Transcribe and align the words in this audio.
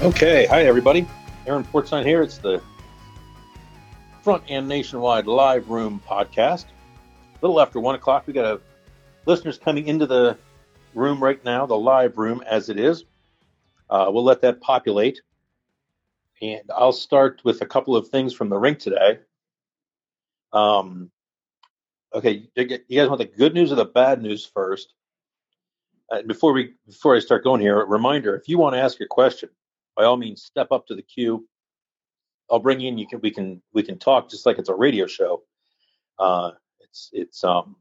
Okay, 0.00 0.46
hi 0.46 0.64
everybody. 0.64 1.04
Aaron 1.44 1.64
Portzline 1.64 2.04
here. 2.04 2.22
It's 2.22 2.38
the 2.38 2.62
Front 4.22 4.44
and 4.48 4.68
Nationwide 4.68 5.26
Live 5.26 5.70
Room 5.70 6.00
podcast. 6.08 6.66
A 6.66 7.38
little 7.42 7.60
after 7.60 7.80
one 7.80 7.96
o'clock, 7.96 8.22
we 8.28 8.32
got 8.32 8.44
a, 8.44 8.60
listeners 9.26 9.58
coming 9.58 9.88
into 9.88 10.06
the 10.06 10.38
room 10.94 11.20
right 11.20 11.44
now, 11.44 11.66
the 11.66 11.76
live 11.76 12.16
room 12.16 12.44
as 12.48 12.68
it 12.68 12.78
is. 12.78 13.06
Uh, 13.90 14.08
we'll 14.08 14.22
let 14.22 14.40
that 14.42 14.60
populate, 14.60 15.20
and 16.40 16.62
I'll 16.72 16.92
start 16.92 17.40
with 17.42 17.60
a 17.60 17.66
couple 17.66 17.96
of 17.96 18.06
things 18.06 18.32
from 18.32 18.50
the 18.50 18.56
rink 18.56 18.78
today. 18.78 19.18
Um, 20.52 21.10
okay, 22.14 22.48
you 22.54 22.78
guys 22.88 23.08
want 23.08 23.18
the 23.18 23.24
good 23.24 23.52
news 23.52 23.72
or 23.72 23.74
the 23.74 23.84
bad 23.84 24.22
news 24.22 24.46
first? 24.46 24.94
Uh, 26.08 26.22
before 26.22 26.52
we 26.52 26.74
before 26.86 27.16
I 27.16 27.18
start 27.18 27.42
going 27.42 27.60
here, 27.60 27.80
a 27.80 27.84
reminder: 27.84 28.36
if 28.36 28.48
you 28.48 28.58
want 28.58 28.76
to 28.76 28.80
ask 28.80 29.00
a 29.00 29.06
question, 29.06 29.48
by 29.98 30.04
all 30.04 30.16
means 30.16 30.44
step 30.44 30.68
up 30.70 30.86
to 30.86 30.94
the 30.94 31.02
queue. 31.02 31.46
I'll 32.50 32.60
bring 32.60 32.80
you 32.80 32.88
in. 32.88 32.96
You 32.96 33.06
can 33.08 33.20
we 33.20 33.32
can 33.32 33.60
we 33.74 33.82
can 33.82 33.98
talk 33.98 34.30
just 34.30 34.46
like 34.46 34.58
it's 34.58 34.68
a 34.68 34.74
radio 34.74 35.06
show. 35.08 35.42
Uh, 36.18 36.52
it's 36.80 37.10
it's 37.12 37.44
um 37.44 37.76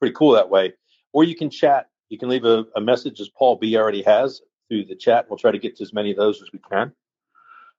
pretty 0.00 0.14
cool 0.14 0.32
that 0.32 0.50
way. 0.50 0.74
Or 1.12 1.22
you 1.22 1.36
can 1.36 1.48
chat. 1.48 1.86
You 2.08 2.18
can 2.18 2.28
leave 2.28 2.44
a, 2.44 2.66
a 2.76 2.80
message 2.80 3.20
as 3.20 3.30
Paul 3.30 3.56
B 3.56 3.76
already 3.76 4.02
has 4.02 4.42
through 4.68 4.86
the 4.86 4.96
chat. 4.96 5.26
We'll 5.30 5.38
try 5.38 5.52
to 5.52 5.58
get 5.58 5.76
to 5.76 5.84
as 5.84 5.92
many 5.92 6.10
of 6.10 6.16
those 6.16 6.42
as 6.42 6.50
we 6.52 6.58
can. 6.58 6.92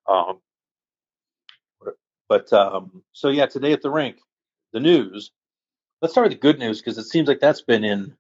Um, 0.08 0.40
but 2.30 2.52
um, 2.54 3.04
so 3.12 3.28
yeah, 3.28 3.46
today 3.46 3.74
at 3.74 3.82
the 3.82 3.92
rink, 3.92 4.18
the 4.72 4.80
news. 4.80 5.32
Let's 6.02 6.14
start 6.14 6.30
with 6.30 6.38
the 6.38 6.42
good 6.42 6.60
news 6.60 6.82
because 6.82 6.98
it 6.98 7.06
seems 7.06 7.28
like 7.28 7.40
that's 7.42 7.62
been 7.62 7.84
in 7.84 8.16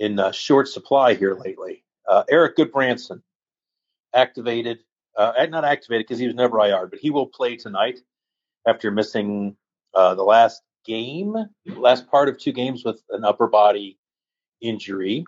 in 0.00 0.18
uh, 0.18 0.32
short 0.32 0.66
supply 0.68 1.14
here 1.14 1.34
lately. 1.34 1.84
Uh, 2.06 2.24
Erik 2.28 2.56
Gudbranson 2.56 3.22
activated, 4.14 4.78
uh, 5.16 5.32
not 5.50 5.64
activated 5.64 6.06
because 6.06 6.18
he 6.18 6.26
was 6.26 6.36
never 6.36 6.58
IR, 6.60 6.86
but 6.86 6.98
he 6.98 7.10
will 7.10 7.26
play 7.26 7.56
tonight 7.56 8.00
after 8.66 8.90
missing 8.90 9.56
uh, 9.94 10.14
the 10.14 10.22
last 10.22 10.62
game, 10.84 11.34
last 11.66 12.10
part 12.10 12.28
of 12.28 12.38
two 12.38 12.52
games 12.52 12.84
with 12.84 13.02
an 13.10 13.24
upper 13.24 13.46
body 13.46 13.98
injury. 14.60 15.24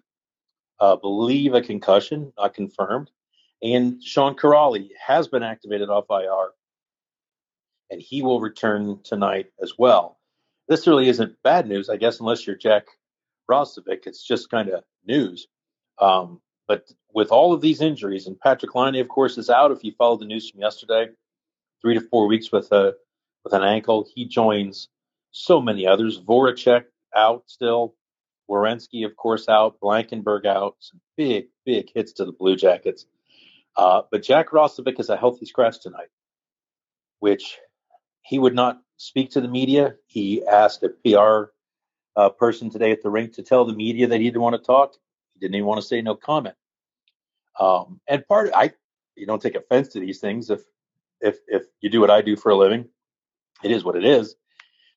Uh, 0.79 0.97
believe 0.97 1.55
a 1.55 1.63
concussion, 1.63 2.33
not 2.37 2.55
confirmed. 2.55 3.11
And 3.63 4.03
Sean 4.03 4.37
Kuraly 4.37 4.91
has 5.05 5.29
been 5.29 5.43
activated 5.43 5.89
off 5.89 6.05
IR, 6.11 6.51
and 7.91 8.01
he 8.01 8.23
will 8.23 8.41
return 8.41 9.01
tonight 9.03 9.47
as 9.63 9.73
well. 9.79 10.19
This 10.69 10.87
really 10.87 11.09
isn't 11.09 11.37
bad 11.43 11.67
news, 11.67 11.89
I 11.89 11.97
guess, 11.97 12.21
unless 12.21 12.47
you're 12.47 12.57
Jack 12.57 12.87
Roslovic. 13.51 14.07
It's 14.07 14.27
just 14.27 14.51
kind 14.51 14.69
of 14.69 14.85
news. 15.07 15.47
Um, 15.99 16.41
but 16.69 16.91
with 17.17 17.33
all 17.33 17.55
of 17.55 17.63
these 17.63 17.81
injuries, 17.81 18.27
and 18.27 18.39
Patrick 18.39 18.75
Laine, 18.75 18.97
of 18.97 19.09
course, 19.09 19.39
is 19.39 19.49
out. 19.49 19.73
If 19.73 19.83
you 19.83 19.93
followed 19.97 20.21
the 20.21 20.27
news 20.27 20.51
from 20.51 20.61
yesterday, 20.61 21.09
three 21.81 21.95
to 21.95 22.01
four 22.03 22.27
weeks 22.27 22.53
with 22.53 22.71
a 22.73 22.95
with 23.43 23.55
an 23.55 23.63
ankle. 23.63 24.07
He 24.15 24.27
joins 24.27 24.89
so 25.31 25.63
many 25.63 25.87
others. 25.87 26.21
Voracek 26.21 26.85
out 27.17 27.45
still. 27.47 27.95
Werenski, 28.51 29.07
of 29.07 29.17
course, 29.17 29.49
out. 29.49 29.81
Blankenburg 29.81 30.45
out. 30.45 30.77
Some 30.81 31.01
big, 31.17 31.47
big 31.65 31.91
hits 31.95 32.13
to 32.15 32.27
the 32.27 32.33
Blue 32.33 32.55
Jackets. 32.55 33.07
Uh, 33.79 34.03
but 34.11 34.23
Jack 34.23 34.51
Roslovic 34.51 35.01
is 35.01 35.09
a 35.09 35.17
healthy 35.17 35.47
scratch 35.47 35.81
tonight, 35.81 36.09
which 37.21 37.59
he 38.21 38.39
would 38.39 38.55
not 38.55 38.83
speak 38.99 39.31
to 39.31 39.41
the 39.41 39.49
media. 39.49 39.95
He 40.07 40.45
asked 40.47 40.83
a 40.83 40.91
PR 40.91 41.51
uh, 42.15 42.29
person 42.29 42.69
today 42.69 42.91
at 42.91 43.03
the 43.03 43.11
rink 43.11 43.35
to 43.35 43.43
tell 43.43 43.65
the 43.65 43.73
media 43.73 44.07
that 44.09 44.21
he 44.21 44.27
didn't 44.27 44.43
want 44.43 44.57
to 44.57 44.63
talk. 44.63 44.93
He 45.33 45.41
didn't 45.41 45.55
even 45.55 45.67
want 45.67 45.81
to 45.81 45.87
say 45.87 46.03
no 46.03 46.15
comment. 46.15 46.57
Um, 47.59 48.01
and 48.07 48.27
part, 48.27 48.51
I, 48.55 48.73
you 49.17 49.27
don't 49.27 49.41
take 49.41 49.55
offense 49.55 49.89
to 49.89 50.01
these 50.01 50.21
things 50.21 50.51
if, 50.51 50.61
if, 51.21 51.39
if 51.49 51.65
you 51.81 51.91
do 51.91 52.01
what 52.01 52.11
I 52.11 52.23
do 52.23 52.37
for 52.37 52.51
a 52.51 52.57
living. 52.57 52.87
It 53.63 53.71
is 53.71 53.85
what 53.85 53.97
it 53.97 54.05
is. 54.05 54.35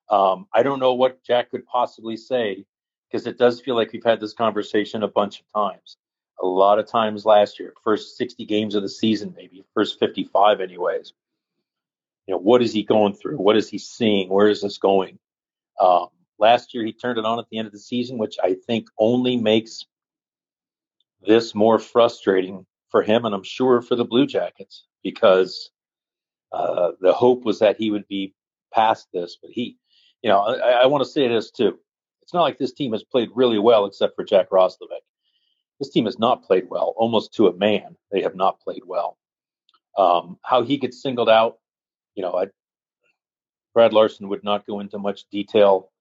Um, 0.10 0.48
I 0.54 0.64
don't 0.64 0.80
know 0.80 0.94
what 0.94 1.24
Jack 1.24 1.52
could 1.52 1.66
possibly 1.66 2.18
say 2.18 2.66
because 3.10 3.28
it 3.28 3.38
does 3.38 3.62
feel 3.62 3.76
like 3.76 3.92
we've 3.94 4.04
had 4.04 4.20
this 4.20 4.34
conversation 4.34 5.04
a 5.04 5.08
bunch 5.08 5.40
of 5.40 5.46
times. 5.54 5.98
A 6.42 6.46
lot 6.46 6.80
of 6.80 6.88
times 6.88 7.26
last 7.26 7.60
year, 7.60 7.74
first 7.84 8.18
60 8.18 8.46
games 8.46 8.76
of 8.76 8.82
the 8.82 8.90
season, 8.90 9.34
maybe 9.36 9.64
first 9.74 10.00
55, 10.00 10.62
anyways. 10.62 11.14
You 12.28 12.36
know, 12.36 12.40
what 12.40 12.62
is 12.62 12.72
he 12.72 12.84
going 12.84 13.14
through? 13.14 13.38
What 13.38 13.58
is 13.58 13.70
he 13.70 13.78
seeing? 13.78 14.30
Where 14.30 14.48
is 14.48 14.62
this 14.62 14.78
going? 14.78 15.20
Um, 15.80 16.08
last 16.38 16.74
year, 16.74 16.86
he 16.86 16.94
turned 16.94 17.18
it 17.18 17.26
on 17.26 17.40
at 17.40 17.46
the 17.50 17.58
end 17.58 17.66
of 17.66 17.74
the 17.74 17.80
season, 17.80 18.18
which 18.18 18.38
I 18.42 18.54
think 18.54 18.88
only 18.98 19.38
makes 19.38 19.86
this 21.26 21.54
more 21.54 21.80
frustrating 21.80 22.66
for 22.90 23.02
him, 23.02 23.26
and 23.26 23.36
I'm 23.36 23.44
sure 23.44 23.82
for 23.82 23.96
the 23.96 24.06
Blue 24.06 24.26
Jackets, 24.26 24.86
because 25.04 25.70
uh, 26.52 26.92
the 27.00 27.14
hope 27.14 27.44
was 27.44 27.60
that 27.60 27.78
he 27.78 27.92
would 27.92 28.08
be 28.08 28.34
past 28.74 29.08
this. 29.14 29.38
But 29.42 29.52
he, 29.52 29.78
you 30.22 30.30
know, 30.30 30.40
I, 30.40 30.84
I 30.84 30.86
want 30.88 31.04
to 31.04 31.10
say 31.10 31.28
this 31.28 31.52
too. 31.52 31.78
It's 32.22 32.34
not 32.34 32.44
like 32.44 32.58
this 32.58 32.74
team 32.74 32.92
has 32.94 33.04
played 33.04 33.30
really 33.34 33.60
well, 33.60 33.86
except 33.86 34.16
for 34.16 34.24
Jack 34.24 34.50
Roslovic. 34.50 35.02
This 35.80 35.90
team 35.90 36.06
has 36.06 36.20
not 36.20 36.44
played 36.44 36.70
well, 36.70 36.94
almost 36.98 37.34
to 37.36 37.48
a 37.48 37.56
man. 37.56 37.96
They 38.12 38.22
have 38.22 38.36
not 38.36 38.60
played 38.60 38.84
well. 38.86 39.18
Um, 39.98 40.38
how 40.44 40.64
he 40.64 40.78
gets 40.78 41.02
singled 41.02 41.30
out, 41.30 41.58
you 42.16 42.22
know, 42.22 42.34
I, 42.36 42.48
Brad 43.74 43.94
Larsen 43.94 44.30
would 44.30 44.44
not 44.44 44.68
go 44.68 44.80
into 44.80 44.98
much 44.98 45.26
detail 45.32 45.92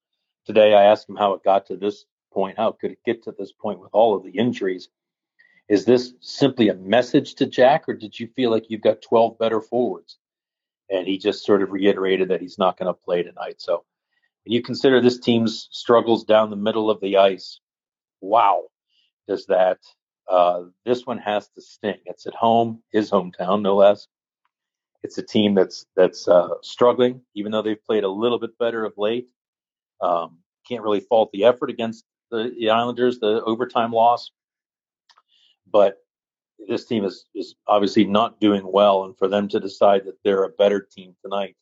today. 0.47 0.75
I 0.75 0.85
asked 0.85 1.09
him 1.09 1.17
how 1.17 1.35
it 1.35 1.45
got 1.45 1.67
to 1.67 1.77
this 1.77 2.05
point. 2.33 2.57
How 2.57 2.73
could 2.73 2.93
it 2.93 2.99
get 3.05 3.25
to 3.25 3.35
this 3.39 3.53
point 3.53 3.81
with 3.81 3.91
all 3.93 4.15
of 4.17 4.25
the 4.25 4.31
injuries? 4.31 4.89
Is 5.69 5.85
this 5.85 6.15
simply 6.21 6.69
a 6.69 6.75
message 6.75 7.35
to 7.37 7.47
Jack, 7.47 7.89
or 7.89 7.95
did 7.95 8.19
you 8.19 8.29
feel 8.29 8.51
like 8.51 8.67
you've 8.69 8.81
got 8.81 9.03
12 9.03 9.39
better 9.39 9.61
forwards? 9.61 10.19
And 10.91 11.07
he 11.07 11.19
just 11.19 11.45
sort 11.45 11.63
of 11.63 11.71
reiterated 11.71 12.29
that 12.29 12.41
he's 12.41 12.59
not 12.59 12.79
going 12.79 12.87
to 12.87 12.95
play 12.95 13.23
tonight. 13.23 13.57
So 13.59 13.85
when 14.45 14.53
you 14.53 14.63
consider 14.63 15.01
this 15.01 15.19
team's 15.19 15.69
struggles 15.71 16.25
down 16.25 16.49
the 16.49 16.57
middle 16.57 16.91
of 16.91 17.01
the 17.01 17.19
ice, 17.19 17.61
wow, 18.23 18.65
does 19.27 19.45
that 19.47 19.79
uh, 20.29 20.65
this 20.85 21.07
one 21.07 21.19
has 21.19 21.49
to 21.49 21.63
sting. 21.63 22.01
It's 22.05 22.27
at 22.27 22.35
home, 22.35 22.83
his 22.93 23.11
hometown, 23.11 23.63
no 23.63 23.77
less. 23.77 24.07
It's 25.03 25.17
a 25.17 25.23
team 25.23 25.55
that's 25.55 25.87
that's 25.97 26.29
uh, 26.29 26.49
struggling, 26.63 27.23
even 27.35 27.53
though 27.53 27.63
they've 27.63 27.83
played 27.83 28.05
a 28.05 28.09
little 28.09 28.39
bit 28.39 28.59
better 28.59 28.85
of 28.85 28.93
late. 28.99 29.29
Um, 30.01 30.39
can't 30.69 30.83
really 30.83 31.01
fault 31.01 31.31
the 31.33 31.45
effort 31.45 31.71
against 31.71 32.05
the, 32.31 32.55
the 32.59 32.71
Islanders, 32.71 33.21
the 33.21 33.43
overtime 33.45 33.93
loss 33.93 34.31
but 35.71 35.99
this 36.67 36.85
team 36.85 37.05
is, 37.05 37.27
is 37.35 37.55
obviously 37.67 38.05
not 38.05 38.41
doing 38.41 38.63
well. 38.65 39.05
And 39.05 39.17
for 39.17 39.29
them 39.29 39.49
to 39.49 39.61
decide 39.61 40.05
that 40.07 40.19
they're 40.25 40.45
a 40.45 40.51
better 40.51 40.81
team 40.81 41.15
tonight 41.23 41.57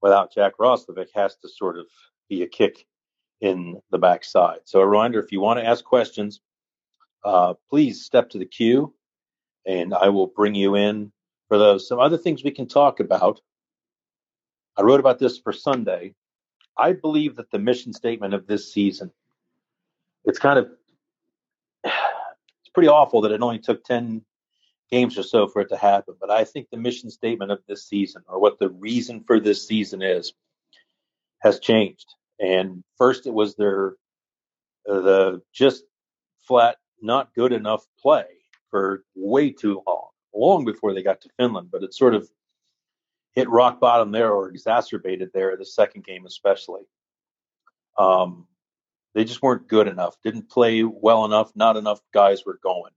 without 0.00 0.32
Jack 0.34 0.54
Roslovic 0.58 1.08
has 1.14 1.36
to 1.36 1.48
sort 1.48 1.78
of 1.78 1.86
be 2.28 2.42
a 2.42 2.48
kick 2.48 2.86
in 3.40 3.80
the 3.90 3.98
backside. 3.98 4.60
So 4.64 4.80
a 4.80 4.86
reminder, 4.86 5.20
if 5.20 5.32
you 5.32 5.40
want 5.40 5.60
to 5.60 5.66
ask 5.66 5.84
questions, 5.84 6.40
uh, 7.24 7.54
please 7.70 8.04
step 8.04 8.30
to 8.30 8.38
the 8.38 8.46
queue 8.46 8.94
and 9.66 9.94
I 9.94 10.08
will 10.08 10.26
bring 10.26 10.54
you 10.54 10.74
in 10.74 11.12
for 11.48 11.58
those. 11.58 11.86
Some 11.86 12.00
other 12.00 12.18
things 12.18 12.42
we 12.42 12.50
can 12.50 12.66
talk 12.66 13.00
about. 13.00 13.40
I 14.76 14.82
wrote 14.82 15.00
about 15.00 15.18
this 15.18 15.38
for 15.38 15.52
Sunday. 15.52 16.14
I 16.76 16.92
believe 16.92 17.36
that 17.36 17.50
the 17.50 17.58
mission 17.58 17.92
statement 17.92 18.32
of 18.34 18.46
this 18.46 18.72
season, 18.72 19.12
it's 20.24 20.38
kind 20.38 20.58
of, 20.58 20.70
pretty 22.74 22.88
awful 22.88 23.20
that 23.22 23.32
it 23.32 23.42
only 23.42 23.58
took 23.58 23.84
10 23.84 24.22
games 24.90 25.16
or 25.18 25.22
so 25.22 25.48
for 25.48 25.62
it 25.62 25.70
to 25.70 25.76
happen. 25.76 26.14
But 26.20 26.30
I 26.30 26.44
think 26.44 26.68
the 26.70 26.76
mission 26.76 27.10
statement 27.10 27.50
of 27.50 27.60
this 27.66 27.88
season, 27.88 28.22
or 28.28 28.38
what 28.38 28.58
the 28.58 28.68
reason 28.68 29.24
for 29.26 29.40
this 29.40 29.66
season 29.66 30.02
is, 30.02 30.32
has 31.40 31.58
changed. 31.58 32.06
And 32.38 32.84
first, 32.98 33.26
it 33.26 33.34
was 33.34 33.56
their 33.56 33.94
uh, 34.88 35.00
the 35.00 35.42
just 35.52 35.84
flat 36.42 36.76
not 37.00 37.34
good 37.34 37.52
enough 37.52 37.84
play 38.00 38.26
for 38.70 39.04
way 39.14 39.50
too 39.50 39.82
long, 39.86 40.08
long 40.34 40.64
before 40.64 40.94
they 40.94 41.02
got 41.02 41.20
to 41.22 41.28
Finland. 41.36 41.68
But 41.70 41.82
it 41.82 41.94
sort 41.94 42.14
of 42.14 42.28
hit 43.34 43.48
rock 43.48 43.80
bottom 43.80 44.12
there, 44.12 44.32
or 44.32 44.50
exacerbated 44.50 45.30
there 45.32 45.56
the 45.56 45.64
second 45.64 46.04
game 46.04 46.26
especially. 46.26 46.82
Um, 47.98 48.46
they 49.14 49.24
just 49.24 49.42
weren't 49.42 49.68
good 49.68 49.88
enough, 49.88 50.16
didn't 50.22 50.50
play 50.50 50.82
well 50.82 51.24
enough, 51.24 51.52
not 51.54 51.76
enough 51.76 52.00
guys 52.12 52.44
were 52.44 52.58
going. 52.62 52.92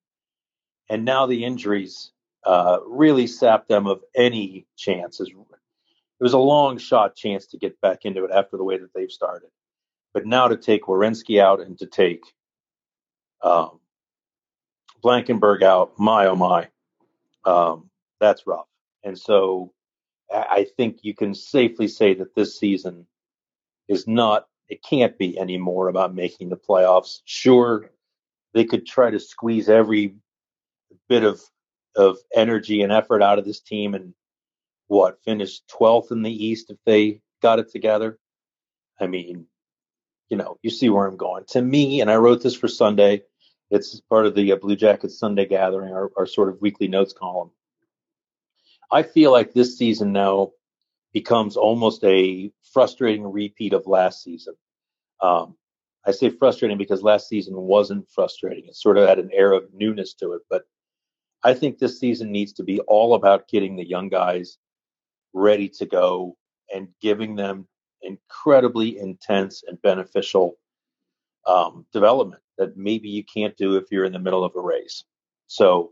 And 0.89 1.03
now 1.03 1.25
the 1.25 1.43
injuries 1.43 2.11
uh, 2.45 2.79
really 2.85 3.27
sapped 3.27 3.67
them 3.67 3.87
of 3.87 4.01
any 4.15 4.67
chances. 4.77 5.29
It 5.29 6.23
was 6.23 6.33
a 6.33 6.37
long 6.37 6.77
shot 6.77 7.15
chance 7.15 7.47
to 7.47 7.57
get 7.57 7.81
back 7.81 8.05
into 8.05 8.23
it 8.23 8.31
after 8.31 8.55
the 8.57 8.63
way 8.63 8.77
that 8.77 8.93
they've 8.93 9.11
started. 9.11 9.49
But 10.13 10.25
now 10.25 10.47
to 10.47 10.55
take 10.55 10.83
Werenski 10.83 11.41
out 11.41 11.59
and 11.59 11.77
to 11.79 11.87
take 11.87 12.21
um, 13.41 13.79
Blankenburg 15.01 15.63
out, 15.63 15.99
my 15.99 16.27
oh 16.27 16.35
my, 16.35 16.69
um, 17.43 17.89
that's 18.21 18.47
rough. 18.47 18.67
And 19.03 19.19
so 19.19 19.73
I 20.31 20.67
think 20.77 20.99
you 21.03 21.13
can 21.13 21.33
safely 21.33 21.87
say 21.87 22.13
that 22.15 22.33
this 22.33 22.57
season 22.57 23.05
is 23.87 24.07
not, 24.07 24.47
it 24.67 24.83
can't 24.83 25.17
be 25.17 25.37
anymore 25.37 25.87
about 25.87 26.15
making 26.15 26.49
the 26.49 26.57
playoffs. 26.57 27.19
Sure, 27.25 27.89
they 28.53 28.65
could 28.65 28.85
try 28.85 29.11
to 29.11 29.19
squeeze 29.19 29.69
every 29.69 30.15
bit 31.07 31.23
of 31.23 31.41
of 31.95 32.17
energy 32.35 32.81
and 32.81 32.91
effort 32.91 33.21
out 33.21 33.39
of 33.39 33.45
this 33.45 33.61
team 33.61 33.93
and 33.93 34.13
what 34.87 35.23
finish 35.23 35.61
12th 35.71 36.11
in 36.11 36.21
the 36.21 36.45
East 36.45 36.69
if 36.69 36.77
they 36.85 37.21
got 37.41 37.59
it 37.59 37.71
together. 37.71 38.19
I 38.99 39.07
mean, 39.07 39.47
you 40.29 40.37
know, 40.37 40.57
you 40.61 40.69
see 40.69 40.89
where 40.89 41.07
I'm 41.07 41.17
going. 41.17 41.45
To 41.49 41.61
me, 41.61 42.01
and 42.01 42.11
I 42.11 42.15
wrote 42.17 42.43
this 42.43 42.55
for 42.55 42.67
Sunday. 42.67 43.23
It's 43.71 43.99
part 44.01 44.25
of 44.25 44.35
the 44.35 44.51
uh, 44.51 44.57
Blue 44.57 44.75
Jackets 44.75 45.17
Sunday 45.17 45.45
gathering, 45.45 45.93
our, 45.93 46.11
our 46.17 46.25
sort 46.25 46.49
of 46.49 46.61
weekly 46.61 46.87
notes 46.87 47.13
column. 47.13 47.51
I 48.91 49.03
feel 49.03 49.31
like 49.31 49.53
this 49.53 49.77
season 49.77 50.11
now 50.11 50.51
becomes 51.15 51.55
almost 51.55 52.03
a 52.03 52.51
frustrating 52.73 53.25
repeat 53.25 53.71
of 53.71 53.87
last 53.87 54.21
season. 54.21 54.53
Um, 55.21 55.55
I 56.05 56.11
say 56.11 56.29
frustrating 56.29 56.77
because 56.77 57.01
last 57.01 57.29
season 57.29 57.55
wasn't 57.55 58.09
frustrating. 58.13 58.65
It 58.65 58.75
sort 58.75 58.97
of 58.97 59.07
had 59.07 59.17
an 59.17 59.29
air 59.31 59.53
of 59.53 59.73
newness 59.73 60.13
to 60.15 60.33
it, 60.33 60.41
but 60.49 60.63
I 61.41 61.53
think 61.53 61.79
this 61.79 62.01
season 62.01 62.33
needs 62.33 62.51
to 62.53 62.63
be 62.63 62.81
all 62.81 63.15
about 63.15 63.47
getting 63.47 63.77
the 63.77 63.87
young 63.87 64.09
guys 64.09 64.57
ready 65.31 65.69
to 65.77 65.85
go 65.85 66.35
and 66.73 66.89
giving 67.01 67.37
them 67.37 67.69
incredibly 68.01 68.99
intense 68.99 69.63
and 69.65 69.81
beneficial 69.81 70.57
um, 71.47 71.85
development 71.93 72.41
that 72.57 72.75
maybe 72.75 73.07
you 73.07 73.23
can't 73.23 73.55
do 73.55 73.77
if 73.77 73.85
you're 73.89 74.03
in 74.03 74.11
the 74.11 74.19
middle 74.19 74.43
of 74.43 74.53
a 74.57 74.59
race. 74.59 75.05
So, 75.47 75.91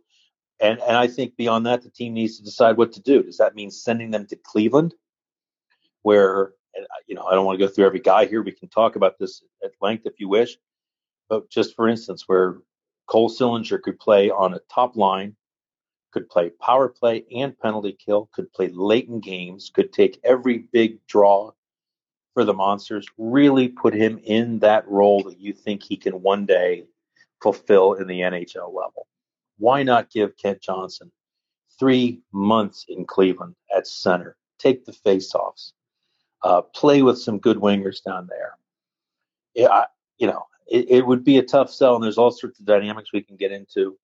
and 0.60 0.82
and 0.82 0.98
I 0.98 1.08
think 1.08 1.38
beyond 1.38 1.66
that, 1.66 1.82
the 1.82 1.90
team 1.90 2.14
needs 2.14 2.40
to 2.40 2.44
decide 2.44 2.76
what 2.76 2.92
to 2.94 3.02
do. 3.02 3.24
Does 3.24 3.38
that 3.38 3.56
mean 3.56 3.72
sending 3.72 4.12
them 4.12 4.28
to 4.28 4.36
Cleveland, 4.36 4.94
where 6.04 6.54
uh, 6.78 6.84
you 7.08 7.16
know 7.16 7.26
I 7.26 7.34
don't 7.34 7.46
want 7.46 7.60
to 7.60 7.66
go 7.66 7.72
through 7.72 7.86
every 7.86 8.00
guy 8.00 8.26
here. 8.26 8.42
We 8.42 8.52
can 8.52 8.70
talk 8.70 8.96
about 8.96 9.20
this 9.20 9.44
at 9.64 9.72
length 9.82 10.06
if 10.06 10.20
you 10.20 10.30
wish, 10.30 10.58
but 11.30 11.50
just 11.50 11.76
for 11.76 11.88
instance, 11.90 12.24
where 12.28 12.60
Cole 13.08 13.30
Sillinger 13.30 13.82
could 13.82 14.00
play 14.00 14.30
on 14.30 14.54
a 14.54 14.60
top 14.70 14.96
line 14.96 15.36
could 16.14 16.30
play 16.30 16.52
power 16.62 16.88
play 16.88 17.26
and 17.36 17.58
penalty 17.60 17.92
kill, 17.94 18.30
could 18.34 18.54
play 18.54 18.70
late 18.70 19.10
in 19.10 19.20
games, 19.20 19.72
could 19.74 19.92
take 19.92 20.20
every 20.24 20.60
big 20.72 21.00
draw 21.08 21.52
for 22.34 22.46
the 22.46 22.54
Monsters, 22.54 23.08
really 23.18 23.68
put 23.68 23.94
him 23.94 24.20
in 24.24 24.60
that 24.60 24.88
role 24.88 25.24
that 25.24 25.40
you 25.40 25.54
think 25.54 25.84
he 25.84 25.98
can 25.98 26.22
one 26.22 26.46
day 26.46 26.86
fulfill 27.42 27.94
in 27.94 28.08
the 28.08 28.22
NHL 28.22 28.74
level. 28.74 29.08
Why 29.58 29.84
not 29.84 30.12
give 30.12 30.38
Kent 30.38 30.62
Johnson 30.62 31.12
three 31.80 32.22
months 32.32 32.86
in 32.88 33.06
Cleveland 33.06 33.56
at 33.76 33.88
center? 33.88 34.36
Take 34.60 34.86
the 34.86 34.94
faceoffs, 34.94 35.74
uh, 36.44 36.62
play 36.62 37.02
with 37.02 37.20
some 37.20 37.40
good 37.40 37.58
wingers 37.58 38.04
down 38.04 38.28
there. 38.28 38.58
Yeah, 39.56 39.86
you 40.18 40.28
know, 40.28 40.46
it, 40.68 40.90
it 40.90 41.08
would 41.08 41.24
be 41.24 41.38
a 41.38 41.44
tough 41.44 41.72
sell, 41.72 41.96
and 41.96 42.04
there's 42.04 42.18
all 42.18 42.32
sorts 42.32 42.60
of 42.60 42.66
dynamics 42.66 43.12
we 43.14 43.22
can 43.22 43.36
get 43.36 43.52
into 43.52 43.98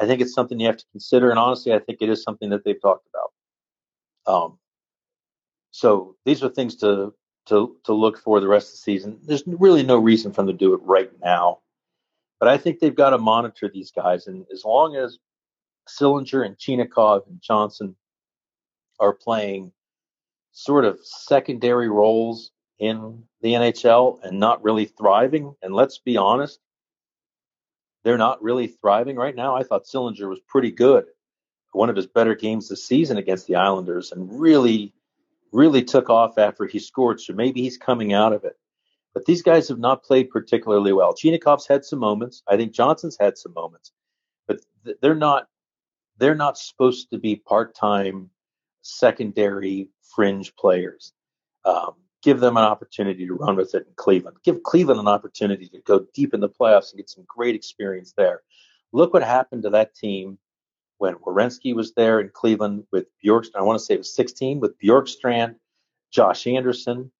I 0.00 0.06
think 0.06 0.20
it's 0.20 0.32
something 0.32 0.60
you 0.60 0.66
have 0.66 0.76
to 0.76 0.84
consider, 0.92 1.30
and 1.30 1.38
honestly, 1.38 1.72
I 1.74 1.80
think 1.80 1.98
it 2.00 2.08
is 2.08 2.22
something 2.22 2.50
that 2.50 2.64
they've 2.64 2.80
talked 2.80 3.06
about. 3.08 4.32
Um, 4.32 4.58
so 5.70 6.16
these 6.24 6.42
are 6.42 6.48
things 6.48 6.76
to 6.76 7.14
to 7.46 7.76
to 7.84 7.92
look 7.92 8.18
for 8.18 8.40
the 8.40 8.48
rest 8.48 8.68
of 8.68 8.72
the 8.72 8.78
season. 8.78 9.18
There's 9.22 9.42
really 9.46 9.82
no 9.82 9.98
reason 9.98 10.32
for 10.32 10.42
them 10.42 10.48
to 10.48 10.52
do 10.52 10.74
it 10.74 10.80
right 10.82 11.10
now, 11.20 11.60
but 12.38 12.48
I 12.48 12.58
think 12.58 12.78
they've 12.78 12.94
got 12.94 13.10
to 13.10 13.18
monitor 13.18 13.68
these 13.68 13.90
guys, 13.90 14.26
and 14.28 14.46
as 14.52 14.64
long 14.64 14.94
as 14.96 15.18
Sillinger 15.88 16.46
and 16.46 16.56
Chinakhov 16.56 17.26
and 17.26 17.40
Johnson 17.40 17.96
are 19.00 19.12
playing 19.12 19.72
sort 20.52 20.84
of 20.84 20.98
secondary 21.02 21.88
roles 21.88 22.50
in 22.78 23.24
the 23.42 23.54
NHL 23.54 24.22
and 24.22 24.38
not 24.38 24.62
really 24.62 24.86
thriving, 24.86 25.54
and 25.62 25.74
let's 25.74 25.98
be 25.98 26.16
honest, 26.16 26.60
they're 28.04 28.18
not 28.18 28.42
really 28.42 28.68
thriving 28.68 29.16
right 29.16 29.34
now. 29.34 29.56
I 29.56 29.64
thought 29.64 29.84
Sillinger 29.84 30.28
was 30.28 30.40
pretty 30.46 30.70
good. 30.70 31.04
One 31.72 31.90
of 31.90 31.96
his 31.96 32.06
better 32.06 32.34
games 32.34 32.68
this 32.68 32.84
season 32.84 33.18
against 33.18 33.46
the 33.46 33.56
Islanders 33.56 34.12
and 34.12 34.40
really, 34.40 34.94
really 35.52 35.82
took 35.82 36.08
off 36.08 36.38
after 36.38 36.66
he 36.66 36.78
scored. 36.78 37.20
So 37.20 37.34
maybe 37.34 37.62
he's 37.62 37.76
coming 37.76 38.12
out 38.12 38.32
of 38.32 38.44
it. 38.44 38.56
But 39.14 39.26
these 39.26 39.42
guys 39.42 39.68
have 39.68 39.78
not 39.78 40.04
played 40.04 40.30
particularly 40.30 40.92
well. 40.92 41.12
Chinakhov's 41.14 41.66
had 41.66 41.84
some 41.84 41.98
moments. 41.98 42.42
I 42.48 42.56
think 42.56 42.72
Johnson's 42.72 43.16
had 43.18 43.36
some 43.36 43.52
moments, 43.52 43.90
but 44.46 44.60
they're 45.02 45.14
not 45.14 45.48
they're 46.18 46.34
not 46.34 46.58
supposed 46.58 47.10
to 47.10 47.18
be 47.18 47.36
part-time 47.36 48.30
secondary 48.88 49.90
fringe 50.14 50.54
players. 50.56 51.12
Um, 51.64 51.94
give 52.22 52.40
them 52.40 52.56
an 52.56 52.64
opportunity 52.64 53.26
to 53.26 53.34
run 53.34 53.56
with 53.56 53.74
it 53.74 53.86
in 53.86 53.92
Cleveland. 53.96 54.38
Give 54.44 54.62
Cleveland 54.62 55.00
an 55.00 55.08
opportunity 55.08 55.68
to 55.68 55.80
go 55.80 56.06
deep 56.14 56.34
in 56.34 56.40
the 56.40 56.48
playoffs 56.48 56.90
and 56.90 56.98
get 56.98 57.10
some 57.10 57.24
great 57.28 57.54
experience 57.54 58.14
there. 58.16 58.42
Look 58.92 59.12
what 59.12 59.22
happened 59.22 59.62
to 59.64 59.70
that 59.70 59.94
team 59.94 60.38
when 60.96 61.14
Werenski 61.16 61.74
was 61.74 61.92
there 61.94 62.20
in 62.20 62.30
Cleveland 62.32 62.84
with 62.90 63.06
Bjorkstrand. 63.24 63.56
I 63.56 63.62
want 63.62 63.78
to 63.78 63.84
say 63.84 63.94
it 63.94 63.98
was 63.98 64.14
16 64.14 64.60
with 64.60 64.78
Bjorkstrand, 64.78 65.56
Josh 66.10 66.46
Anderson. 66.46 67.12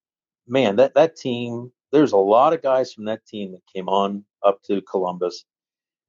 Man, 0.46 0.76
that, 0.76 0.94
that 0.94 1.16
team, 1.16 1.70
there's 1.92 2.12
a 2.12 2.16
lot 2.16 2.54
of 2.54 2.62
guys 2.62 2.92
from 2.92 3.04
that 3.04 3.26
team 3.26 3.52
that 3.52 3.62
came 3.72 3.88
on 3.88 4.24
up 4.42 4.62
to 4.64 4.80
Columbus 4.82 5.44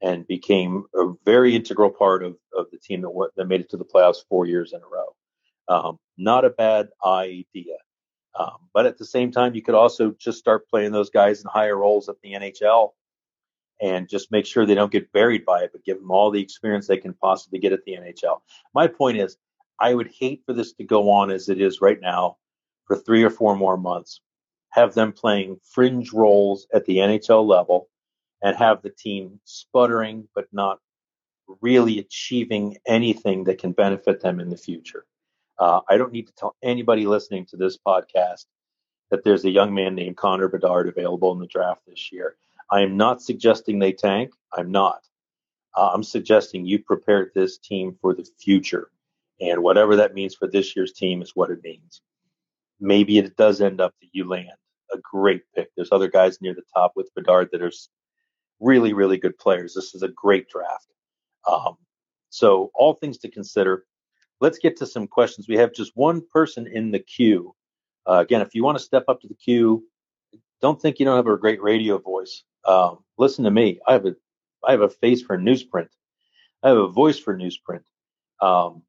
and 0.01 0.25
became 0.27 0.85
a 0.95 1.11
very 1.25 1.55
integral 1.55 1.89
part 1.89 2.23
of, 2.23 2.37
of 2.57 2.67
the 2.71 2.77
team 2.77 3.01
that, 3.01 3.29
that 3.35 3.45
made 3.45 3.61
it 3.61 3.69
to 3.69 3.77
the 3.77 3.85
playoffs 3.85 4.23
four 4.29 4.45
years 4.45 4.71
in 4.71 4.79
a 4.81 4.87
row. 4.87 5.13
Um, 5.69 5.99
not 6.17 6.45
a 6.45 6.49
bad 6.49 6.89
idea. 7.05 7.77
Um, 8.37 8.57
but 8.73 8.85
at 8.85 8.97
the 8.97 9.05
same 9.05 9.31
time, 9.31 9.55
you 9.55 9.61
could 9.61 9.75
also 9.75 10.11
just 10.11 10.39
start 10.39 10.67
playing 10.67 10.91
those 10.91 11.09
guys 11.09 11.41
in 11.41 11.49
higher 11.49 11.77
roles 11.77 12.09
at 12.09 12.15
the 12.21 12.33
NHL 12.33 12.91
and 13.81 14.09
just 14.09 14.31
make 14.31 14.45
sure 14.45 14.65
they 14.65 14.75
don't 14.75 14.91
get 14.91 15.11
buried 15.13 15.45
by 15.45 15.61
it, 15.61 15.71
but 15.71 15.85
give 15.85 15.97
them 15.97 16.11
all 16.11 16.31
the 16.31 16.41
experience 16.41 16.87
they 16.87 16.97
can 16.97 17.13
possibly 17.13 17.59
get 17.59 17.73
at 17.73 17.83
the 17.85 17.93
NHL. 17.93 18.41
My 18.73 18.87
point 18.87 19.17
is, 19.17 19.37
I 19.79 19.93
would 19.93 20.11
hate 20.19 20.43
for 20.45 20.53
this 20.53 20.73
to 20.73 20.83
go 20.83 21.09
on 21.11 21.31
as 21.31 21.47
it 21.47 21.61
is 21.61 21.81
right 21.81 21.99
now 22.01 22.37
for 22.85 22.97
three 22.97 23.23
or 23.23 23.29
four 23.29 23.55
more 23.55 23.77
months. 23.77 24.21
Have 24.71 24.93
them 24.93 25.13
playing 25.13 25.59
fringe 25.63 26.11
roles 26.11 26.67
at 26.73 26.85
the 26.85 26.97
NHL 26.97 27.47
level 27.47 27.89
and 28.41 28.55
have 28.57 28.81
the 28.81 28.89
team 28.89 29.39
sputtering, 29.45 30.27
but 30.35 30.47
not 30.51 30.79
really 31.61 31.99
achieving 31.99 32.77
anything 32.85 33.45
that 33.45 33.59
can 33.59 33.71
benefit 33.71 34.21
them 34.21 34.39
in 34.39 34.49
the 34.49 34.57
future. 34.57 35.05
Uh, 35.59 35.81
I 35.89 35.97
don't 35.97 36.13
need 36.13 36.27
to 36.27 36.33
tell 36.33 36.55
anybody 36.63 37.05
listening 37.05 37.45
to 37.47 37.57
this 37.57 37.77
podcast 37.77 38.45
that 39.11 39.23
there's 39.23 39.45
a 39.45 39.49
young 39.49 39.73
man 39.73 39.95
named 39.95 40.17
Connor 40.17 40.47
Bedard 40.47 40.87
available 40.87 41.31
in 41.33 41.39
the 41.39 41.47
draft 41.47 41.81
this 41.85 42.11
year. 42.11 42.35
I 42.71 42.81
am 42.81 42.97
not 42.97 43.21
suggesting 43.21 43.79
they 43.79 43.91
tank. 43.91 44.31
I'm 44.53 44.71
not. 44.71 45.01
Uh, 45.75 45.91
I'm 45.93 46.03
suggesting 46.03 46.65
you 46.65 46.79
prepare 46.79 47.31
this 47.33 47.57
team 47.57 47.97
for 48.01 48.13
the 48.13 48.27
future. 48.39 48.89
And 49.41 49.63
whatever 49.63 49.97
that 49.97 50.13
means 50.13 50.35
for 50.35 50.47
this 50.47 50.75
year's 50.75 50.93
team 50.93 51.21
is 51.21 51.35
what 51.35 51.49
it 51.51 51.63
means. 51.63 52.01
Maybe 52.79 53.17
it 53.17 53.35
does 53.35 53.61
end 53.61 53.81
up 53.81 53.93
that 54.01 54.09
you 54.11 54.27
land 54.27 54.51
a 54.91 54.97
great 54.97 55.43
pick. 55.55 55.69
There's 55.75 55.91
other 55.91 56.07
guys 56.07 56.41
near 56.41 56.53
the 56.53 56.63
top 56.73 56.93
with 56.95 57.13
Bedard 57.15 57.49
that 57.51 57.61
are 57.61 57.71
really, 58.59 58.93
really 58.93 59.17
good 59.17 59.37
players. 59.37 59.73
This 59.73 59.95
is 59.95 60.03
a 60.03 60.09
great 60.09 60.49
draft. 60.49 60.87
Um, 61.47 61.77
so 62.29 62.71
all 62.73 62.93
things 62.93 63.17
to 63.19 63.31
consider 63.31 63.85
let's 64.41 64.59
get 64.59 64.77
to 64.77 64.85
some 64.85 65.07
questions. 65.07 65.47
We 65.47 65.57
have 65.57 65.73
just 65.73 65.91
one 65.95 66.21
person 66.31 66.67
in 66.67 66.91
the 66.91 66.99
queue. 66.99 67.55
Uh, 68.07 68.19
again, 68.19 68.41
if 68.41 68.55
you 68.55 68.63
want 68.63 68.77
to 68.77 68.83
step 68.83 69.05
up 69.07 69.21
to 69.21 69.27
the 69.27 69.35
queue, 69.35 69.83
don't 70.61 70.81
think 70.81 70.99
you 70.99 71.05
don't 71.05 71.15
have 71.15 71.27
a 71.27 71.37
great 71.37 71.61
radio 71.61 71.97
voice. 71.97 72.43
Um, 72.65 72.99
listen 73.17 73.43
to 73.45 73.51
me. 73.51 73.79
I 73.87 73.93
have 73.93 74.05
a 74.05 74.15
I 74.65 74.71
have 74.71 74.81
a 74.81 74.89
face 74.89 75.21
for 75.21 75.37
newsprint. 75.37 75.87
I 76.63 76.69
have 76.69 76.77
a 76.77 76.87
voice 76.87 77.17
for 77.17 77.37
newsprint. 77.37 77.83
Um, 78.41 78.83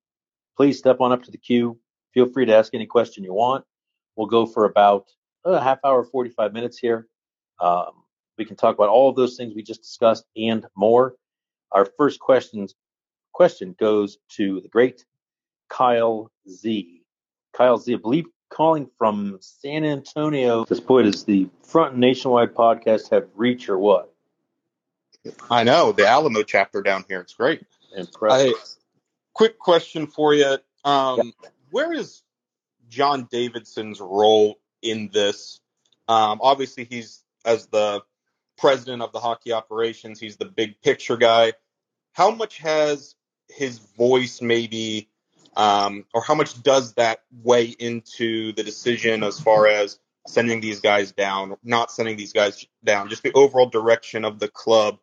please 0.56 0.78
step 0.78 1.00
on 1.00 1.12
up 1.12 1.22
to 1.24 1.30
the 1.30 1.38
queue. 1.38 1.78
Feel 2.12 2.26
free 2.26 2.44
to 2.46 2.56
ask 2.56 2.74
any 2.74 2.86
question 2.86 3.22
you 3.22 3.32
want. 3.32 3.64
We'll 4.16 4.26
go 4.26 4.46
for 4.46 4.64
about 4.64 5.06
a 5.44 5.60
half 5.60 5.78
hour, 5.84 6.02
45 6.02 6.52
minutes 6.52 6.78
here. 6.78 7.06
Um, 7.60 8.02
we 8.36 8.44
can 8.44 8.56
talk 8.56 8.74
about 8.74 8.88
all 8.88 9.08
of 9.08 9.16
those 9.16 9.36
things 9.36 9.54
we 9.54 9.62
just 9.62 9.82
discussed 9.82 10.24
and 10.36 10.66
more. 10.76 11.14
Our 11.72 11.86
first 11.96 12.18
questions 12.18 12.74
question 13.32 13.76
goes 13.78 14.18
to 14.30 14.60
the 14.60 14.68
great 14.68 15.04
Kyle 15.70 16.30
Z. 16.48 17.02
Kyle 17.54 17.78
Z, 17.78 17.94
I 17.94 17.96
believe 17.96 18.26
calling 18.50 18.90
from 18.98 19.38
San 19.40 19.84
Antonio. 19.84 20.66
This 20.66 20.80
point 20.80 21.06
is 21.06 21.24
the 21.24 21.48
Front 21.62 21.96
Nationwide 21.96 22.54
podcast 22.54 23.10
have 23.10 23.28
reach 23.34 23.68
or 23.68 23.78
what? 23.78 24.12
I 25.50 25.64
know 25.64 25.92
the 25.92 26.06
Alamo 26.06 26.42
chapter 26.42 26.82
down 26.82 27.04
here. 27.08 27.20
It's 27.20 27.34
great. 27.34 27.62
Impressive. 27.96 28.54
I, 28.54 28.60
quick 29.34 29.58
question 29.58 30.06
for 30.06 30.34
you. 30.34 30.58
Um, 30.84 31.32
yeah. 31.42 31.48
Where 31.70 31.92
is 31.92 32.22
John 32.88 33.28
Davidson's 33.30 34.00
role 34.00 34.58
in 34.82 35.10
this? 35.12 35.60
Um, 36.08 36.40
obviously, 36.42 36.84
he's 36.84 37.22
as 37.44 37.66
the 37.66 38.02
president 38.58 39.02
of 39.02 39.12
the 39.12 39.20
hockey 39.20 39.52
operations. 39.52 40.18
He's 40.18 40.36
the 40.36 40.46
big 40.46 40.80
picture 40.80 41.16
guy. 41.16 41.52
How 42.12 42.30
much 42.30 42.58
has 42.58 43.14
his 43.48 43.78
voice 43.78 44.40
maybe, 44.42 45.09
um, 45.56 46.04
or 46.14 46.22
how 46.22 46.34
much 46.34 46.62
does 46.62 46.94
that 46.94 47.22
weigh 47.42 47.66
into 47.66 48.52
the 48.52 48.62
decision 48.62 49.22
as 49.22 49.40
far 49.40 49.66
as 49.66 49.98
sending 50.26 50.60
these 50.60 50.80
guys 50.80 51.12
down, 51.12 51.56
not 51.64 51.90
sending 51.90 52.16
these 52.16 52.32
guys 52.32 52.66
down, 52.84 53.08
just 53.08 53.22
the 53.22 53.32
overall 53.32 53.68
direction 53.68 54.24
of 54.24 54.38
the 54.38 54.48
club? 54.48 54.98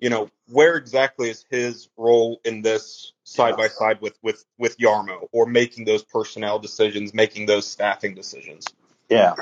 You 0.00 0.10
know, 0.10 0.30
where 0.48 0.76
exactly 0.76 1.30
is 1.30 1.44
his 1.48 1.88
role 1.96 2.40
in 2.44 2.62
this 2.62 3.12
side 3.22 3.56
by 3.56 3.68
side 3.68 4.00
with 4.00 4.18
with 4.22 4.44
with 4.58 4.76
Jarmo, 4.78 5.28
or 5.30 5.46
making 5.46 5.84
those 5.84 6.02
personnel 6.02 6.58
decisions, 6.58 7.14
making 7.14 7.46
those 7.46 7.66
staffing 7.68 8.14
decisions? 8.14 8.66
Yeah. 9.08 9.34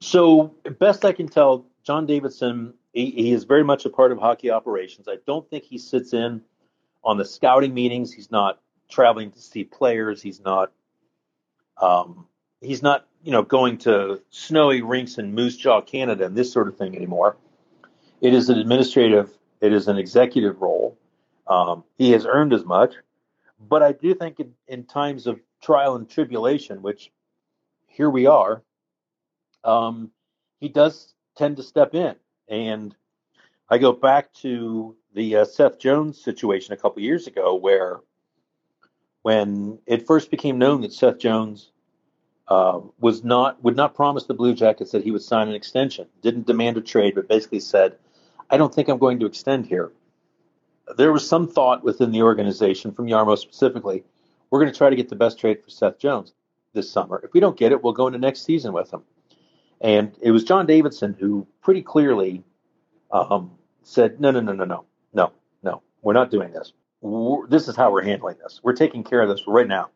So 0.00 0.54
best 0.78 1.06
I 1.06 1.12
can 1.12 1.28
tell, 1.28 1.64
John 1.82 2.04
Davidson, 2.04 2.74
he, 2.92 3.10
he, 3.10 3.32
is 3.32 3.44
very 3.44 3.64
much 3.64 3.86
a 3.86 3.90
part 3.90 4.12
of 4.12 4.18
hockey 4.18 4.50
operations. 4.50 5.08
I 5.08 5.16
don't 5.26 5.48
think 5.48 5.64
he 5.64 5.78
sits 5.78 6.12
in 6.12 6.42
on 7.02 7.16
the 7.16 7.24
scouting 7.24 7.72
meetings. 7.72 8.12
He's 8.12 8.30
not 8.30 8.60
traveling 8.88 9.30
to 9.32 9.40
see 9.40 9.64
players. 9.64 10.22
He's 10.22 10.40
not, 10.40 10.72
um, 11.80 12.26
he's 12.60 12.82
not, 12.82 13.06
you 13.22 13.32
know, 13.32 13.42
going 13.42 13.78
to 13.78 14.20
snowy 14.30 14.82
rinks 14.82 15.18
in 15.18 15.34
Moose 15.34 15.56
Jaw, 15.56 15.80
Canada, 15.80 16.26
and 16.26 16.36
this 16.36 16.52
sort 16.52 16.68
of 16.68 16.76
thing 16.76 16.94
anymore. 16.96 17.36
It 18.20 18.34
is 18.34 18.48
an 18.48 18.58
administrative, 18.58 19.30
it 19.60 19.72
is 19.72 19.88
an 19.88 19.98
executive 19.98 20.60
role. 20.60 20.98
Um, 21.46 21.84
he 21.98 22.12
has 22.12 22.24
earned 22.26 22.52
as 22.52 22.64
much, 22.64 22.94
but 23.60 23.82
I 23.82 23.92
do 23.92 24.14
think 24.14 24.40
in, 24.40 24.54
in 24.66 24.84
times 24.84 25.26
of 25.26 25.40
trial 25.62 25.96
and 25.96 26.08
tribulation, 26.08 26.82
which 26.82 27.10
here 27.86 28.10
we 28.10 28.26
are, 28.26 28.62
um, 29.62 30.10
he 30.60 30.68
does 30.68 31.14
tend 31.36 31.56
to 31.56 31.62
step 31.62 31.94
in. 31.94 32.16
And 32.48 32.94
I 33.68 33.78
go 33.78 33.92
back 33.92 34.32
to 34.34 34.96
the 35.14 35.36
uh, 35.36 35.44
Seth 35.44 35.78
Jones 35.78 36.22
situation 36.22 36.74
a 36.74 36.76
couple 36.76 37.02
years 37.02 37.26
ago, 37.26 37.54
where 37.54 38.00
when 39.24 39.78
it 39.86 40.06
first 40.06 40.30
became 40.30 40.58
known 40.58 40.82
that 40.82 40.92
Seth 40.92 41.16
Jones 41.16 41.70
uh, 42.46 42.78
was 43.00 43.24
not 43.24 43.64
would 43.64 43.74
not 43.74 43.94
promise 43.94 44.24
the 44.24 44.34
Blue 44.34 44.52
Jackets 44.52 44.92
that 44.92 45.02
he 45.02 45.10
would 45.10 45.22
sign 45.22 45.48
an 45.48 45.54
extension, 45.54 46.06
didn't 46.20 46.46
demand 46.46 46.76
a 46.76 46.82
trade, 46.82 47.14
but 47.14 47.26
basically 47.26 47.60
said, 47.60 47.96
"I 48.50 48.58
don't 48.58 48.72
think 48.72 48.88
I'm 48.88 48.98
going 48.98 49.18
to 49.20 49.26
extend 49.26 49.64
here." 49.64 49.92
There 50.98 51.10
was 51.10 51.26
some 51.26 51.48
thought 51.48 51.82
within 51.82 52.12
the 52.12 52.20
organization, 52.20 52.92
from 52.92 53.06
Jarmo 53.06 53.38
specifically, 53.38 54.04
we're 54.50 54.60
going 54.60 54.70
to 54.70 54.76
try 54.76 54.90
to 54.90 54.96
get 54.96 55.08
the 55.08 55.16
best 55.16 55.38
trade 55.38 55.64
for 55.64 55.70
Seth 55.70 55.98
Jones 55.98 56.34
this 56.74 56.90
summer. 56.90 57.18
If 57.24 57.32
we 57.32 57.40
don't 57.40 57.56
get 57.56 57.72
it, 57.72 57.82
we'll 57.82 57.94
go 57.94 58.06
into 58.06 58.18
next 58.18 58.42
season 58.42 58.74
with 58.74 58.92
him. 58.92 59.04
And 59.80 60.14
it 60.20 60.32
was 60.32 60.44
John 60.44 60.66
Davidson 60.66 61.16
who 61.18 61.46
pretty 61.62 61.80
clearly 61.80 62.44
um, 63.10 63.52
said, 63.84 64.20
no, 64.20 64.30
no, 64.30 64.40
no, 64.40 64.52
no, 64.52 64.64
no, 64.64 64.84
no, 65.14 65.32
no, 65.62 65.82
we're 66.02 66.12
not 66.12 66.30
doing 66.30 66.52
this. 66.52 66.74
This 67.48 67.68
is 67.68 67.76
how 67.76 67.92
we're 67.92 68.02
handling 68.02 68.36
this. 68.42 68.60
We're 68.62 68.72
taking 68.72 69.04
care 69.04 69.20
of 69.20 69.28
this 69.28 69.46
right 69.46 69.68
now. 69.68 69.90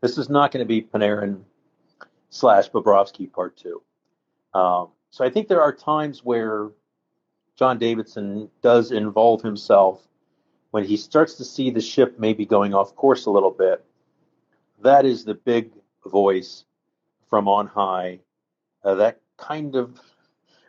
This 0.00 0.16
is 0.16 0.30
not 0.30 0.52
going 0.52 0.64
to 0.64 0.68
be 0.68 0.82
Panarin 0.82 1.42
slash 2.30 2.70
Bobrovsky 2.70 3.30
part 3.30 3.56
two. 3.56 3.82
Um, 4.54 4.88
so 5.10 5.24
I 5.24 5.30
think 5.30 5.48
there 5.48 5.62
are 5.62 5.72
times 5.72 6.24
where 6.24 6.70
John 7.56 7.78
Davidson 7.78 8.48
does 8.62 8.92
involve 8.92 9.42
himself 9.42 10.06
when 10.70 10.84
he 10.84 10.96
starts 10.96 11.34
to 11.34 11.44
see 11.44 11.70
the 11.70 11.80
ship 11.80 12.18
maybe 12.18 12.46
going 12.46 12.74
off 12.74 12.94
course 12.94 13.26
a 13.26 13.30
little 13.30 13.50
bit. 13.50 13.84
That 14.82 15.04
is 15.04 15.24
the 15.24 15.34
big 15.34 15.72
voice 16.06 16.64
from 17.28 17.48
on 17.48 17.66
high 17.66 18.20
uh, 18.84 18.94
that 18.96 19.20
kind 19.36 19.74
of 19.76 20.00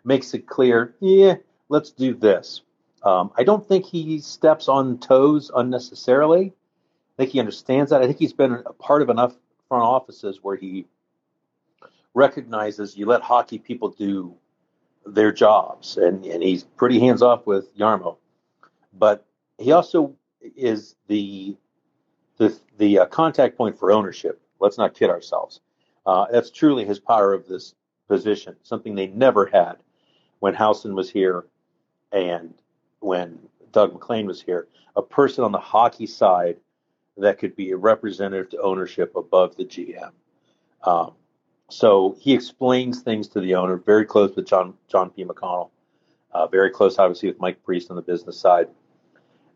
makes 0.04 0.34
it 0.34 0.48
clear, 0.48 0.96
yeah, 1.00 1.36
let's 1.70 1.92
do 1.92 2.14
this. 2.14 2.62
Um, 3.04 3.32
I 3.38 3.44
don't 3.44 3.68
think 3.68 3.86
he 3.86 4.20
steps 4.20 4.68
on 4.68 4.98
toes 4.98 5.52
unnecessarily. 5.54 6.54
I 6.54 7.16
think 7.18 7.32
he 7.32 7.40
understands 7.40 7.92
that. 7.92 8.02
I 8.02 8.08
think 8.08 8.18
he's 8.18 8.34
been 8.34 8.64
a 8.66 8.74
part 8.74 9.02
of 9.02 9.10
enough 9.10 9.36
front 9.68 9.84
offices 9.84 10.40
where 10.42 10.56
he 10.56 10.86
recognizes 12.14 12.96
you 12.96 13.06
let 13.06 13.22
hockey 13.22 13.60
people 13.60 13.90
do 13.90 14.36
their 15.06 15.32
jobs, 15.32 15.98
and, 15.98 16.26
and 16.26 16.42
he's 16.42 16.64
pretty 16.64 17.00
hands 17.00 17.22
off 17.22 17.46
with 17.46 17.76
Jarmo. 17.78 18.18
But 18.94 19.26
he 19.58 19.72
also 19.72 20.16
is 20.56 20.96
the 21.08 21.58
the 22.38 22.58
the 22.78 23.00
uh, 23.00 23.06
contact 23.08 23.58
point 23.58 23.78
for 23.78 23.92
ownership. 23.92 24.42
Let's 24.60 24.78
not 24.78 24.94
kid 24.94 25.10
ourselves. 25.10 25.60
Uh, 26.06 26.26
that's 26.32 26.52
truly 26.52 26.86
his 26.86 27.00
power 27.00 27.34
of 27.34 27.48
this 27.48 27.76
position, 28.08 28.56
something 28.64 28.96
they 28.96 29.08
never 29.08 29.46
had 29.46 29.76
when 30.40 30.54
Howson 30.54 30.96
was 30.96 31.10
here 31.10 31.46
and 32.12 32.54
when 33.04 33.40
Doug 33.72 33.94
MacLean 33.94 34.26
was 34.28 34.42
here. 34.42 34.68
A 34.96 35.02
person 35.02 35.44
on 35.44 35.52
the 35.52 35.60
hockey 35.60 36.06
side 36.06 36.58
that 37.18 37.40
could 37.40 37.56
be 37.56 37.72
a 37.72 37.78
representative 37.78 38.50
to 38.52 38.62
ownership 38.62 39.16
above 39.16 39.56
the 39.56 39.66
GM. 39.66 40.12
Um, 40.84 41.14
so 41.70 42.16
he 42.20 42.34
explains 42.34 43.02
things 43.02 43.28
to 43.30 43.40
the 43.40 43.56
owner, 43.56 43.78
very 43.78 44.06
close 44.06 44.36
with 44.36 44.48
John 44.48 44.74
John 44.88 45.10
P. 45.10 45.24
McConnell, 45.24 45.70
uh, 46.32 46.48
very 46.48 46.70
close, 46.70 47.00
obviously, 47.00 47.30
with 47.30 47.40
Mike 47.40 47.64
Priest 47.64 47.90
on 47.90 47.96
the 47.96 48.02
business 48.02 48.40
side. 48.40 48.68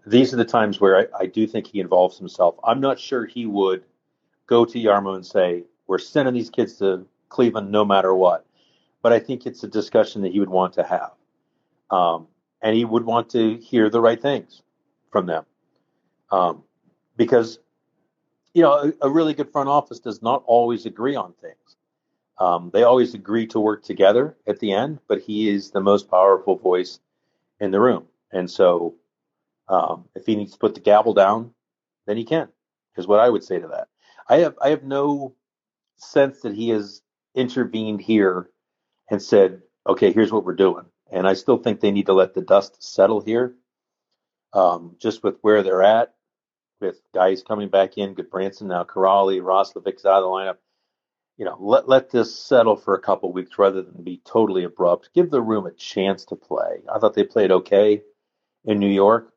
These 0.06 0.34
are 0.34 0.38
the 0.38 0.46
times 0.46 0.80
where 0.80 0.98
I, 0.98 1.24
I 1.24 1.26
do 1.26 1.46
think 1.46 1.68
he 1.68 1.80
involves 1.80 2.18
himself. 2.18 2.56
I'm 2.64 2.80
not 2.80 3.00
sure 3.00 3.26
he 3.26 3.46
would 3.46 3.84
go 4.46 4.66
to 4.66 4.80
Jarmo 4.80 5.16
and 5.16 5.26
say, 5.26 5.64
"We're 5.88 6.00
sending 6.00 6.34
these 6.34 6.50
kids 6.50 6.78
to 6.78 7.06
Cleveland 7.30 7.72
no 7.72 7.84
matter 7.84 8.14
what." 8.14 8.48
but 9.08 9.14
I 9.14 9.20
think 9.20 9.46
it's 9.46 9.64
a 9.64 9.68
discussion 9.68 10.22
that 10.24 10.34
he 10.34 10.40
would 10.42 10.50
want 10.50 10.74
to 10.74 10.84
have. 10.84 11.12
Um, 11.90 12.28
and 12.62 12.76
he 12.76 12.86
would 12.86 13.06
want 13.06 13.30
to 13.32 13.58
hear 13.58 13.90
the 13.90 14.02
right 14.02 14.22
things 14.22 14.62
from 15.12 15.26
them. 15.26 15.46
Um, 16.32 16.64
because, 17.16 17.60
you 18.54 18.62
know, 18.62 18.74
a, 19.02 19.08
a, 19.08 19.10
really 19.10 19.34
good 19.34 19.52
front 19.52 19.70
office 19.70 20.00
does 20.00 20.22
not 20.22 20.44
always 20.46 20.86
agree 20.86 21.16
on 21.16 21.34
things. 21.42 21.76
Um, 22.40 22.70
they 22.74 22.84
always 22.84 23.14
agree 23.14 23.48
to 23.48 23.60
work 23.60 23.84
together 23.84 24.36
at 24.46 24.60
the 24.60 24.74
end, 24.74 25.00
but 25.08 25.22
he 25.22 25.50
is 25.50 25.72
the 25.72 25.80
most 25.80 26.10
powerful 26.10 26.58
voice 26.58 27.00
in 27.60 27.72
the 27.72 27.80
room. 27.80 28.06
And 28.32 28.50
so 28.52 28.96
um, 29.70 30.06
if 30.16 30.26
he 30.26 30.36
needs 30.36 30.52
to 30.52 30.60
put 30.60 30.76
the 30.76 30.82
gavel 30.82 31.14
down, 31.14 31.52
then 32.06 32.18
he 32.18 32.24
can, 32.24 32.50
is 32.98 33.08
what 33.08 33.20
I 33.20 33.30
would 33.30 33.44
say 33.44 33.60
to 33.60 33.68
that. 33.70 33.88
I 34.30 34.38
have, 34.38 34.56
I 34.62 34.70
have 34.70 34.84
no 34.84 35.34
sense 35.96 36.42
that 36.42 36.54
he 36.54 36.70
has 36.70 37.02
intervened 37.36 38.02
here 38.02 38.50
and 39.10 39.22
said, 39.22 39.62
okay, 39.88 40.12
here's 40.12 40.32
what 40.32 40.44
we're 40.44 40.54
doing. 40.54 40.86
And 41.12 41.28
I 41.28 41.34
still 41.34 41.58
think 41.58 41.80
they 41.80 41.92
need 41.92 42.08
to 42.08 42.14
let 42.14 42.34
the 42.34 42.42
dust 42.42 42.84
settle 42.84 43.22
here, 43.22 43.56
um, 44.54 44.96
just 45.00 45.24
with 45.24 45.38
where 45.42 45.64
they're 45.64 45.84
at, 45.84 46.14
with 46.80 47.00
guys 47.14 47.44
coming 47.44 47.70
back 47.70 47.98
in, 47.98 48.16
Gudbranson 48.16 48.64
now, 48.64 48.84
Kuraly, 48.84 49.42
Roslovic's 49.42 50.06
out 50.06 50.22
of 50.22 50.24
the 50.24 50.28
lineup. 50.28 50.58
You 51.38 51.46
know, 51.46 51.58
let 51.60 51.88
let 51.88 52.10
this 52.10 52.36
settle 52.36 52.76
for 52.76 52.96
a 52.96 53.02
couple 53.02 53.32
weeks 53.32 53.60
rather 53.60 53.84
than 53.84 54.04
be 54.04 54.22
totally 54.26 54.64
abrupt. 54.64 55.12
Give 55.14 55.30
the 55.30 55.42
room 55.42 55.68
a 55.68 55.72
chance 55.72 56.26
to 56.26 56.36
play. 56.36 56.82
I 56.92 56.98
thought 56.98 57.14
they 57.14 57.24
played 57.24 57.52
okay 57.52 58.02
in 58.66 58.80
New 58.80 58.90
York, 58.90 59.32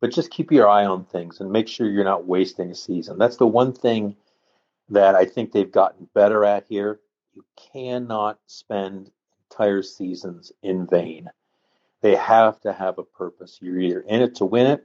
but 0.00 0.10
just 0.10 0.32
keep 0.32 0.50
your 0.50 0.68
eye 0.68 0.84
on 0.84 1.04
things 1.04 1.40
and 1.40 1.52
make 1.52 1.68
sure 1.68 1.88
you're 1.88 2.04
not 2.04 2.26
wasting 2.26 2.70
a 2.70 2.74
season. 2.74 3.18
That's 3.18 3.36
the 3.36 3.46
one 3.46 3.72
thing 3.72 4.16
that 4.88 5.14
I 5.14 5.26
think 5.26 5.52
they've 5.52 5.70
gotten 5.70 6.08
better 6.12 6.44
at 6.44 6.66
here. 6.68 7.00
You 7.32 7.44
cannot 7.72 8.38
spend 8.46 9.10
entire 9.54 9.82
seasons 9.82 10.52
in 10.62 10.86
vain. 10.86 11.30
They 12.02 12.16
have 12.16 12.60
to 12.62 12.72
have 12.72 12.98
a 12.98 13.04
purpose. 13.04 13.58
You're 13.62 13.80
either 13.80 14.00
in 14.00 14.20
it 14.20 14.34
to 14.36 14.44
win 14.44 14.66
it 14.66 14.84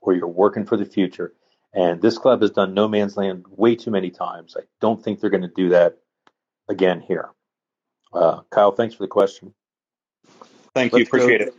or 0.00 0.14
you're 0.14 0.28
working 0.28 0.64
for 0.64 0.76
the 0.76 0.84
future. 0.84 1.34
And 1.74 2.00
this 2.00 2.16
club 2.18 2.40
has 2.42 2.52
done 2.52 2.72
no 2.74 2.86
man's 2.86 3.16
land 3.16 3.44
way 3.48 3.74
too 3.74 3.90
many 3.90 4.10
times. 4.10 4.56
I 4.56 4.62
don't 4.80 5.02
think 5.02 5.20
they're 5.20 5.30
going 5.30 5.42
to 5.42 5.48
do 5.48 5.70
that 5.70 5.98
again 6.68 7.00
here. 7.00 7.30
Uh, 8.12 8.42
Kyle, 8.50 8.70
thanks 8.70 8.94
for 8.94 9.02
the 9.02 9.08
question. 9.08 9.52
Thank 10.74 10.92
you. 10.92 10.98
Let's 10.98 11.10
go- 11.10 11.16
Appreciate 11.16 11.40
it. 11.40 11.54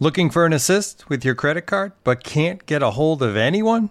Looking 0.00 0.30
for 0.30 0.46
an 0.46 0.52
assist 0.52 1.08
with 1.08 1.24
your 1.24 1.34
credit 1.34 1.62
card 1.62 1.92
but 2.04 2.22
can't 2.22 2.64
get 2.66 2.82
a 2.82 2.90
hold 2.90 3.22
of 3.22 3.36
anyone? 3.36 3.90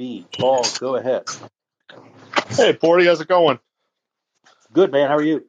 B. 0.00 0.26
Paul, 0.38 0.64
go 0.78 0.96
ahead. 0.96 1.24
Hey, 2.48 2.72
Porty, 2.72 3.04
how's 3.04 3.20
it 3.20 3.28
going? 3.28 3.58
Good, 4.72 4.92
man. 4.92 5.08
How 5.08 5.16
are 5.16 5.22
you? 5.22 5.44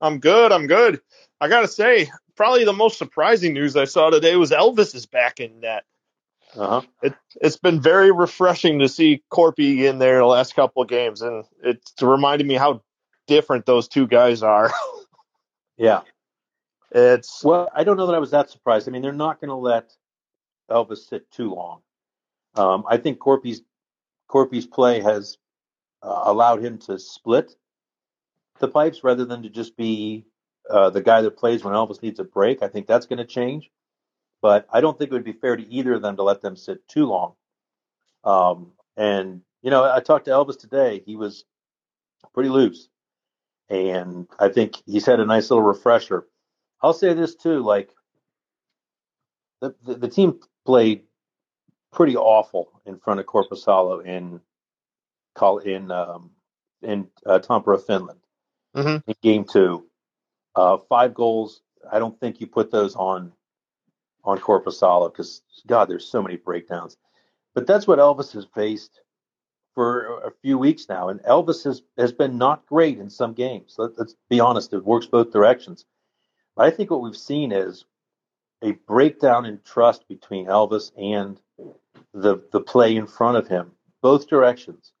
I'm 0.00 0.20
good. 0.20 0.52
I'm 0.52 0.66
good. 0.66 1.02
I 1.38 1.48
gotta 1.48 1.68
say, 1.68 2.10
probably 2.34 2.64
the 2.64 2.72
most 2.72 2.96
surprising 2.96 3.52
news 3.52 3.76
I 3.76 3.84
saw 3.84 4.08
today 4.08 4.36
was 4.36 4.52
Elvis 4.52 4.94
is 4.94 5.04
back 5.04 5.38
in 5.38 5.60
net. 5.60 5.84
Uh 6.56 6.66
huh. 6.66 6.82
It, 7.02 7.14
it's 7.42 7.58
been 7.58 7.82
very 7.82 8.10
refreshing 8.10 8.78
to 8.78 8.88
see 8.88 9.22
Korpi 9.30 9.80
in 9.80 9.98
there 9.98 10.20
the 10.20 10.24
last 10.24 10.56
couple 10.56 10.80
of 10.80 10.88
games, 10.88 11.20
and 11.20 11.44
it's 11.62 11.92
reminded 12.00 12.46
me 12.46 12.54
how 12.54 12.80
different 13.26 13.66
those 13.66 13.86
two 13.86 14.06
guys 14.06 14.42
are. 14.42 14.72
Yeah. 15.76 16.02
it's 16.90 17.42
Well, 17.44 17.70
I 17.74 17.84
don't 17.84 17.98
know 17.98 18.06
that 18.06 18.14
I 18.14 18.18
was 18.18 18.30
that 18.30 18.48
surprised. 18.48 18.88
I 18.88 18.92
mean, 18.92 19.00
they're 19.00 19.12
not 19.12 19.40
going 19.40 19.48
to 19.48 19.54
let 19.54 19.92
Elvis 20.70 21.08
sit 21.08 21.30
too 21.30 21.54
long. 21.54 21.80
Um, 22.54 22.84
I 22.86 22.98
think 22.98 23.18
Korpi's 23.18 23.62
Korpi's 24.30 24.66
play 24.66 25.00
has 25.00 25.38
uh, 26.02 26.22
allowed 26.24 26.64
him 26.64 26.78
to 26.78 26.98
split 26.98 27.54
the 28.60 28.68
pipes 28.68 29.02
rather 29.02 29.24
than 29.24 29.42
to 29.42 29.50
just 29.50 29.76
be 29.76 30.24
uh, 30.70 30.90
the 30.90 31.02
guy 31.02 31.20
that 31.22 31.36
plays 31.36 31.64
when 31.64 31.74
Elvis 31.74 32.02
needs 32.02 32.20
a 32.20 32.24
break. 32.24 32.62
I 32.62 32.68
think 32.68 32.86
that's 32.86 33.06
going 33.06 33.18
to 33.18 33.24
change, 33.24 33.70
but 34.40 34.66
I 34.72 34.80
don't 34.80 34.96
think 34.96 35.10
it 35.10 35.14
would 35.14 35.24
be 35.24 35.32
fair 35.32 35.56
to 35.56 35.68
either 35.68 35.94
of 35.94 36.02
them 36.02 36.16
to 36.16 36.22
let 36.22 36.42
them 36.42 36.56
sit 36.56 36.86
too 36.86 37.06
long. 37.06 37.34
Um, 38.22 38.72
and 38.96 39.40
you 39.62 39.70
know, 39.70 39.84
I 39.84 40.00
talked 40.00 40.26
to 40.26 40.30
Elvis 40.30 40.58
today. 40.58 41.02
He 41.04 41.16
was 41.16 41.44
pretty 42.32 42.50
loose, 42.50 42.88
and 43.68 44.28
I 44.38 44.48
think 44.48 44.76
he's 44.86 45.06
had 45.06 45.20
a 45.20 45.26
nice 45.26 45.50
little 45.50 45.64
refresher. 45.64 46.26
I'll 46.82 46.92
say 46.92 47.14
this 47.14 47.34
too, 47.34 47.60
like 47.62 47.90
the 49.60 49.74
the, 49.84 49.94
the 49.94 50.08
team 50.08 50.38
played 50.64 51.02
pretty 51.92 52.16
awful 52.16 52.80
in 52.86 52.98
front 52.98 53.20
of 53.20 53.26
Korpisalo 53.26 54.04
in 54.04 54.40
call 55.34 55.58
in 55.58 55.90
um, 55.90 56.30
in 56.82 57.08
uh, 57.26 57.38
Tampere, 57.38 57.78
Finland, 57.84 58.20
Mhm. 58.74 59.02
in 59.06 59.14
game 59.22 59.44
two. 59.44 59.86
Uh, 60.54 60.78
five 60.88 61.14
goals. 61.14 61.62
I 61.90 61.98
don't 61.98 62.18
think 62.20 62.40
you 62.40 62.46
put 62.46 62.70
those 62.70 62.96
on 62.96 63.32
on 64.24 64.38
Korpisalo 64.38 65.10
because 65.10 65.42
God, 65.66 65.88
there's 65.88 66.06
so 66.06 66.22
many 66.22 66.36
breakdowns. 66.36 66.96
But 67.54 67.66
that's 67.66 67.86
what 67.86 67.98
Elvis 67.98 68.32
has 68.32 68.44
faced 68.54 69.00
for 69.74 70.18
a 70.24 70.30
few 70.42 70.58
weeks 70.58 70.88
now, 70.88 71.08
and 71.08 71.20
Elvis 71.22 71.64
has 71.64 71.82
has 71.96 72.12
been 72.12 72.38
not 72.38 72.66
great 72.66 72.98
in 72.98 73.08
some 73.10 73.32
games. 73.34 73.74
Let, 73.78 73.98
let's 73.98 74.14
be 74.28 74.40
honest; 74.40 74.72
it 74.72 74.84
works 74.84 75.06
both 75.06 75.32
directions. 75.32 75.84
But 76.56 76.66
I 76.66 76.70
think 76.70 76.90
what 76.90 77.02
we've 77.02 77.16
seen 77.16 77.52
is 77.52 77.84
a 78.62 78.72
breakdown 78.72 79.46
in 79.46 79.60
trust 79.64 80.06
between 80.08 80.46
Elvis 80.46 80.92
and 80.96 81.40
the 82.12 82.42
the 82.52 82.60
play 82.60 82.96
in 82.96 83.06
front 83.06 83.36
of 83.36 83.48
him, 83.48 83.72
both 84.02 84.28
directions. 84.28 84.92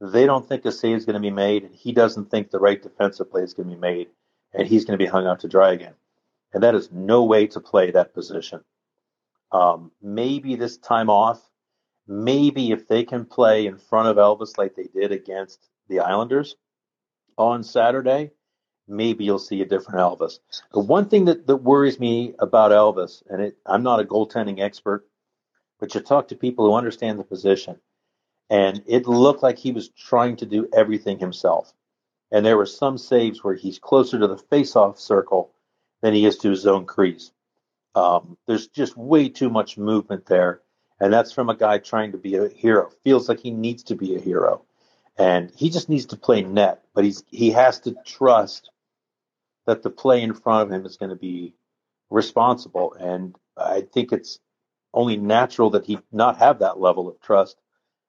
They 0.00 0.26
don't 0.26 0.46
think 0.46 0.64
a 0.64 0.72
save 0.72 0.98
is 0.98 1.04
going 1.06 1.14
to 1.14 1.20
be 1.20 1.30
made, 1.30 1.64
and 1.64 1.74
he 1.74 1.92
doesn't 1.92 2.30
think 2.30 2.50
the 2.50 2.58
right 2.58 2.82
defensive 2.82 3.30
play 3.30 3.42
is 3.42 3.54
going 3.54 3.68
to 3.68 3.74
be 3.74 3.80
made, 3.80 4.08
and 4.52 4.66
he's 4.66 4.84
going 4.84 4.98
to 4.98 5.02
be 5.02 5.10
hung 5.10 5.26
out 5.26 5.40
to 5.40 5.48
dry 5.48 5.72
again. 5.72 5.94
And 6.52 6.62
that 6.62 6.74
is 6.74 6.90
no 6.92 7.24
way 7.24 7.46
to 7.48 7.60
play 7.60 7.90
that 7.90 8.14
position. 8.14 8.60
Um, 9.52 9.92
maybe 10.02 10.56
this 10.56 10.76
time 10.76 11.10
off, 11.10 11.40
maybe 12.06 12.72
if 12.72 12.88
they 12.88 13.04
can 13.04 13.24
play 13.24 13.66
in 13.66 13.78
front 13.78 14.08
of 14.08 14.16
Elvis 14.16 14.58
like 14.58 14.74
they 14.74 14.88
did 14.92 15.12
against 15.12 15.68
the 15.88 16.00
Islanders 16.00 16.56
on 17.38 17.62
Saturday, 17.62 18.32
maybe 18.86 19.24
you'll 19.24 19.38
see 19.38 19.62
a 19.62 19.66
different 19.66 20.00
Elvis. 20.00 20.38
The 20.72 20.80
one 20.80 21.08
thing 21.08 21.26
that, 21.26 21.46
that 21.46 21.56
worries 21.56 21.98
me 21.98 22.34
about 22.38 22.72
Elvis, 22.72 23.22
and 23.28 23.40
it, 23.40 23.56
I'm 23.64 23.82
not 23.82 24.00
a 24.00 24.04
goaltending 24.04 24.60
expert, 24.60 25.06
but 25.80 25.94
you 25.94 26.00
talk 26.00 26.28
to 26.28 26.36
people 26.36 26.66
who 26.66 26.74
understand 26.74 27.18
the 27.18 27.24
position, 27.24 27.80
and 28.50 28.82
it 28.86 29.06
looked 29.06 29.42
like 29.42 29.58
he 29.58 29.72
was 29.72 29.88
trying 29.88 30.36
to 30.36 30.46
do 30.46 30.68
everything 30.72 31.18
himself. 31.18 31.72
And 32.30 32.44
there 32.44 32.56
were 32.56 32.66
some 32.66 32.98
saves 32.98 33.44
where 33.44 33.54
he's 33.54 33.78
closer 33.78 34.18
to 34.18 34.26
the 34.26 34.38
face-off 34.38 34.98
circle 34.98 35.52
than 36.02 36.14
he 36.14 36.26
is 36.26 36.38
to 36.38 36.50
his 36.50 36.66
own 36.66 36.84
crease. 36.84 37.32
Um, 37.94 38.36
there's 38.46 38.66
just 38.66 38.96
way 38.96 39.28
too 39.28 39.50
much 39.50 39.78
movement 39.78 40.26
there, 40.26 40.60
and 41.00 41.12
that's 41.12 41.32
from 41.32 41.48
a 41.48 41.56
guy 41.56 41.78
trying 41.78 42.12
to 42.12 42.18
be 42.18 42.34
a 42.36 42.48
hero. 42.48 42.90
Feels 43.04 43.28
like 43.28 43.40
he 43.40 43.50
needs 43.50 43.84
to 43.84 43.94
be 43.94 44.16
a 44.16 44.20
hero, 44.20 44.64
and 45.16 45.52
he 45.56 45.70
just 45.70 45.88
needs 45.88 46.06
to 46.06 46.16
play 46.16 46.42
net. 46.42 46.82
But 46.94 47.04
he's 47.04 47.22
he 47.28 47.52
has 47.52 47.80
to 47.80 47.94
trust 48.04 48.70
that 49.66 49.82
the 49.82 49.90
play 49.90 50.22
in 50.22 50.34
front 50.34 50.68
of 50.68 50.74
him 50.74 50.84
is 50.86 50.96
going 50.96 51.10
to 51.10 51.16
be 51.16 51.54
responsible. 52.10 52.94
And 52.94 53.36
I 53.56 53.82
think 53.82 54.12
it's 54.12 54.40
only 54.94 55.18
natural 55.18 55.70
that 55.70 55.84
he 55.84 55.98
not 56.10 56.38
have 56.38 56.60
that 56.60 56.80
level 56.80 57.08
of 57.08 57.20
trust 57.20 57.60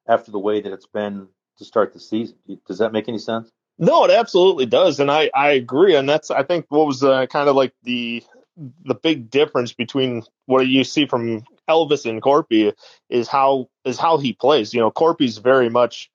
after 0.07 0.31
the 0.31 0.39
way 0.39 0.61
that 0.61 0.71
it's 0.71 0.87
been 0.87 1.27
to 1.57 1.65
start 1.65 1.93
the 1.93 1.99
season. 1.99 2.37
Does 2.67 2.77
that 2.77 2.93
make 2.93 3.09
any 3.09 3.17
sense? 3.17 3.51
no, 3.77 4.05
it 4.05 4.11
absolutely 4.11 4.65
does, 4.65 4.99
and 4.99 5.11
I 5.11 5.29
I 5.33 5.51
agree, 5.51 5.95
and 5.95 6.07
that's 6.07 6.31
I 6.31 6.43
think 6.43 6.65
what 6.69 6.87
was 6.87 7.03
uh, 7.03 7.25
kind 7.27 7.49
of 7.49 7.55
like 7.55 7.73
the 7.83 8.23
the 8.85 8.95
big 8.95 9.29
difference 9.29 9.73
between 9.73 10.23
what 10.45 10.65
you 10.65 10.85
see 10.85 11.05
from 11.05 11.43
Elvis 11.69 12.09
and 12.09 12.21
Korpi 12.21 12.73
is 13.09 13.27
how 13.27 13.69
is 13.83 13.99
how 13.99 14.17
he 14.17 14.33
plays. 14.33 14.73
You 14.73 14.79
know, 14.79 14.91
Korpi's 14.91 15.39
very 15.39 15.69
much, 15.69 16.09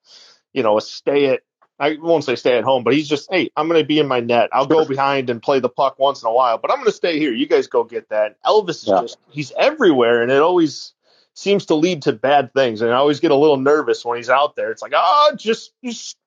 you 0.54 0.62
know, 0.62 0.78
a 0.78 0.80
stay 0.80 1.26
at 1.26 1.42
I 1.80 1.96
won't 1.98 2.24
say 2.24 2.36
stay 2.36 2.58
at 2.58 2.64
home, 2.64 2.84
but 2.84 2.92
he's 2.92 3.08
just, 3.08 3.28
hey, 3.32 3.50
I'm 3.56 3.66
going 3.66 3.80
to 3.80 3.86
be 3.86 3.98
in 3.98 4.06
my 4.06 4.20
net. 4.20 4.50
I'll 4.52 4.66
go 4.66 4.84
behind 4.84 5.30
and 5.30 5.42
play 5.42 5.60
the 5.60 5.70
puck 5.70 5.98
once 5.98 6.22
in 6.22 6.28
a 6.28 6.32
while, 6.32 6.58
but 6.58 6.70
I'm 6.70 6.76
going 6.76 6.86
to 6.86 6.92
stay 6.92 7.18
here. 7.18 7.32
You 7.32 7.46
guys 7.46 7.68
go 7.68 7.84
get 7.84 8.10
that. 8.10 8.36
Elvis 8.44 8.82
is 8.82 8.88
Yeah. 8.88 9.00
just, 9.00 9.18
he's 9.30 9.50
everywhere, 9.58 10.22
and 10.22 10.30
it 10.30 10.42
always 10.42 10.92
seems 11.32 11.66
to 11.66 11.74
lead 11.74 12.02
to 12.02 12.12
bad 12.12 12.52
things. 12.52 12.82
And 12.82 12.90
I 12.90 12.96
always 12.96 13.20
get 13.20 13.30
a 13.30 13.34
little 13.36 13.56
nervous 13.56 14.04
when 14.04 14.18
he's 14.18 14.28
out 14.28 14.56
there. 14.56 14.70
It's 14.70 14.82
like, 14.82 14.92
oh, 14.94 15.32
just, 15.36 15.72
just 15.82 16.18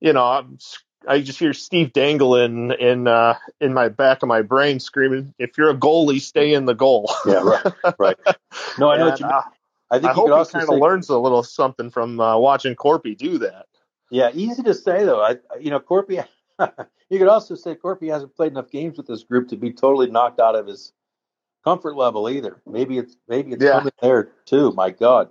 you 0.00 0.12
know, 0.12 0.24
I'm, 0.24 0.58
I 1.06 1.20
just 1.20 1.38
hear 1.38 1.52
Steve 1.52 1.92
Dangle 1.92 2.36
in 2.36 2.70
in 2.70 3.08
uh, 3.08 3.34
in 3.60 3.74
my 3.74 3.88
back 3.88 4.22
of 4.22 4.28
my 4.28 4.42
brain 4.42 4.78
screaming, 4.78 5.34
"If 5.36 5.58
you're 5.58 5.70
a 5.70 5.74
goalie, 5.74 6.20
stay 6.20 6.54
in 6.54 6.64
the 6.64 6.74
goal." 6.74 7.12
Yeah, 7.26 7.40
right, 7.42 7.66
right. 7.98 8.16
No, 8.78 8.88
I 8.88 8.98
know 8.98 9.06
what 9.06 9.18
you 9.20 9.26
mean. 9.26 9.34
uh, 9.34 9.42
I 9.90 9.98
think 9.98 10.10
I 10.10 10.14
hope 10.14 10.46
he 10.46 10.52
kind 10.52 10.68
of 10.68 10.78
learns 10.78 11.08
a 11.08 11.18
little 11.18 11.42
something 11.42 11.90
from 11.90 12.20
uh, 12.20 12.38
watching 12.38 12.76
Korpi 12.76 13.16
do 13.16 13.38
that. 13.38 13.66
Yeah, 14.12 14.28
easy 14.34 14.62
to 14.64 14.74
say 14.74 15.06
though. 15.06 15.22
I, 15.22 15.38
you 15.58 15.70
know, 15.70 15.80
Korpi. 15.80 16.22
you 17.08 17.18
could 17.18 17.28
also 17.28 17.54
say 17.54 17.74
Korpi 17.74 18.12
hasn't 18.12 18.36
played 18.36 18.52
enough 18.52 18.70
games 18.70 18.98
with 18.98 19.06
this 19.06 19.24
group 19.24 19.48
to 19.48 19.56
be 19.56 19.72
totally 19.72 20.10
knocked 20.10 20.38
out 20.38 20.54
of 20.54 20.66
his 20.66 20.92
comfort 21.64 21.96
level 21.96 22.28
either. 22.28 22.60
Maybe 22.66 22.98
it's 22.98 23.16
maybe 23.26 23.52
it's 23.52 23.64
Yeah. 23.64 23.78
coming 23.78 23.92
there 24.02 24.32
too. 24.44 24.72
My 24.72 24.90
God, 24.90 25.30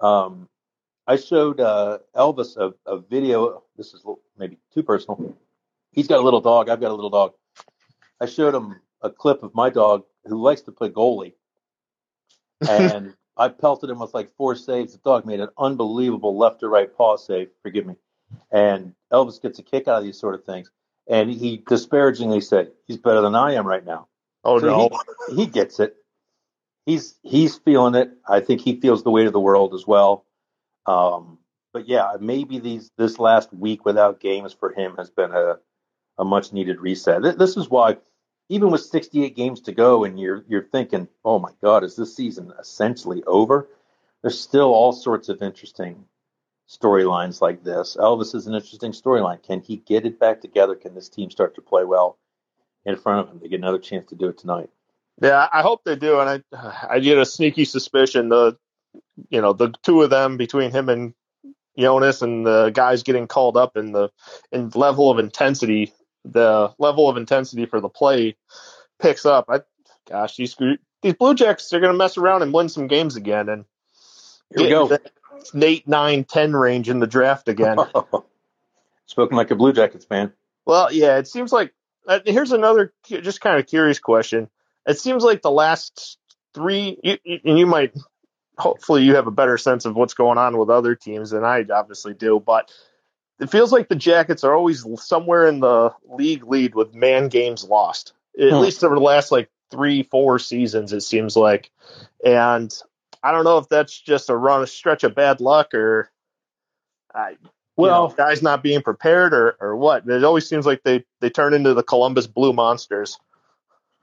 um, 0.00 0.48
I 1.06 1.16
showed 1.16 1.60
uh, 1.60 1.98
Elvis 2.16 2.56
a, 2.56 2.72
a 2.90 2.98
video. 2.98 3.62
This 3.76 3.92
is 3.92 4.02
maybe 4.38 4.58
too 4.72 4.82
personal. 4.82 5.36
He's 5.92 6.08
got 6.08 6.18
a 6.20 6.22
little 6.22 6.40
dog. 6.40 6.70
I've 6.70 6.80
got 6.80 6.92
a 6.92 6.94
little 6.94 7.10
dog. 7.10 7.34
I 8.22 8.26
showed 8.26 8.54
him 8.54 8.80
a 9.02 9.10
clip 9.10 9.42
of 9.42 9.54
my 9.54 9.68
dog 9.68 10.04
who 10.24 10.40
likes 10.40 10.62
to 10.62 10.72
play 10.72 10.88
goalie, 10.88 11.34
and 12.70 13.12
I 13.36 13.48
pelted 13.48 13.90
him 13.90 13.98
with 13.98 14.14
like 14.14 14.34
four 14.34 14.56
saves. 14.56 14.94
The 14.94 14.98
dog 15.04 15.26
made 15.26 15.40
an 15.40 15.50
unbelievable 15.58 16.38
left 16.38 16.60
to 16.60 16.68
right 16.68 16.88
paw 16.96 17.16
save. 17.18 17.50
Forgive 17.62 17.84
me. 17.84 17.96
And 18.50 18.94
Elvis 19.12 19.40
gets 19.40 19.58
a 19.58 19.62
kick 19.62 19.88
out 19.88 19.98
of 19.98 20.04
these 20.04 20.18
sort 20.18 20.34
of 20.34 20.44
things. 20.44 20.70
And 21.08 21.30
he 21.30 21.62
disparagingly 21.68 22.40
said, 22.40 22.72
"He's 22.86 22.96
better 22.96 23.20
than 23.20 23.34
I 23.34 23.54
am 23.54 23.66
right 23.66 23.84
now." 23.84 24.08
Oh 24.42 24.58
So 24.58 24.66
no. 24.66 24.90
he, 25.28 25.36
he 25.36 25.46
gets 25.46 25.80
it. 25.80 25.96
He's 26.86 27.18
he's 27.22 27.56
feeling 27.56 27.94
it. 27.94 28.10
I 28.28 28.40
think 28.40 28.60
he 28.60 28.80
feels 28.80 29.02
the 29.02 29.10
weight 29.10 29.26
of 29.26 29.32
the 29.32 29.40
world 29.40 29.74
as 29.74 29.86
well. 29.86 30.24
Um, 30.86 31.38
but 31.72 31.88
yeah, 31.88 32.12
maybe 32.20 32.58
these 32.58 32.90
this 32.96 33.18
last 33.18 33.52
week 33.52 33.84
without 33.84 34.20
games 34.20 34.52
for 34.52 34.70
him 34.72 34.96
has 34.96 35.10
been 35.10 35.32
a 35.32 35.58
a 36.18 36.24
much 36.24 36.52
needed 36.52 36.80
reset. 36.80 37.22
This 37.38 37.56
is 37.56 37.68
why, 37.68 37.96
even 38.48 38.70
with 38.70 38.82
68 38.82 39.34
games 39.34 39.60
to 39.62 39.72
go, 39.72 40.04
and 40.04 40.18
you're 40.18 40.44
you're 40.48 40.62
thinking, 40.62 41.08
oh 41.24 41.38
my 41.38 41.50
God, 41.62 41.84
is 41.84 41.96
this 41.96 42.14
season 42.14 42.52
essentially 42.58 43.24
over? 43.24 43.68
There's 44.22 44.40
still 44.40 44.72
all 44.72 44.92
sorts 44.92 45.28
of 45.28 45.42
interesting 45.42 46.04
storylines 46.68 47.40
like 47.40 47.62
this. 47.62 47.96
Elvis 47.98 48.34
is 48.34 48.46
an 48.46 48.54
interesting 48.54 48.92
storyline. 48.92 49.42
Can 49.42 49.60
he 49.60 49.76
get 49.76 50.06
it 50.06 50.18
back 50.18 50.40
together? 50.40 50.74
Can 50.74 50.94
this 50.94 51.08
team 51.08 51.30
start 51.30 51.54
to 51.56 51.62
play 51.62 51.84
well 51.84 52.18
in 52.84 52.96
front 52.96 53.20
of 53.20 53.34
him 53.34 53.40
to 53.40 53.48
get 53.48 53.60
another 53.60 53.78
chance 53.78 54.06
to 54.06 54.14
do 54.14 54.28
it 54.28 54.38
tonight? 54.38 54.70
Yeah, 55.20 55.48
I 55.52 55.62
hope 55.62 55.84
they 55.84 55.96
do, 55.96 56.18
and 56.20 56.42
I 56.52 56.86
I 56.88 56.98
get 56.98 57.18
a 57.18 57.26
sneaky 57.26 57.64
suspicion 57.64 58.28
the 58.28 58.56
you 59.28 59.40
know 59.40 59.52
the 59.52 59.72
two 59.82 60.02
of 60.02 60.10
them 60.10 60.36
between 60.36 60.72
him 60.72 60.88
and 60.88 61.14
Jonas 61.78 62.22
and 62.22 62.46
the 62.46 62.70
guys 62.70 63.02
getting 63.02 63.26
called 63.26 63.56
up 63.56 63.76
in 63.76 63.92
the 63.92 64.10
in 64.50 64.70
level 64.70 65.10
of 65.10 65.18
intensity, 65.18 65.92
the 66.24 66.72
level 66.78 67.08
of 67.08 67.16
intensity 67.16 67.66
for 67.66 67.80
the 67.80 67.88
play 67.88 68.36
picks 69.00 69.26
up. 69.26 69.46
I 69.48 69.60
gosh, 70.08 70.36
these 70.36 70.56
these 71.02 71.14
Blue 71.14 71.34
Jackets 71.34 71.72
are 71.72 71.80
going 71.80 71.92
to 71.92 71.98
mess 71.98 72.16
around 72.16 72.42
and 72.42 72.52
win 72.52 72.68
some 72.68 72.86
games 72.86 73.16
again, 73.16 73.48
and 73.48 73.64
Here 74.54 74.64
we 74.64 74.70
go. 74.70 74.88
the 74.88 75.00
eight, 75.60 75.86
nine, 75.88 76.24
ten 76.24 76.54
range 76.54 76.88
in 76.88 76.98
the 77.00 77.06
draft 77.06 77.48
again. 77.48 77.78
Spoken 79.06 79.36
like 79.36 79.50
a 79.50 79.54
Blue 79.56 79.72
Jackets 79.72 80.04
fan. 80.04 80.32
Well, 80.64 80.90
yeah, 80.92 81.18
it 81.18 81.28
seems 81.28 81.52
like 81.52 81.72
uh, 82.08 82.20
here's 82.24 82.52
another 82.52 82.92
just 83.06 83.40
kind 83.40 83.58
of 83.58 83.66
curious 83.66 83.98
question. 83.98 84.48
It 84.86 84.98
seems 84.98 85.22
like 85.22 85.42
the 85.42 85.50
last 85.50 86.18
three, 86.54 86.98
you, 87.02 87.18
you- 87.24 87.40
and 87.44 87.58
you 87.58 87.66
might, 87.66 87.94
hopefully, 88.58 89.02
you 89.02 89.16
have 89.16 89.26
a 89.26 89.30
better 89.32 89.58
sense 89.58 89.84
of 89.84 89.94
what's 89.96 90.14
going 90.14 90.38
on 90.38 90.56
with 90.58 90.70
other 90.70 90.94
teams 90.94 91.30
than 91.30 91.44
I 91.44 91.64
obviously 91.72 92.14
do, 92.14 92.42
but 92.44 92.70
it 93.40 93.50
feels 93.50 93.72
like 93.72 93.88
the 93.88 93.96
Jackets 93.96 94.44
are 94.44 94.54
always 94.54 94.86
somewhere 95.02 95.46
in 95.46 95.60
the 95.60 95.92
league 96.08 96.46
lead 96.46 96.74
with 96.74 96.94
man 96.94 97.28
games 97.28 97.64
lost, 97.64 98.12
at 98.40 98.50
Hmm. 98.50 98.60
least 98.60 98.82
over 98.84 98.94
the 98.94 99.00
last 99.00 99.30
like 99.32 99.50
three, 99.70 100.02
four 100.04 100.38
seasons, 100.38 100.92
it 100.92 101.00
seems 101.02 101.36
like. 101.36 101.70
And 102.24 102.72
I 103.24 103.32
don't 103.32 103.44
know 103.44 103.56
if 103.56 103.70
that's 103.70 103.98
just 103.98 104.28
a 104.28 104.36
run, 104.36 104.62
a 104.62 104.66
stretch 104.66 105.02
of 105.02 105.14
bad 105.14 105.40
luck 105.40 105.72
or. 105.72 106.10
I, 107.14 107.36
Well, 107.76 108.02
you 108.02 108.08
know, 108.10 108.14
guys 108.16 108.42
not 108.42 108.62
being 108.62 108.82
prepared 108.82 109.32
or, 109.32 109.56
or 109.60 109.76
what. 109.76 110.06
It 110.06 110.24
always 110.24 110.46
seems 110.46 110.66
like 110.66 110.82
they, 110.82 111.04
they 111.20 111.30
turn 111.30 111.54
into 111.54 111.72
the 111.72 111.82
Columbus 111.82 112.26
Blue 112.26 112.52
Monsters. 112.52 113.18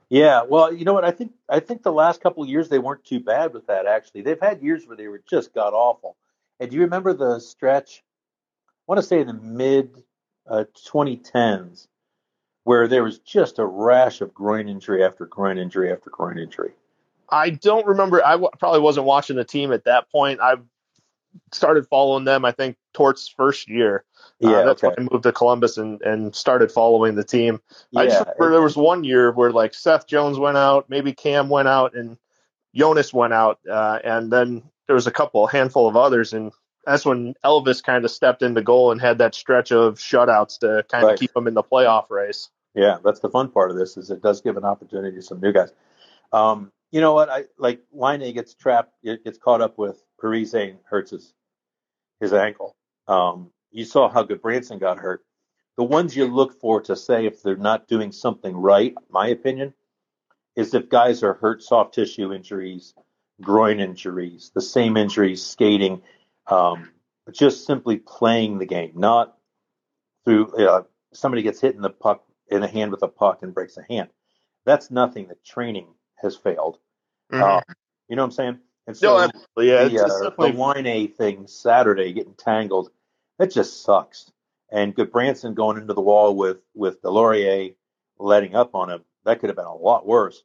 Yeah, 0.09 0.41
well, 0.43 0.73
you 0.73 0.85
know 0.85 0.93
what? 0.93 1.05
I 1.05 1.11
think 1.11 1.33
I 1.47 1.61
think 1.61 1.83
the 1.83 1.91
last 1.91 2.19
couple 2.19 2.43
of 2.43 2.49
years 2.49 2.67
they 2.67 2.79
weren't 2.79 3.05
too 3.05 3.21
bad 3.21 3.53
with 3.53 3.67
that. 3.67 3.85
Actually, 3.85 4.23
they've 4.23 4.41
had 4.41 4.61
years 4.61 4.85
where 4.85 4.97
they 4.97 5.07
were 5.07 5.21
just 5.29 5.53
god 5.53 5.73
awful. 5.73 6.17
And 6.59 6.69
do 6.69 6.75
you 6.75 6.81
remember 6.81 7.13
the 7.13 7.39
stretch? 7.39 8.03
I 8.67 8.91
want 8.91 8.99
to 8.99 9.07
say 9.07 9.21
in 9.21 9.27
the 9.27 9.33
mid 9.33 10.03
uh, 10.49 10.65
2010s, 10.89 11.87
where 12.65 12.89
there 12.89 13.03
was 13.03 13.19
just 13.19 13.57
a 13.57 13.65
rash 13.65 14.19
of 14.19 14.33
groin 14.33 14.67
injury 14.67 15.01
after 15.01 15.25
groin 15.25 15.57
injury 15.57 15.93
after 15.93 16.09
groin 16.09 16.37
injury. 16.37 16.73
I 17.31 17.51
don't 17.51 17.85
remember. 17.85 18.25
I 18.25 18.31
w- 18.31 18.49
probably 18.59 18.81
wasn't 18.81 19.05
watching 19.05 19.35
the 19.37 19.45
team 19.45 19.71
at 19.71 19.85
that 19.85 20.11
point. 20.11 20.39
I 20.41 20.55
started 21.53 21.87
following 21.87 22.25
them, 22.25 22.43
I 22.43 22.51
think, 22.51 22.75
Tort's 22.93 23.27
first 23.29 23.69
year. 23.69 24.03
Uh, 24.43 24.49
Yeah, 24.49 24.63
that's 24.63 24.83
okay. 24.83 24.93
when 24.97 25.07
I 25.07 25.11
moved 25.11 25.23
to 25.23 25.31
Columbus 25.31 25.77
and, 25.77 26.01
and 26.01 26.35
started 26.35 26.71
following 26.71 27.15
the 27.15 27.23
team. 27.23 27.61
I 27.95 28.05
just 28.05 28.19
Yeah, 28.19 28.33
remember 28.37 28.51
there 28.51 28.61
was 28.61 28.75
one 28.75 29.03
year 29.03 29.31
where 29.31 29.51
like 29.51 29.73
Seth 29.73 30.07
Jones 30.07 30.37
went 30.37 30.57
out, 30.57 30.89
maybe 30.89 31.13
Cam 31.13 31.47
went 31.49 31.67
out, 31.69 31.95
and 31.95 32.17
Jonas 32.75 33.13
went 33.13 33.33
out, 33.33 33.59
uh, 33.69 33.99
and 34.03 34.31
then 34.31 34.63
there 34.87 34.95
was 34.95 35.07
a 35.07 35.11
couple, 35.11 35.47
a 35.47 35.51
handful 35.51 35.87
of 35.87 35.95
others, 35.95 36.33
and 36.33 36.51
that's 36.85 37.05
when 37.05 37.33
Elvis 37.45 37.83
kind 37.83 38.03
of 38.03 38.11
stepped 38.11 38.41
into 38.41 38.61
goal 38.61 38.91
and 38.91 38.99
had 38.99 39.19
that 39.19 39.35
stretch 39.35 39.71
of 39.71 39.95
shutouts 39.99 40.59
to 40.59 40.83
kind 40.89 41.05
Right. 41.05 41.13
of 41.13 41.19
keep 41.19 41.33
them 41.33 41.47
in 41.47 41.53
the 41.53 41.63
playoff 41.63 42.09
race. 42.09 42.49
Yeah, 42.73 42.97
that's 43.03 43.19
the 43.19 43.29
fun 43.29 43.49
part 43.51 43.71
of 43.71 43.77
this 43.77 43.97
is 43.97 44.09
it 44.09 44.21
does 44.21 44.41
give 44.41 44.57
an 44.57 44.63
opportunity 44.65 45.15
to 45.17 45.21
some 45.21 45.39
new 45.41 45.51
guys. 45.53 45.71
Um, 46.33 46.71
you 46.91 47.01
know 47.01 47.13
what? 47.13 47.29
I 47.29 47.45
like 47.57 47.81
Laine 47.93 48.33
gets 48.33 48.53
trapped, 48.53 48.93
gets 49.03 49.37
caught 49.37 49.61
up 49.61 49.77
with 49.77 50.01
Parise 50.21 50.53
and 50.53 50.79
hurts 50.85 51.11
his 51.11 51.33
his 52.19 52.33
ankle. 52.33 52.75
Um, 53.07 53.51
you 53.71 53.85
saw 53.85 54.09
how 54.09 54.23
Gudbranson 54.23 54.79
got 54.79 54.99
hurt. 54.99 55.23
The 55.77 55.83
ones 55.83 56.15
you 56.15 56.25
look 56.25 56.59
for 56.59 56.81
to 56.81 56.95
say 56.95 57.25
if 57.25 57.41
they're 57.41 57.55
not 57.55 57.87
doing 57.87 58.11
something 58.11 58.55
right, 58.55 58.93
my 59.09 59.29
opinion, 59.29 59.73
is 60.55 60.73
if 60.73 60.89
guys 60.89 61.23
are 61.23 61.33
hurt 61.33 61.63
soft 61.63 61.95
tissue 61.95 62.33
injuries, 62.33 62.93
groin 63.41 63.79
injuries, 63.79 64.51
the 64.53 64.61
same 64.61 64.97
injuries, 64.97 65.43
skating, 65.43 66.01
um, 66.47 66.89
just 67.31 67.65
simply 67.65 67.97
playing 67.97 68.59
the 68.59 68.65
game, 68.65 68.91
not 68.95 69.37
through 70.25 70.53
uh, 70.67 70.83
somebody 71.13 71.41
gets 71.41 71.61
hit 71.61 71.75
in 71.75 71.81
the 71.81 71.89
puck 71.89 72.23
in 72.47 72.59
the 72.59 72.67
hand 72.67 72.91
with 72.91 73.01
a 73.01 73.07
puck 73.07 73.39
and 73.41 73.53
breaks 73.53 73.77
a 73.77 73.83
hand. 73.83 74.09
That's 74.65 74.91
nothing 74.91 75.29
that 75.29 75.43
training 75.43 75.87
has 76.21 76.35
failed. 76.35 76.77
Uh, 77.31 77.61
you 78.07 78.15
know 78.15 78.23
what 78.23 78.27
I'm 78.27 78.31
saying? 78.31 78.59
And 78.87 78.97
so 78.97 79.17
no, 79.17 79.23
absolutely. 79.23 79.69
Yeah, 79.69 79.83
the, 79.85 79.93
it's, 79.93 80.21
uh, 80.21 80.29
the 80.37 80.47
Laine 80.47 81.11
thing 81.13 81.47
Saturday 81.47 82.13
getting 82.13 82.33
tangled, 82.33 82.91
that 83.39 83.51
just 83.51 83.83
sucks. 83.83 84.31
And 84.71 84.95
Gudbranson 84.95 85.53
going 85.55 85.77
into 85.77 85.93
the 85.93 86.01
wall 86.01 86.35
with 86.35 86.57
with 86.73 87.01
Deslauriers 87.01 87.75
letting 88.19 88.55
up 88.55 88.75
on 88.75 88.89
him, 88.89 89.03
that 89.25 89.39
could 89.39 89.49
have 89.49 89.57
been 89.57 89.65
a 89.65 89.75
lot 89.75 90.05
worse. 90.05 90.43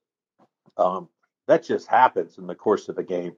Um, 0.77 1.09
that 1.47 1.65
just 1.65 1.87
happens 1.87 2.39
in 2.39 2.47
the 2.47 2.55
course 2.55 2.89
of 2.89 2.99
a 2.99 3.05
game. 3.05 3.37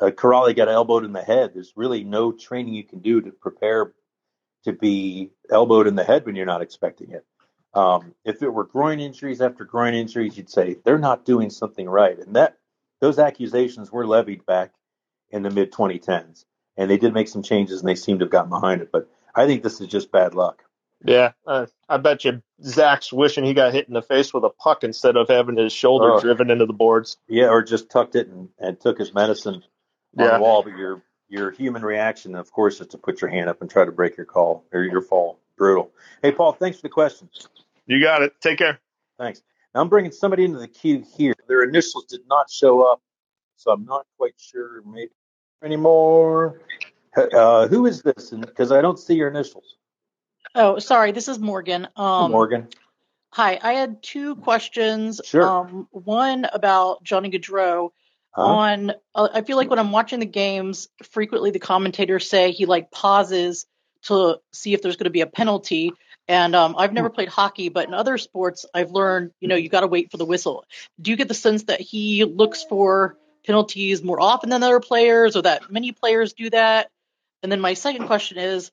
Uh, 0.00 0.10
Kuraly 0.10 0.56
got 0.56 0.68
elbowed 0.68 1.04
in 1.04 1.12
the 1.12 1.22
head. 1.22 1.52
There's 1.54 1.72
really 1.76 2.04
no 2.04 2.32
training 2.32 2.74
you 2.74 2.84
can 2.84 3.00
do 3.00 3.20
to 3.20 3.30
prepare 3.32 3.92
to 4.64 4.72
be 4.72 5.30
elbowed 5.50 5.86
in 5.86 5.94
the 5.94 6.04
head 6.04 6.26
when 6.26 6.36
you're 6.36 6.46
not 6.46 6.62
expecting 6.62 7.10
it. 7.10 7.24
Um, 7.72 8.14
if 8.24 8.42
it 8.42 8.48
were 8.48 8.64
groin 8.64 8.98
injuries 9.00 9.40
after 9.40 9.64
groin 9.64 9.94
injuries, 9.94 10.36
you'd 10.36 10.50
say 10.50 10.76
they're 10.84 10.98
not 10.98 11.24
doing 11.24 11.50
something 11.50 11.88
right, 11.88 12.18
and 12.18 12.34
that 12.36 12.56
those 13.00 13.18
accusations 13.18 13.92
were 13.92 14.06
levied 14.06 14.44
back 14.44 14.72
in 15.30 15.42
the 15.42 15.50
mid 15.50 15.72
2010s, 15.72 16.44
and 16.76 16.90
they 16.90 16.98
did 16.98 17.14
make 17.14 17.28
some 17.28 17.42
changes, 17.42 17.80
and 17.80 17.88
they 17.88 17.94
seem 17.94 18.18
to 18.18 18.24
have 18.24 18.32
gotten 18.32 18.50
behind 18.50 18.80
it. 18.82 18.90
But 18.92 19.08
I 19.34 19.46
think 19.46 19.62
this 19.62 19.80
is 19.80 19.86
just 19.86 20.10
bad 20.10 20.34
luck. 20.34 20.64
Yeah, 21.04 21.32
uh, 21.46 21.66
I 21.88 21.96
bet 21.96 22.24
you 22.24 22.42
Zach's 22.62 23.10
wishing 23.12 23.44
he 23.44 23.54
got 23.54 23.72
hit 23.72 23.88
in 23.88 23.94
the 23.94 24.02
face 24.02 24.34
with 24.34 24.44
a 24.44 24.50
puck 24.50 24.84
instead 24.84 25.16
of 25.16 25.28
having 25.28 25.56
his 25.56 25.72
shoulder 25.72 26.12
Oh. 26.12 26.20
driven 26.20 26.50
into 26.50 26.66
the 26.66 26.74
boards. 26.74 27.16
Yeah, 27.26 27.48
or 27.48 27.62
just 27.62 27.88
tucked 27.90 28.16
it 28.16 28.26
and, 28.28 28.50
and 28.58 28.78
took 28.78 28.98
his 28.98 29.14
medicine 29.14 29.62
on 30.18 30.26
Yeah. 30.26 30.36
the 30.36 30.42
wall. 30.42 30.62
But 30.62 30.76
your 30.76 31.02
your 31.28 31.52
human 31.52 31.82
reaction, 31.82 32.34
of 32.34 32.50
course, 32.52 32.80
is 32.80 32.88
to 32.88 32.98
put 32.98 33.20
your 33.22 33.30
hand 33.30 33.48
up 33.48 33.60
and 33.62 33.70
try 33.70 33.84
to 33.84 33.92
break 33.92 34.16
your 34.16 34.26
call 34.26 34.64
or 34.72 34.82
your 34.82 35.00
fall. 35.00 35.39
Brutal. 35.60 35.92
Hey, 36.22 36.32
Paul, 36.32 36.52
thanks 36.54 36.78
for 36.78 36.82
the 36.84 36.88
question. 36.88 37.28
You 37.84 38.02
got 38.02 38.22
it. 38.22 38.32
Take 38.40 38.56
care. 38.56 38.80
Thanks. 39.18 39.42
Now 39.74 39.82
I'm 39.82 39.90
bringing 39.90 40.10
somebody 40.10 40.46
into 40.46 40.58
the 40.58 40.66
queue 40.66 41.04
here. 41.18 41.34
Their 41.48 41.64
initials 41.64 42.06
did 42.06 42.22
not 42.26 42.50
show 42.50 42.80
up, 42.90 43.02
so 43.56 43.70
I'm 43.70 43.84
not 43.84 44.06
quite 44.16 44.32
sure 44.38 44.82
maybe 44.86 45.10
anymore. 45.62 46.62
Uh, 47.14 47.68
who 47.68 47.84
is 47.84 48.00
this? 48.00 48.30
Because 48.30 48.72
I 48.72 48.80
don't 48.80 48.98
see 48.98 49.16
your 49.16 49.28
initials. 49.28 49.76
Oh, 50.54 50.78
sorry. 50.78 51.12
This 51.12 51.28
is 51.28 51.38
Morgan. 51.38 51.88
Um, 51.94 52.30
Morgan. 52.30 52.68
Hi. 53.34 53.58
I 53.62 53.74
had 53.74 54.02
two 54.02 54.36
questions. 54.36 55.20
Sure. 55.26 55.46
Um, 55.46 55.88
one 55.90 56.46
about 56.50 57.04
Johnny 57.04 57.30
Gaudreau. 57.30 57.90
Huh? 58.30 58.42
On, 58.42 58.92
uh, 59.14 59.28
I 59.34 59.42
feel 59.42 59.58
like 59.58 59.68
when 59.68 59.78
I'm 59.78 59.92
watching 59.92 60.20
the 60.20 60.26
games, 60.26 60.88
frequently 61.02 61.50
the 61.50 61.58
commentators 61.58 62.30
say 62.30 62.52
he 62.52 62.64
like 62.64 62.90
pauses 62.90 63.66
to 64.02 64.38
see 64.52 64.74
if 64.74 64.82
there's 64.82 64.96
going 64.96 65.04
to 65.04 65.10
be 65.10 65.20
a 65.20 65.26
penalty. 65.26 65.92
And 66.28 66.54
um, 66.54 66.76
I've 66.78 66.92
never 66.92 67.10
played 67.10 67.28
hockey, 67.28 67.70
but 67.70 67.88
in 67.88 67.94
other 67.94 68.16
sports, 68.18 68.64
I've 68.72 68.92
learned 68.92 69.32
you 69.40 69.48
know 69.48 69.56
you 69.56 69.68
got 69.68 69.80
to 69.80 69.88
wait 69.88 70.10
for 70.10 70.16
the 70.16 70.24
whistle. 70.24 70.64
Do 71.00 71.10
you 71.10 71.16
get 71.16 71.28
the 71.28 71.34
sense 71.34 71.64
that 71.64 71.80
he 71.80 72.24
looks 72.24 72.62
for 72.62 73.16
penalties 73.44 74.02
more 74.02 74.20
often 74.20 74.50
than 74.50 74.62
other 74.62 74.80
players, 74.80 75.36
or 75.36 75.42
that 75.42 75.70
many 75.70 75.92
players 75.92 76.32
do 76.32 76.50
that? 76.50 76.88
And 77.42 77.50
then 77.50 77.60
my 77.60 77.74
second 77.74 78.06
question 78.06 78.38
is, 78.38 78.70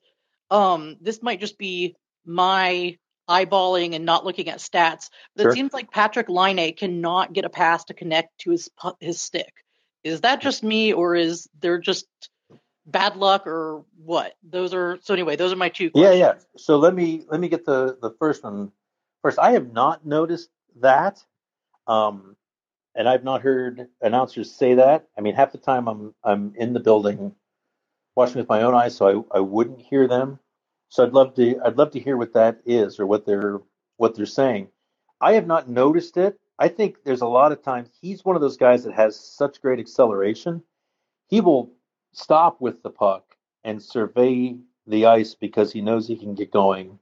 um, 0.50 0.96
this 1.00 1.22
might 1.22 1.40
just 1.40 1.58
be 1.58 1.96
my 2.24 2.96
eyeballing 3.28 3.94
and 3.94 4.04
not 4.04 4.24
looking 4.24 4.48
at 4.48 4.58
stats, 4.58 5.10
but 5.34 5.42
Sure. 5.42 5.50
it 5.50 5.54
seems 5.54 5.72
like 5.72 5.90
Patrick 5.90 6.28
Laine 6.28 6.74
cannot 6.74 7.32
get 7.32 7.44
a 7.44 7.50
pass 7.50 7.84
to 7.84 7.94
connect 7.94 8.38
to 8.40 8.50
his 8.50 8.70
his 9.00 9.20
stick. 9.20 9.52
Is 10.04 10.22
that 10.22 10.40
just 10.40 10.62
me, 10.62 10.92
or 10.92 11.14
is 11.14 11.48
there 11.60 11.78
just 11.78 12.06
bad 12.90 13.16
luck, 13.16 13.46
or 13.46 13.84
what? 14.04 14.34
Those 14.42 14.74
are 14.74 14.98
so 15.02 15.14
anyway. 15.14 15.36
Those 15.36 15.52
are 15.52 15.56
my 15.56 15.68
two. 15.68 15.90
Yeah, 15.94 16.12
yeah. 16.12 16.34
So 16.56 16.78
let 16.78 16.94
me 16.94 17.24
let 17.28 17.40
me 17.40 17.48
get 17.48 17.64
the 17.64 17.98
the 18.00 18.10
first 18.18 18.42
one 18.42 18.72
first. 19.22 19.38
I 19.38 19.52
have 19.52 19.72
not 19.72 20.04
noticed 20.06 20.50
that, 20.80 21.22
um, 21.86 22.36
and 22.94 23.08
I've 23.08 23.24
not 23.24 23.42
heard 23.42 23.88
announcers 24.00 24.50
say 24.50 24.74
that. 24.74 25.06
I 25.16 25.20
mean, 25.20 25.34
half 25.34 25.52
the 25.52 25.58
time 25.58 25.88
I'm 25.88 26.14
I'm 26.24 26.54
in 26.56 26.72
the 26.72 26.80
building 26.80 27.34
watching 28.16 28.38
with 28.38 28.48
my 28.48 28.62
own 28.62 28.74
eyes, 28.74 28.96
so 28.96 29.26
I, 29.32 29.38
I 29.38 29.40
wouldn't 29.40 29.80
hear 29.80 30.08
them. 30.08 30.40
So 30.88 31.04
I'd 31.04 31.12
love 31.12 31.34
to 31.34 31.60
I'd 31.64 31.76
love 31.76 31.92
to 31.92 32.00
hear 32.00 32.16
what 32.16 32.34
that 32.34 32.60
is 32.64 32.98
or 32.98 33.06
what 33.06 33.26
they're 33.26 33.60
what 33.96 34.14
they're 34.16 34.26
saying. 34.26 34.68
I 35.20 35.34
have 35.34 35.46
not 35.46 35.68
noticed 35.68 36.16
it. 36.16 36.38
I 36.58 36.68
think 36.68 37.04
there's 37.04 37.20
a 37.20 37.26
lot 37.26 37.52
of 37.52 37.62
times 37.62 37.88
he's 38.00 38.24
one 38.24 38.36
of 38.36 38.42
those 38.42 38.56
guys 38.56 38.84
that 38.84 38.94
has 38.94 39.18
such 39.18 39.60
great 39.60 39.78
acceleration. 39.78 40.62
He 41.28 41.40
will 41.40 41.72
stop 42.18 42.60
with 42.60 42.82
the 42.82 42.90
puck 42.90 43.36
and 43.64 43.82
survey 43.82 44.56
the 44.86 45.06
ice 45.06 45.34
because 45.34 45.72
he 45.72 45.80
knows 45.80 46.06
he 46.06 46.16
can 46.16 46.34
get 46.34 46.50
going 46.50 46.98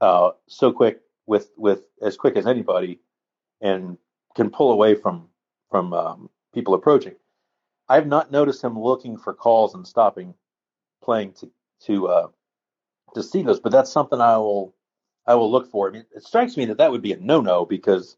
uh, 0.00 0.30
so 0.46 0.72
quick 0.72 1.00
with 1.26 1.50
with 1.56 1.82
as 2.02 2.16
quick 2.16 2.36
as 2.36 2.46
anybody 2.46 3.00
and 3.60 3.98
can 4.34 4.50
pull 4.50 4.72
away 4.72 4.94
from 4.94 5.28
from 5.70 5.92
um, 5.92 6.30
people 6.52 6.74
approaching. 6.74 7.14
I 7.88 7.96
have 7.96 8.06
not 8.06 8.32
noticed 8.32 8.62
him 8.62 8.78
looking 8.78 9.16
for 9.16 9.34
calls 9.34 9.74
and 9.74 9.86
stopping 9.86 10.34
playing 11.02 11.32
to 11.34 11.50
to 11.86 12.08
uh, 12.08 12.28
to 13.14 13.22
see 13.22 13.42
those, 13.42 13.60
but 13.60 13.72
that's 13.72 13.92
something 13.92 14.20
I 14.20 14.36
will 14.38 14.74
I 15.26 15.34
will 15.34 15.50
look 15.50 15.70
for. 15.70 15.88
I 15.88 15.92
mean, 15.92 16.04
it 16.14 16.24
strikes 16.24 16.56
me 16.56 16.66
that 16.66 16.78
that 16.78 16.90
would 16.90 17.02
be 17.02 17.12
a 17.12 17.16
no 17.18 17.40
no 17.40 17.64
because 17.64 18.16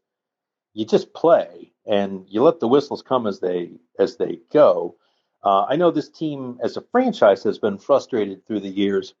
you 0.73 0.85
just 0.85 1.13
play 1.13 1.71
and 1.85 2.25
you 2.29 2.43
let 2.43 2.59
the 2.59 2.67
whistles 2.67 3.01
come 3.01 3.27
as 3.27 3.39
they 3.39 3.71
as 3.99 4.17
they 4.17 4.39
go. 4.53 4.95
Uh, 5.43 5.65
I 5.69 5.75
know 5.75 5.91
this 5.91 6.09
team 6.09 6.59
as 6.63 6.77
a 6.77 6.81
franchise 6.81 7.43
has 7.43 7.59
been 7.59 7.77
frustrated 7.77 8.45
through 8.45 8.61
the 8.61 8.69
years, 8.69 9.13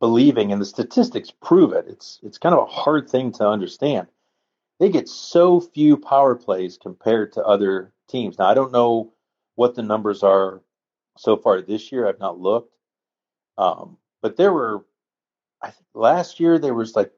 believing, 0.00 0.52
and 0.52 0.60
the 0.60 0.66
statistics 0.66 1.30
prove 1.30 1.72
it. 1.72 1.86
It's 1.88 2.20
it's 2.22 2.38
kind 2.38 2.54
of 2.54 2.62
a 2.62 2.70
hard 2.70 3.08
thing 3.08 3.32
to 3.32 3.48
understand. 3.48 4.06
They 4.78 4.90
get 4.90 5.08
so 5.08 5.60
few 5.60 5.96
power 5.96 6.34
plays 6.34 6.78
compared 6.78 7.32
to 7.34 7.44
other 7.44 7.92
teams. 8.08 8.38
Now 8.38 8.46
I 8.46 8.54
don't 8.54 8.72
know 8.72 9.12
what 9.54 9.74
the 9.74 9.82
numbers 9.82 10.22
are 10.22 10.60
so 11.16 11.36
far 11.36 11.62
this 11.62 11.90
year. 11.90 12.08
I've 12.08 12.20
not 12.20 12.38
looked, 12.40 12.74
um, 13.58 13.96
but 14.22 14.36
there 14.36 14.52
were. 14.52 14.84
I 15.62 15.70
think 15.70 15.86
last 15.94 16.40
year 16.40 16.58
there 16.58 16.74
was 16.74 16.94
like 16.94 17.10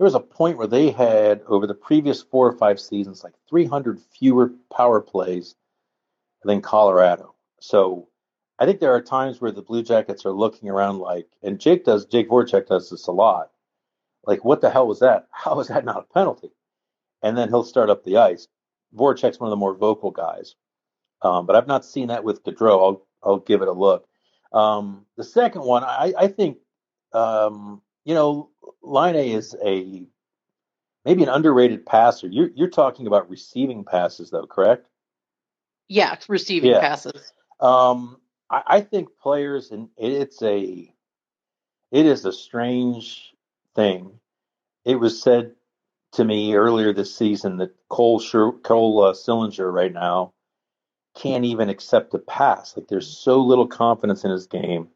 there 0.00 0.04
was 0.04 0.14
a 0.14 0.20
point 0.20 0.58
where 0.58 0.66
they 0.66 0.90
had 0.90 1.42
over 1.46 1.66
the 1.66 1.74
previous 1.74 2.22
four 2.22 2.46
or 2.46 2.52
five 2.52 2.78
seasons 2.80 3.24
like 3.24 3.34
300 3.48 4.00
fewer 4.00 4.52
power 4.72 5.00
plays 5.00 5.56
than 6.44 6.62
Colorado. 6.62 7.34
So 7.60 8.08
I 8.58 8.66
think 8.66 8.80
there 8.80 8.94
are 8.94 9.02
times 9.02 9.40
where 9.40 9.50
the 9.50 9.62
Blue 9.62 9.82
Jackets 9.82 10.24
are 10.26 10.32
looking 10.32 10.68
around 10.68 10.98
like, 10.98 11.28
and 11.42 11.60
Jake 11.60 11.84
does, 11.84 12.06
Jake 12.06 12.28
Voracek 12.28 12.66
does 12.66 12.90
this 12.90 13.06
a 13.06 13.12
lot. 13.12 13.50
Like, 14.24 14.44
what 14.44 14.60
the 14.60 14.70
hell 14.70 14.86
was 14.86 15.00
that? 15.00 15.28
How 15.30 15.58
is 15.60 15.68
that 15.68 15.84
not 15.84 16.06
a 16.10 16.14
penalty? 16.14 16.50
And 17.22 17.36
then 17.36 17.48
he'll 17.48 17.64
start 17.64 17.90
up 17.90 18.04
the 18.04 18.18
ice. 18.18 18.48
Voracek's 18.94 19.40
one 19.40 19.48
of 19.48 19.50
the 19.50 19.56
more 19.56 19.74
vocal 19.74 20.10
guys, 20.10 20.56
um, 21.22 21.46
but 21.46 21.54
I've 21.54 21.68
not 21.68 21.84
seen 21.84 22.08
that 22.08 22.24
with 22.24 22.42
Gaudreau. 22.42 22.82
I'll 22.82 23.06
I'll 23.22 23.38
give 23.38 23.62
it 23.62 23.68
a 23.68 23.72
look. 23.72 24.06
Um, 24.52 25.06
the 25.16 25.24
second 25.24 25.62
one, 25.62 25.84
I, 25.84 26.12
I 26.18 26.26
think, 26.26 26.58
um, 27.12 27.82
you 28.04 28.14
know, 28.14 28.50
Laine 28.82 29.14
is 29.14 29.54
a 29.64 30.02
maybe 31.04 31.22
an 31.22 31.28
underrated 31.28 31.86
passer. 31.86 32.26
You're 32.26 32.50
you're 32.54 32.68
talking 32.68 33.06
about 33.06 33.30
receiving 33.30 33.84
passes, 33.84 34.30
though, 34.30 34.46
correct? 34.46 34.86
Yeah, 35.90 36.16
receiving 36.28 36.70
Yeah. 36.70 36.80
passes. 36.80 37.32
Um, 37.58 38.20
I, 38.48 38.62
I 38.66 38.80
think 38.80 39.08
players, 39.20 39.72
and 39.72 39.88
it's 39.96 40.40
a, 40.40 40.94
it 41.90 42.06
is 42.06 42.24
a 42.24 42.32
strange 42.32 43.34
thing. 43.74 44.20
It 44.84 44.96
was 44.96 45.20
said 45.20 45.56
to 46.12 46.24
me 46.24 46.54
earlier 46.54 46.92
this 46.92 47.14
season 47.14 47.56
that 47.58 47.74
Cole 47.88 48.20
Cole 48.20 49.04
uh, 49.04 49.12
Sillinger 49.12 49.70
right 49.72 49.92
now 49.92 50.32
can't 51.16 51.44
even 51.44 51.68
accept 51.68 52.14
a 52.14 52.18
pass. 52.20 52.76
Like 52.76 52.86
there's 52.86 53.18
so 53.18 53.40
little 53.40 53.66
confidence 53.66 54.24
in 54.24 54.30
his 54.30 54.46
game 54.46 54.88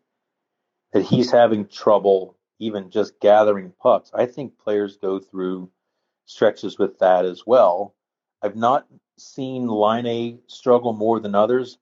that 0.93 1.03
he's 1.03 1.33
having 1.33 1.67
trouble 1.67 2.37
even 2.61 2.91
just 2.91 3.19
gathering 3.19 3.73
pucks. 3.83 4.13
I 4.15 4.27
think 4.27 4.59
players 4.59 4.97
go 4.97 5.19
through 5.19 5.71
stretches 6.27 6.79
with 6.79 7.01
that 7.01 7.25
as 7.25 7.45
well. 7.45 7.95
I've 8.41 8.57
not 8.57 8.87
seen 9.19 9.69
Laine 9.69 10.41
struggle 10.47 10.93
more 10.93 11.21
than 11.21 11.35
others. 11.35 11.79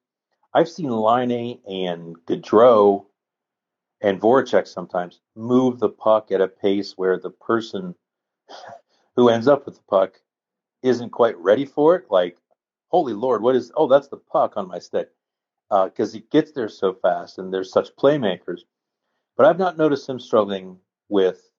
I've 0.54 0.68
seen 0.68 0.90
Laine 0.90 1.60
and 1.68 2.16
Gaudreau 2.26 3.06
and 4.02 4.20
Voracek 4.20 4.66
sometimes 4.66 5.20
move 5.36 5.78
the 5.78 5.88
puck 5.88 6.32
at 6.32 6.40
a 6.40 6.48
pace 6.48 6.92
where 6.98 7.18
the 7.18 7.30
person 7.30 7.94
who 9.16 9.28
ends 9.28 9.48
up 9.48 9.66
with 9.66 9.76
the 9.76 9.84
puck 9.88 10.20
isn't 10.82 11.10
quite 11.10 11.38
ready 11.38 11.64
for 11.64 11.96
it. 11.96 12.10
Like, 12.10 12.38
holy 12.88 13.14
Lord, 13.14 13.42
what 13.42 13.56
is? 13.56 13.72
Oh, 13.76 13.86
that's 13.88 14.08
the 14.08 14.16
puck 14.18 14.56
on 14.56 14.68
my 14.68 14.78
stick 14.78 15.10
Uh, 15.70 15.86
because 15.86 16.12
he 16.12 16.20
gets 16.30 16.52
there 16.52 16.68
so 16.68 16.92
fast, 16.94 17.38
and 17.38 17.52
there's 17.52 17.72
such 17.72 17.96
playmakers. 17.96 18.62
But 19.36 19.46
I've 19.46 19.58
not 19.58 19.78
noticed 19.78 20.08
him 20.08 20.20
struggling 20.20 20.78
with 21.08 21.51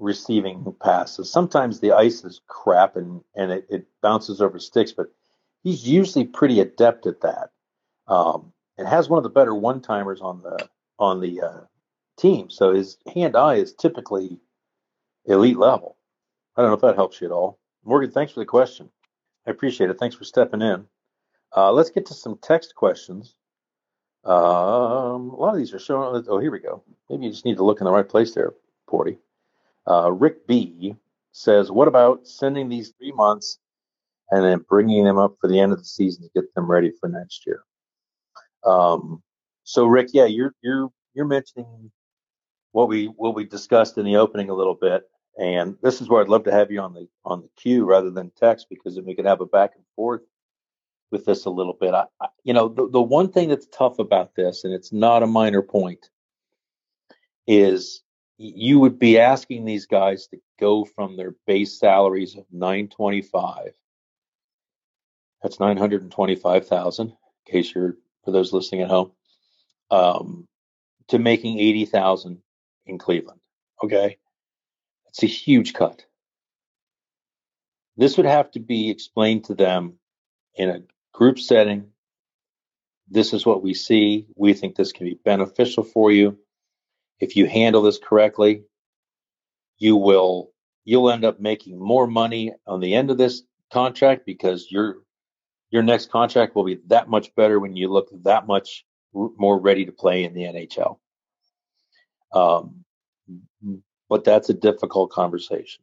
receiving 0.00 0.74
passes. 0.82 1.30
Sometimes 1.30 1.78
the 1.78 1.92
ice 1.92 2.24
is 2.24 2.40
crap 2.48 2.96
and 2.96 3.22
and 3.36 3.52
it, 3.52 3.66
it 3.70 3.86
bounces 4.02 4.40
over 4.40 4.58
sticks, 4.58 4.92
but 4.92 5.12
he's 5.62 5.86
usually 5.86 6.24
pretty 6.24 6.60
adept 6.60 7.06
at 7.06 7.20
that. 7.20 7.50
Um, 8.08 8.52
and 8.76 8.88
has 8.88 9.08
one 9.08 9.18
of 9.18 9.22
the 9.22 9.30
better 9.30 9.54
one 9.54 9.80
timers 9.80 10.20
on 10.20 10.42
the 10.42 10.68
on 10.98 11.20
the 11.20 11.40
uh, 11.42 11.60
team. 12.18 12.50
So 12.50 12.72
his 12.72 12.96
hand 13.14 13.36
eye 13.36 13.56
is 13.56 13.74
typically 13.74 14.38
elite 15.26 15.58
level. 15.58 15.96
I 16.56 16.62
don't 16.62 16.70
know 16.70 16.74
if 16.74 16.80
that 16.80 16.96
helps 16.96 17.20
you 17.20 17.26
at 17.26 17.32
all. 17.32 17.58
Morgan, 17.84 18.10
thanks 18.10 18.32
for 18.32 18.40
the 18.40 18.46
question. 18.46 18.90
I 19.46 19.50
appreciate 19.50 19.90
it. 19.90 19.98
Thanks 19.98 20.16
for 20.16 20.24
stepping 20.24 20.62
in. 20.62 20.86
Uh, 21.56 21.72
let's 21.72 21.90
get 21.90 22.06
to 22.06 22.14
some 22.14 22.38
text 22.42 22.74
questions. 22.74 23.34
Um, 24.24 25.30
a 25.30 25.36
lot 25.36 25.54
of 25.54 25.58
these 25.58 25.72
are 25.72 25.78
showing. 25.78 26.24
Oh, 26.28 26.38
here 26.38 26.50
we 26.50 26.58
go. 26.58 26.82
Maybe 27.08 27.24
you 27.24 27.30
just 27.30 27.44
need 27.44 27.56
to 27.56 27.64
look 27.64 27.80
in 27.80 27.86
the 27.86 27.92
right 27.92 28.08
place 28.08 28.34
there, 28.34 28.52
Porty. 28.88 29.16
Uh, 29.90 30.12
Rick 30.12 30.46
B 30.46 30.94
says, 31.32 31.72
"What 31.72 31.88
about 31.88 32.28
sending 32.28 32.68
these 32.68 32.92
three 32.96 33.10
months 33.10 33.58
and 34.30 34.44
then 34.44 34.64
bringing 34.68 35.04
them 35.04 35.18
up 35.18 35.34
for 35.40 35.48
the 35.48 35.58
end 35.58 35.72
of 35.72 35.78
the 35.78 35.84
season 35.84 36.22
to 36.22 36.30
get 36.32 36.54
them 36.54 36.70
ready 36.70 36.92
for 37.00 37.08
next 37.08 37.44
year?" 37.44 37.64
Um, 38.64 39.20
so, 39.64 39.86
Rick, 39.86 40.10
yeah, 40.12 40.26
you're 40.26 40.54
you're 40.62 40.90
you're 41.14 41.26
mentioning 41.26 41.90
what 42.70 42.86
we 42.88 43.06
what 43.06 43.34
we 43.34 43.44
discussed 43.44 43.98
in 43.98 44.04
the 44.04 44.16
opening 44.16 44.48
a 44.48 44.54
little 44.54 44.76
bit, 44.76 45.10
and 45.40 45.76
this 45.82 46.00
is 46.00 46.08
where 46.08 46.20
I'd 46.22 46.28
love 46.28 46.44
to 46.44 46.52
have 46.52 46.70
you 46.70 46.80
on 46.80 46.94
the 46.94 47.08
on 47.24 47.42
the 47.42 47.48
queue 47.56 47.84
rather 47.84 48.10
than 48.10 48.30
text 48.38 48.66
because 48.70 48.94
then 48.94 49.04
we 49.04 49.16
could 49.16 49.26
have 49.26 49.40
a 49.40 49.46
back 49.46 49.72
and 49.74 49.84
forth 49.96 50.22
with 51.10 51.24
this 51.24 51.46
a 51.46 51.50
little 51.50 51.76
bit. 51.80 51.94
I, 51.94 52.04
I, 52.20 52.28
you 52.44 52.52
know, 52.52 52.68
the, 52.68 52.88
the 52.88 53.02
one 53.02 53.32
thing 53.32 53.48
that's 53.48 53.66
tough 53.66 53.98
about 53.98 54.36
this, 54.36 54.62
and 54.62 54.72
it's 54.72 54.92
not 54.92 55.24
a 55.24 55.26
minor 55.26 55.62
point, 55.62 56.10
is 57.48 58.04
you 58.42 58.78
would 58.78 58.98
be 58.98 59.18
asking 59.18 59.64
these 59.64 59.84
guys 59.86 60.26
to 60.28 60.38
go 60.58 60.84
from 60.84 61.16
their 61.16 61.34
base 61.46 61.78
salaries 61.78 62.36
of 62.36 62.44
925 62.50 63.72
that's 65.42 65.60
925,000 65.60 67.08
in 67.08 67.14
case 67.46 67.74
you're 67.74 67.96
for 68.24 68.30
those 68.30 68.52
listening 68.52 68.82
at 68.82 68.88
home 68.88 69.12
um, 69.90 70.46
to 71.08 71.18
making 71.18 71.58
80,000 71.58 72.40
in 72.86 72.98
Cleveland 72.98 73.40
okay? 73.82 74.18
It's 75.08 75.22
a 75.22 75.26
huge 75.26 75.72
cut. 75.72 76.04
This 77.96 78.16
would 78.16 78.26
have 78.26 78.50
to 78.52 78.60
be 78.60 78.90
explained 78.90 79.44
to 79.44 79.54
them 79.54 79.94
in 80.54 80.70
a 80.70 80.82
group 81.12 81.38
setting. 81.38 81.88
This 83.08 83.32
is 83.32 83.44
what 83.44 83.62
we 83.62 83.74
see. 83.74 84.26
We 84.36 84.54
think 84.54 84.76
this 84.76 84.92
can 84.92 85.06
be 85.06 85.18
beneficial 85.24 85.82
for 85.82 86.10
you 86.10 86.38
if 87.20 87.36
you 87.36 87.46
handle 87.46 87.82
this 87.82 87.98
correctly, 87.98 88.64
you 89.78 89.96
will 89.96 90.52
you'll 90.84 91.10
end 91.10 91.24
up 91.24 91.40
making 91.40 91.78
more 91.78 92.06
money 92.06 92.52
on 92.66 92.80
the 92.80 92.94
end 92.94 93.10
of 93.10 93.18
this 93.18 93.42
contract 93.72 94.26
because 94.26 94.66
your 94.70 94.98
your 95.70 95.82
next 95.82 96.10
contract 96.10 96.56
will 96.56 96.64
be 96.64 96.78
that 96.86 97.08
much 97.08 97.34
better 97.36 97.60
when 97.60 97.76
you 97.76 97.88
look 97.88 98.08
that 98.24 98.46
much 98.46 98.84
more 99.12 99.58
ready 99.60 99.84
to 99.84 99.92
play 99.92 100.24
in 100.24 100.34
the 100.34 100.42
NHL. 100.42 100.98
Um, 102.32 102.84
but 104.08 104.24
that's 104.24 104.48
a 104.50 104.54
difficult 104.54 105.10
conversation, 105.10 105.82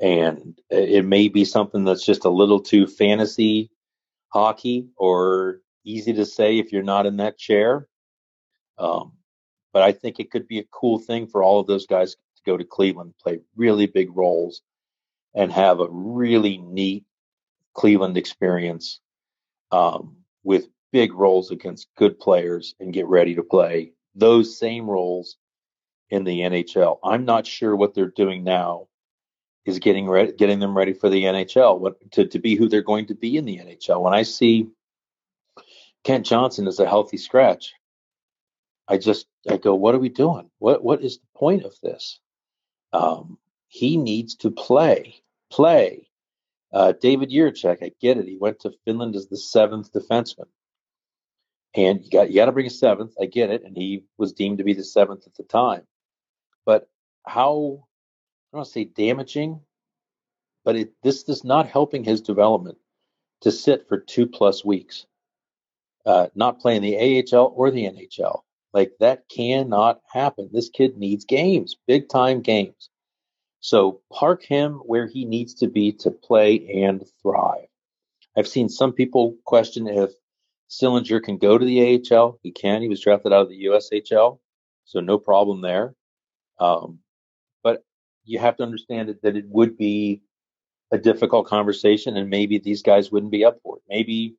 and 0.00 0.58
it 0.68 1.04
may 1.04 1.28
be 1.28 1.44
something 1.44 1.84
that's 1.84 2.04
just 2.04 2.24
a 2.24 2.30
little 2.30 2.60
too 2.60 2.86
fantasy 2.86 3.70
hockey 4.28 4.88
or 4.96 5.60
easy 5.84 6.12
to 6.12 6.26
say 6.26 6.58
if 6.58 6.72
you're 6.72 6.82
not 6.82 7.06
in 7.06 7.16
that 7.16 7.38
chair. 7.38 7.88
Um, 8.78 9.12
but 9.72 9.82
I 9.82 9.92
think 9.92 10.18
it 10.18 10.30
could 10.30 10.46
be 10.46 10.58
a 10.58 10.64
cool 10.70 10.98
thing 10.98 11.26
for 11.26 11.42
all 11.42 11.60
of 11.60 11.66
those 11.66 11.86
guys 11.86 12.14
to 12.14 12.42
go 12.44 12.56
to 12.56 12.64
Cleveland, 12.64 13.14
play 13.22 13.40
really 13.56 13.86
big 13.86 14.16
roles, 14.16 14.62
and 15.34 15.52
have 15.52 15.80
a 15.80 15.88
really 15.90 16.58
neat 16.58 17.04
Cleveland 17.74 18.16
experience 18.16 19.00
um, 19.70 20.16
with 20.42 20.68
big 20.92 21.12
roles 21.14 21.50
against 21.50 21.88
good 21.96 22.18
players 22.18 22.74
and 22.80 22.92
get 22.92 23.06
ready 23.06 23.34
to 23.36 23.42
play 23.42 23.92
those 24.14 24.58
same 24.58 24.88
roles 24.88 25.36
in 26.10 26.24
the 26.24 26.40
NHL. 26.40 26.98
I'm 27.04 27.24
not 27.24 27.46
sure 27.46 27.76
what 27.76 27.94
they're 27.94 28.08
doing 28.08 28.42
now 28.42 28.88
is 29.64 29.78
getting 29.78 30.08
ready, 30.08 30.32
getting 30.32 30.58
them 30.58 30.76
ready 30.76 30.92
for 30.92 31.08
the 31.08 31.22
NHL, 31.24 31.78
what 31.78 32.10
to, 32.12 32.26
to 32.26 32.38
be 32.38 32.56
who 32.56 32.68
they're 32.68 32.82
going 32.82 33.06
to 33.06 33.14
be 33.14 33.36
in 33.36 33.44
the 33.44 33.58
NHL. 33.58 34.02
When 34.02 34.14
I 34.14 34.22
see 34.22 34.68
Kent 36.02 36.26
Johnson 36.26 36.66
as 36.66 36.80
a 36.80 36.88
healthy 36.88 37.18
scratch, 37.18 37.72
I 38.90 38.98
just 38.98 39.26
I 39.48 39.56
go, 39.56 39.76
what 39.76 39.94
are 39.94 40.00
we 40.00 40.08
doing? 40.08 40.50
What 40.58 40.82
what 40.82 41.02
is 41.02 41.18
the 41.18 41.26
point 41.38 41.64
of 41.64 41.74
this? 41.80 42.18
Um, 42.92 43.38
he 43.68 43.96
needs 43.96 44.34
to 44.36 44.50
play, 44.50 45.22
play. 45.48 46.08
Uh, 46.72 46.92
David 47.00 47.30
Jiricek, 47.30 47.84
I 47.84 47.92
get 48.00 48.18
it. 48.18 48.26
He 48.26 48.36
went 48.36 48.60
to 48.60 48.72
Finland 48.84 49.14
as 49.14 49.28
the 49.28 49.36
seventh 49.36 49.92
defenseman, 49.92 50.48
and 51.72 52.04
you 52.04 52.10
got 52.10 52.30
you 52.30 52.36
got 52.36 52.46
to 52.46 52.52
bring 52.52 52.66
a 52.66 52.70
seventh. 52.70 53.14
I 53.20 53.26
get 53.26 53.50
it, 53.50 53.62
and 53.62 53.76
he 53.76 54.06
was 54.18 54.32
deemed 54.32 54.58
to 54.58 54.64
be 54.64 54.74
the 54.74 54.82
seventh 54.82 55.24
at 55.28 55.36
the 55.36 55.44
time. 55.44 55.82
But 56.66 56.88
how 57.24 57.86
I 58.52 58.56
don't 58.56 58.58
want 58.58 58.66
to 58.66 58.72
say 58.72 58.84
damaging, 58.84 59.60
but 60.64 60.74
it, 60.74 60.92
this 61.04 61.28
is 61.28 61.44
not 61.44 61.68
helping 61.68 62.02
his 62.02 62.20
development 62.20 62.78
to 63.42 63.52
sit 63.52 63.86
for 63.88 63.98
two 63.98 64.26
plus 64.26 64.64
weeks, 64.64 65.06
uh, 66.04 66.26
not 66.34 66.58
playing 66.58 66.82
the 66.82 66.96
AHL 67.32 67.52
or 67.54 67.70
the 67.70 67.84
NHL. 67.84 68.42
Like 68.72 68.92
that 69.00 69.24
cannot 69.28 70.00
happen. 70.12 70.50
This 70.52 70.68
kid 70.68 70.96
needs 70.96 71.24
games, 71.24 71.76
big 71.86 72.08
time 72.08 72.40
games. 72.40 72.90
So 73.60 74.00
park 74.12 74.42
him 74.42 74.74
where 74.74 75.06
he 75.06 75.24
needs 75.24 75.54
to 75.54 75.68
be 75.68 75.92
to 75.92 76.10
play 76.10 76.82
and 76.82 77.04
thrive. 77.22 77.66
I've 78.36 78.48
seen 78.48 78.68
some 78.68 78.92
people 78.92 79.36
question 79.44 79.86
if 79.88 80.10
Sillinger 80.70 81.22
can 81.22 81.36
go 81.36 81.58
to 81.58 81.64
the 81.64 82.00
AHL. 82.10 82.38
He 82.42 82.52
can. 82.52 82.80
He 82.80 82.88
was 82.88 83.00
drafted 83.00 83.32
out 83.32 83.42
of 83.42 83.48
the 83.48 83.64
USHL, 83.64 84.38
so 84.84 85.00
no 85.00 85.18
problem 85.18 85.60
there. 85.60 85.94
Um, 86.60 87.00
but 87.62 87.84
you 88.24 88.38
have 88.38 88.56
to 88.58 88.62
understand 88.62 89.14
that 89.22 89.36
it 89.36 89.46
would 89.48 89.76
be 89.76 90.22
a 90.92 90.98
difficult 90.98 91.46
conversation, 91.46 92.16
and 92.16 92.30
maybe 92.30 92.58
these 92.58 92.82
guys 92.82 93.10
wouldn't 93.10 93.32
be 93.32 93.44
up 93.44 93.58
for 93.62 93.78
it. 93.78 93.82
Maybe 93.88 94.36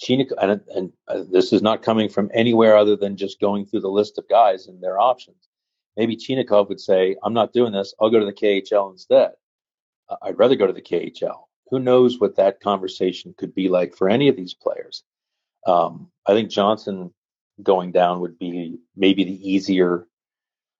Chinakhov, 0.00 0.34
and, 0.40 0.60
and 0.74 0.92
uh, 1.08 1.24
this 1.30 1.52
is 1.52 1.62
not 1.62 1.82
coming 1.82 2.08
from 2.08 2.30
anywhere 2.32 2.76
other 2.76 2.96
than 2.96 3.16
just 3.16 3.40
going 3.40 3.66
through 3.66 3.80
the 3.80 3.88
list 3.88 4.18
of 4.18 4.28
guys 4.28 4.66
and 4.66 4.82
their 4.82 4.98
options. 4.98 5.48
Maybe 5.96 6.16
Chinakhov 6.16 6.68
would 6.68 6.80
say, 6.80 7.16
I'm 7.22 7.34
not 7.34 7.52
doing 7.52 7.72
this. 7.72 7.94
I'll 8.00 8.10
go 8.10 8.20
to 8.20 8.26
the 8.26 8.32
KHL 8.32 8.90
instead. 8.92 9.32
Uh, 10.08 10.16
I'd 10.22 10.38
rather 10.38 10.56
go 10.56 10.66
to 10.66 10.72
the 10.72 10.80
KHL. 10.80 11.40
Who 11.70 11.78
knows 11.78 12.18
what 12.18 12.36
that 12.36 12.60
conversation 12.60 13.34
could 13.36 13.54
be 13.54 13.68
like 13.68 13.94
for 13.94 14.08
any 14.08 14.28
of 14.28 14.36
these 14.36 14.54
players? 14.54 15.04
Um, 15.66 16.10
I 16.26 16.32
think 16.32 16.50
Johnson 16.50 17.12
going 17.62 17.92
down 17.92 18.20
would 18.20 18.38
be 18.38 18.78
maybe 18.96 19.24
the 19.24 19.50
easier 19.50 20.06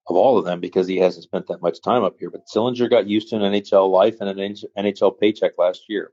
of 0.09 0.16
all 0.16 0.38
of 0.38 0.44
them 0.44 0.61
because 0.61 0.88
he 0.88 0.96
hasn't 0.96 1.24
spent 1.24 1.46
that 1.48 1.62
much 1.62 1.83
time 1.83 2.02
up 2.02 2.16
here. 2.18 2.30
But 2.30 2.46
Sillinger 2.46 2.88
got 2.88 3.06
used 3.06 3.28
to 3.28 3.37
an 3.37 3.42
NHL 3.42 3.90
life 3.90 4.16
and 4.20 4.30
an 4.30 4.56
NHL 4.78 5.18
paycheck 5.20 5.52
last 5.59 5.83
year. 5.88 6.12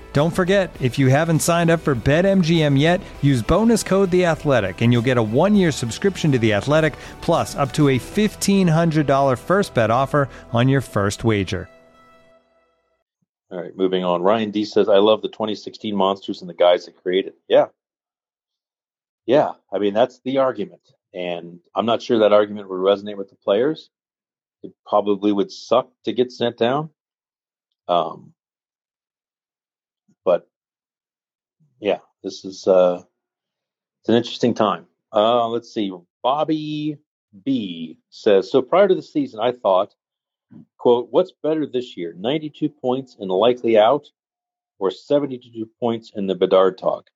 Don't 0.13 0.33
forget, 0.35 0.75
if 0.81 0.99
you 0.99 1.07
haven't 1.07 1.39
signed 1.39 1.69
up 1.69 1.79
for 1.79 1.95
BetMGM 1.95 2.77
yet, 2.77 2.99
use 3.21 3.41
bonus 3.41 3.81
code 3.81 4.11
The 4.11 4.25
Athletic, 4.25 4.81
and 4.81 4.91
you'll 4.91 5.01
get 5.01 5.17
a 5.17 5.23
one-year 5.23 5.71
subscription 5.71 6.33
to 6.33 6.37
The 6.37 6.51
Athletic, 6.51 6.95
plus 7.21 7.55
up 7.55 7.71
to 7.73 7.89
a 7.89 7.97
fifteen 7.97 8.67
hundred 8.67 9.07
dollar 9.07 9.37
first 9.37 9.73
bet 9.73 9.89
offer 9.89 10.27
on 10.51 10.67
your 10.67 10.81
first 10.81 11.23
wager. 11.23 11.69
All 13.51 13.61
right, 13.61 13.75
moving 13.75 14.03
on. 14.03 14.21
Ryan 14.21 14.51
D 14.51 14.65
says, 14.65 14.89
"I 14.89 14.97
love 14.97 15.21
the 15.21 15.29
2016 15.29 15.95
monsters 15.95 16.41
and 16.41 16.49
the 16.49 16.53
guys 16.53 16.85
that 16.85 17.01
created." 17.01 17.33
Yeah, 17.47 17.67
yeah. 19.25 19.51
I 19.71 19.79
mean, 19.79 19.93
that's 19.93 20.19
the 20.25 20.39
argument, 20.39 20.81
and 21.13 21.61
I'm 21.73 21.85
not 21.85 22.01
sure 22.01 22.19
that 22.19 22.33
argument 22.33 22.69
would 22.69 22.79
resonate 22.79 23.17
with 23.17 23.29
the 23.29 23.37
players. 23.37 23.89
It 24.61 24.73
probably 24.85 25.31
would 25.31 25.51
suck 25.51 25.89
to 26.03 26.11
get 26.11 26.33
sent 26.33 26.57
down. 26.57 26.89
Um, 27.87 28.33
but 30.23 30.47
yeah, 31.81 31.97
this 32.23 32.45
is 32.45 32.67
uh, 32.67 33.01
it's 34.01 34.09
an 34.09 34.15
interesting 34.15 34.53
time. 34.53 34.85
Uh, 35.11 35.47
let's 35.49 35.73
see. 35.73 35.91
Bobby 36.23 36.97
B 37.43 37.97
says 38.11 38.49
so. 38.49 38.61
Prior 38.61 38.87
to 38.87 38.95
the 38.95 39.01
season, 39.01 39.39
I 39.39 39.51
thought, 39.51 39.95
"quote 40.77 41.07
What's 41.09 41.33
better 41.43 41.65
this 41.65 41.97
year? 41.97 42.13
92 42.17 42.69
points 42.69 43.17
and 43.19 43.29
likely 43.29 43.77
out, 43.77 44.07
or 44.79 44.91
72 44.91 45.69
points 45.79 46.11
in 46.15 46.27
the 46.27 46.35
Bedard 46.35 46.77
talk? 46.77 47.09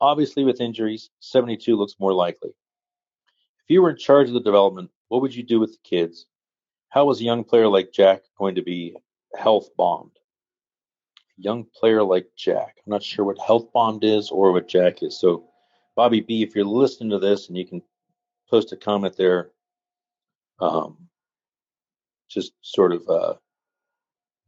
Obviously, 0.00 0.44
with 0.44 0.60
injuries, 0.60 1.10
72 1.20 1.76
looks 1.76 1.96
more 2.00 2.12
likely. 2.12 2.50
If 2.50 3.70
you 3.70 3.82
were 3.82 3.90
in 3.90 3.96
charge 3.96 4.28
of 4.28 4.34
the 4.34 4.40
development, 4.40 4.90
what 5.08 5.20
would 5.20 5.34
you 5.34 5.42
do 5.42 5.60
with 5.60 5.72
the 5.72 5.78
kids? 5.88 6.26
How 6.88 7.04
was 7.04 7.20
a 7.20 7.24
young 7.24 7.44
player 7.44 7.68
like 7.68 7.92
Jack 7.92 8.22
going 8.38 8.54
to 8.54 8.62
be 8.62 8.96
health 9.36 9.68
bombed? 9.76 10.12
Young 11.36 11.66
player 11.74 12.02
like 12.02 12.28
Jack. 12.36 12.76
I'm 12.84 12.90
not 12.90 13.02
sure 13.02 13.24
what 13.24 13.38
health 13.38 13.72
bombed 13.72 14.04
is 14.04 14.30
or 14.30 14.52
what 14.52 14.68
Jack 14.68 15.02
is. 15.02 15.18
So, 15.18 15.44
Bobby 15.96 16.20
B, 16.20 16.42
if 16.42 16.54
you're 16.54 16.64
listening 16.64 17.10
to 17.10 17.18
this 17.18 17.48
and 17.48 17.56
you 17.56 17.66
can 17.66 17.82
post 18.50 18.72
a 18.72 18.76
comment 18.76 19.16
there, 19.16 19.50
um, 20.60 20.96
just 22.28 22.52
sort 22.62 22.92
of 22.92 23.08
uh, 23.08 23.34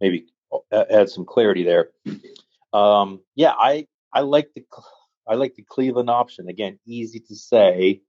maybe 0.01 0.27
add 0.72 1.09
some 1.09 1.25
clarity 1.25 1.62
there. 1.62 1.90
Um, 2.72 3.20
yeah, 3.35 3.53
I 3.57 3.87
I 4.12 4.20
like 4.20 4.51
the 4.55 4.64
I 5.27 5.35
like 5.35 5.55
the 5.55 5.62
Cleveland 5.62 6.11
option. 6.11 6.49
Again, 6.49 6.79
easy 6.87 7.20
to 7.20 7.35
say 7.35 8.03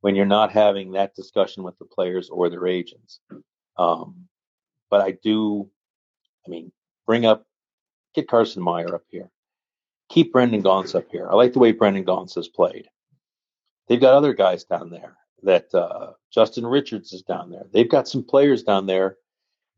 when 0.00 0.14
you're 0.14 0.26
not 0.26 0.50
having 0.52 0.92
that 0.92 1.14
discussion 1.14 1.62
with 1.62 1.78
the 1.78 1.84
players 1.84 2.28
or 2.28 2.50
their 2.50 2.66
agents. 2.66 3.20
Um, 3.78 4.28
but 4.90 5.00
I 5.00 5.12
do, 5.12 5.70
I 6.46 6.50
mean, 6.50 6.72
bring 7.06 7.24
up 7.24 7.46
Get 8.14 8.28
Carson 8.28 8.62
Meyer 8.62 8.94
up 8.94 9.04
here. 9.08 9.30
Keep 10.10 10.32
Brendan 10.32 10.60
Gaunce 10.60 10.94
up 10.94 11.06
here. 11.10 11.28
I 11.30 11.34
like 11.34 11.52
the 11.52 11.58
way 11.58 11.72
Brendan 11.72 12.04
Gaunce 12.04 12.34
has 12.34 12.48
played. 12.48 12.88
They've 13.88 14.00
got 14.00 14.14
other 14.14 14.34
guys 14.34 14.64
down 14.64 14.90
there 14.90 15.16
that 15.42 15.74
uh, 15.74 16.12
Justin 16.32 16.66
Richards 16.66 17.12
is 17.12 17.22
down 17.22 17.50
there. 17.50 17.64
They've 17.72 17.90
got 17.90 18.08
some 18.08 18.22
players 18.22 18.62
down 18.62 18.86
there 18.86 19.16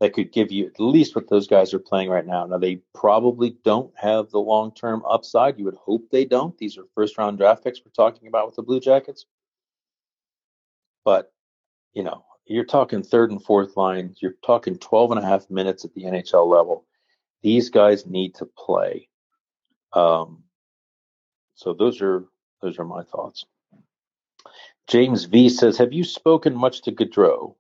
that 0.01 0.13
could 0.13 0.33
give 0.33 0.51
you 0.51 0.67
at 0.67 0.81
least 0.81 1.15
what 1.15 1.29
those 1.31 1.47
guys 1.47 1.73
are 1.73 1.79
playing 1.79 2.11
right 2.11 2.27
now. 2.27 2.45
Now 2.47 2.59
they 2.59 2.81
probably 2.95 3.57
don't 3.65 3.93
have 3.97 4.31
the 4.31 4.41
long 4.41 4.73
term 4.75 5.03
upside. 5.09 5.59
You 5.59 5.65
would 5.67 5.77
hope 5.77 6.11
they 6.11 6.25
don't. 6.25 6.57
These 6.59 6.77
are 6.77 6.85
first 6.95 7.17
round 7.17 7.39
draft 7.39 7.65
picks 7.65 7.81
we're 7.85 7.93
talking 7.93 8.29
about 8.29 8.47
with 8.47 8.57
the 8.57 8.63
Blue 8.63 8.81
Jackets. 8.81 9.25
But, 11.05 11.33
you 11.93 12.03
know, 12.03 12.25
you're 12.47 12.65
talking 12.65 13.03
third 13.03 13.31
and 13.31 13.43
fourth 13.43 13.77
lines. 13.77 14.19
You're 14.21 14.37
talking 14.45 14.77
12 14.77 15.13
and 15.13 15.21
a 15.21 15.27
half 15.27 15.49
minutes 15.49 15.85
at 15.85 15.95
the 15.95 16.03
NHL 16.03 16.47
level. 16.47 16.85
These 17.45 17.69
guys 17.69 18.07
need 18.07 18.37
to 18.37 18.47
play. 18.47 19.11
Um, 19.93 20.45
so 21.55 21.75
those 21.75 22.01
are 22.01 22.25
those 22.63 22.79
are 22.79 22.87
my 22.87 23.03
thoughts. 23.03 23.45
James 24.89 25.25
V 25.25 25.51
says, 25.51 25.77
"Have 25.77 25.93
you 25.93 26.05
spoken 26.05 26.57
much 26.57 26.81
to 26.83 26.93
Gaudreau? 26.93 27.55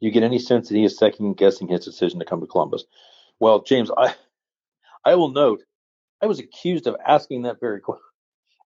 Do 0.00 0.06
you 0.06 0.10
get 0.10 0.22
any 0.22 0.38
sense 0.38 0.68
that 0.68 0.76
he 0.76 0.84
is 0.84 0.96
second 0.96 1.34
guessing 1.34 1.68
his 1.68 1.84
decision 1.84 2.20
to 2.20 2.24
come 2.24 2.40
to 2.40 2.46
Columbus?" 2.46 2.86
Well, 3.38 3.60
James, 3.60 3.90
I 3.98 4.14
I 5.04 5.14
will 5.14 5.30
note 5.30 5.62
I 6.22 6.26
was 6.26 6.38
accused 6.38 6.86
of 6.86 6.96
asking 7.06 7.42
that 7.42 7.60
very 7.60 7.82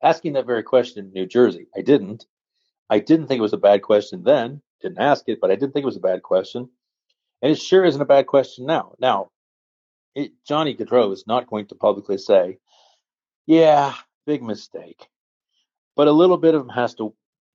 asking 0.01 0.34
that 0.34 0.47
very 0.47 0.62
question 0.62 1.07
in 1.07 1.12
New 1.12 1.26
Jersey. 1.26 1.66
I 1.76 1.80
didn't. 1.80 2.24
I 2.88 3.01
didn't 3.01 3.26
think 3.26 3.40
it 3.40 3.42
was 3.42 3.53
a 3.53 3.59
bad 3.59 3.82
question 3.82 4.22
then. 4.22 4.62
Didn't 4.80 5.01
ask 5.01 5.28
it, 5.28 5.40
but 5.40 5.51
I 5.51 5.57
didn't 5.57 5.72
think 5.72 5.82
it 5.82 5.92
was 5.92 5.97
a 5.97 6.11
bad 6.12 6.22
question. 6.22 6.70
And 7.42 7.51
it 7.51 7.59
sure 7.59 7.84
isn't 7.84 8.01
a 8.01 8.05
bad 8.05 8.28
question 8.28 8.64
now. 8.64 8.94
Now, 9.01 9.32
it, 10.17 10.33
Johnny 10.47 10.75
Gaudreau 10.75 11.12
is 11.12 11.27
not 11.27 11.47
going 11.47 11.67
to 11.67 11.75
publicly 11.75 12.17
say, 12.17 12.59
yeah, 13.47 13.95
big 14.27 14.43
mistake. 14.43 15.07
But 15.95 16.09
a 16.09 16.12
little 16.12 16.39
bit 16.39 16.55
of 16.55 16.62
him 16.62 16.71
has 16.71 16.95
to 16.95 17.14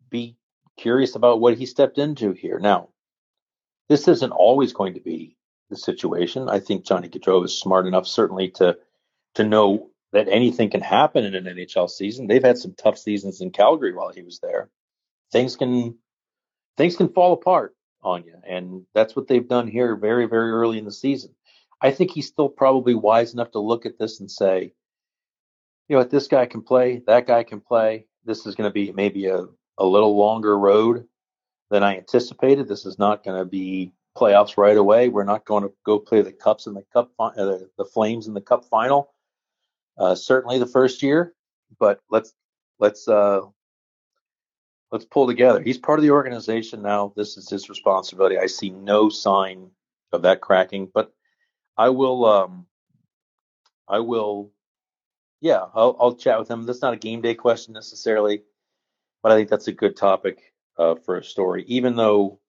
be 0.10 0.38
curious 0.78 1.16
about 1.16 1.42
what 1.42 1.58
he 1.58 1.66
stepped 1.66 1.98
into 1.98 2.32
here. 2.34 2.60
Now, 2.60 2.90
this 3.90 4.08
isn't 4.08 4.32
always 4.32 4.74
going 4.74 4.94
to 4.94 5.00
be 5.02 5.36
the 5.70 5.76
situation. 5.76 6.50
I 6.50 6.60
think 6.60 6.86
Johnny 6.86 7.10
Gaudreau 7.10 7.44
is 7.44 7.58
smart 7.58 7.88
enough, 7.88 8.08
certainly, 8.08 8.50
to 8.52 8.78
to 9.36 9.44
know 9.44 9.90
that 10.12 10.28
anything 10.28 10.70
can 10.70 10.82
happen 10.82 11.24
in 11.24 11.36
an 11.36 11.46
NHL 11.46 11.90
season. 11.90 12.28
They've 12.28 12.44
had 12.44 12.58
some 12.58 12.74
tough 12.74 12.98
seasons 12.98 13.42
in 13.42 13.52
Calgary 13.52 13.94
while 13.94 14.12
he 14.12 14.22
was 14.22 14.40
there. 14.40 14.70
Things 15.32 15.56
can 15.56 15.98
things 16.78 16.96
can 16.96 17.10
fall 17.10 17.34
apart 17.34 17.76
on 18.04 18.24
you, 18.26 18.36
and 18.48 18.86
that's 18.94 19.16
what 19.16 19.28
they've 19.28 19.48
done 19.48 19.68
here 19.68 19.96
very 19.96 20.28
very 20.28 20.52
early 20.52 20.78
in 20.78 20.86
the 20.86 20.92
season. 20.92 21.34
I 21.82 21.92
think 21.92 22.12
he's 22.12 22.28
still 22.28 22.50
probably 22.50 22.94
wise 22.94 23.34
enough 23.34 23.52
to 23.52 23.60
look 23.60 23.86
at 23.86 23.98
this 23.98 24.20
and 24.20 24.30
say, 24.30 24.74
you 25.88 25.96
know 25.96 26.00
what, 26.00 26.12
this 26.12 26.28
guy 26.28 26.46
can 26.46 26.62
play, 26.62 27.02
that 27.08 27.28
guy 27.28 27.44
can 27.44 27.60
play. 27.60 28.06
This 28.24 28.46
is 28.46 28.56
going 28.56 28.70
to 28.70 28.74
be 28.74 28.92
maybe 28.92 29.26
a, 29.26 29.46
a 29.78 29.86
little 29.86 30.16
longer 30.16 30.58
road 30.58 31.08
than 31.72 31.84
I 31.84 31.98
anticipated. 31.98 32.68
This 32.68 32.86
is 32.86 33.00
not 33.00 33.24
going 33.24 33.40
to 33.40 33.46
be 33.46 33.94
playoffs 34.16 34.58
right 34.58 34.78
away. 34.78 35.10
We're 35.10 35.24
not 35.24 35.46
going 35.46 35.64
to 35.64 35.74
go 35.86 35.98
play 35.98 36.22
the 36.22 36.32
cups 36.32 36.68
in 36.68 36.74
the 36.74 36.84
cup, 36.94 37.12
uh, 37.20 37.34
the 37.78 37.86
Flames 37.92 38.28
in 38.28 38.34
the 38.34 38.42
cup 38.42 38.66
final. 38.66 39.14
Uh, 39.98 40.16
certainly 40.16 40.60
the 40.60 40.68
first 40.68 41.02
year, 41.02 41.34
but 41.80 42.00
let's 42.10 42.34
let's 42.80 43.08
uh, 43.08 43.42
let's 44.92 45.06
pull 45.06 45.28
together. 45.28 45.62
He's 45.62 45.78
part 45.78 46.00
of 46.00 46.04
the 46.04 46.12
organization 46.12 46.82
now. 46.82 47.14
This 47.16 47.38
is 47.38 47.50
his 47.50 47.70
responsibility. 47.70 48.38
I 48.38 48.48
see 48.48 48.70
no 48.70 49.10
sign 49.10 49.70
of 50.12 50.24
that 50.24 50.42
cracking, 50.42 50.90
but 50.94 51.14
I 51.82 51.90
will 51.90 52.26
um, 52.26 52.68
I 53.90 54.02
will 54.02 54.52
yeah, 55.40 55.66
I'll, 55.74 55.98
I'll 56.00 56.16
chat 56.16 56.38
with 56.38 56.48
him. 56.48 56.68
That's 56.68 56.84
not 56.84 56.94
a 56.94 56.98
game 56.98 57.22
day 57.22 57.34
question 57.34 57.74
necessarily, 57.74 58.44
but 59.24 59.32
I 59.32 59.36
think 59.36 59.50
that's 59.50 59.68
a 59.68 59.72
good 59.72 59.98
topic 59.98 60.54
uh, 60.78 60.94
for 60.94 61.18
a 61.18 61.24
story. 61.24 61.64
Even 61.68 61.96
though 61.96 62.40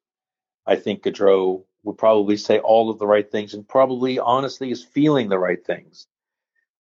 I 0.67 0.77
think 0.77 1.03
Gaudreau 1.03 1.65
would 1.83 1.97
probably 1.97 2.37
say 2.37 2.59
all 2.59 2.91
of 2.91 2.99
the 2.99 3.07
right 3.07 3.33
things 3.33 3.55
and 3.55 3.67
probably 3.67 4.19
honestly 4.19 4.71
is 4.71 4.85
feeling 4.85 5.31
the 5.31 5.39
right 5.39 5.65
things. 5.65 6.07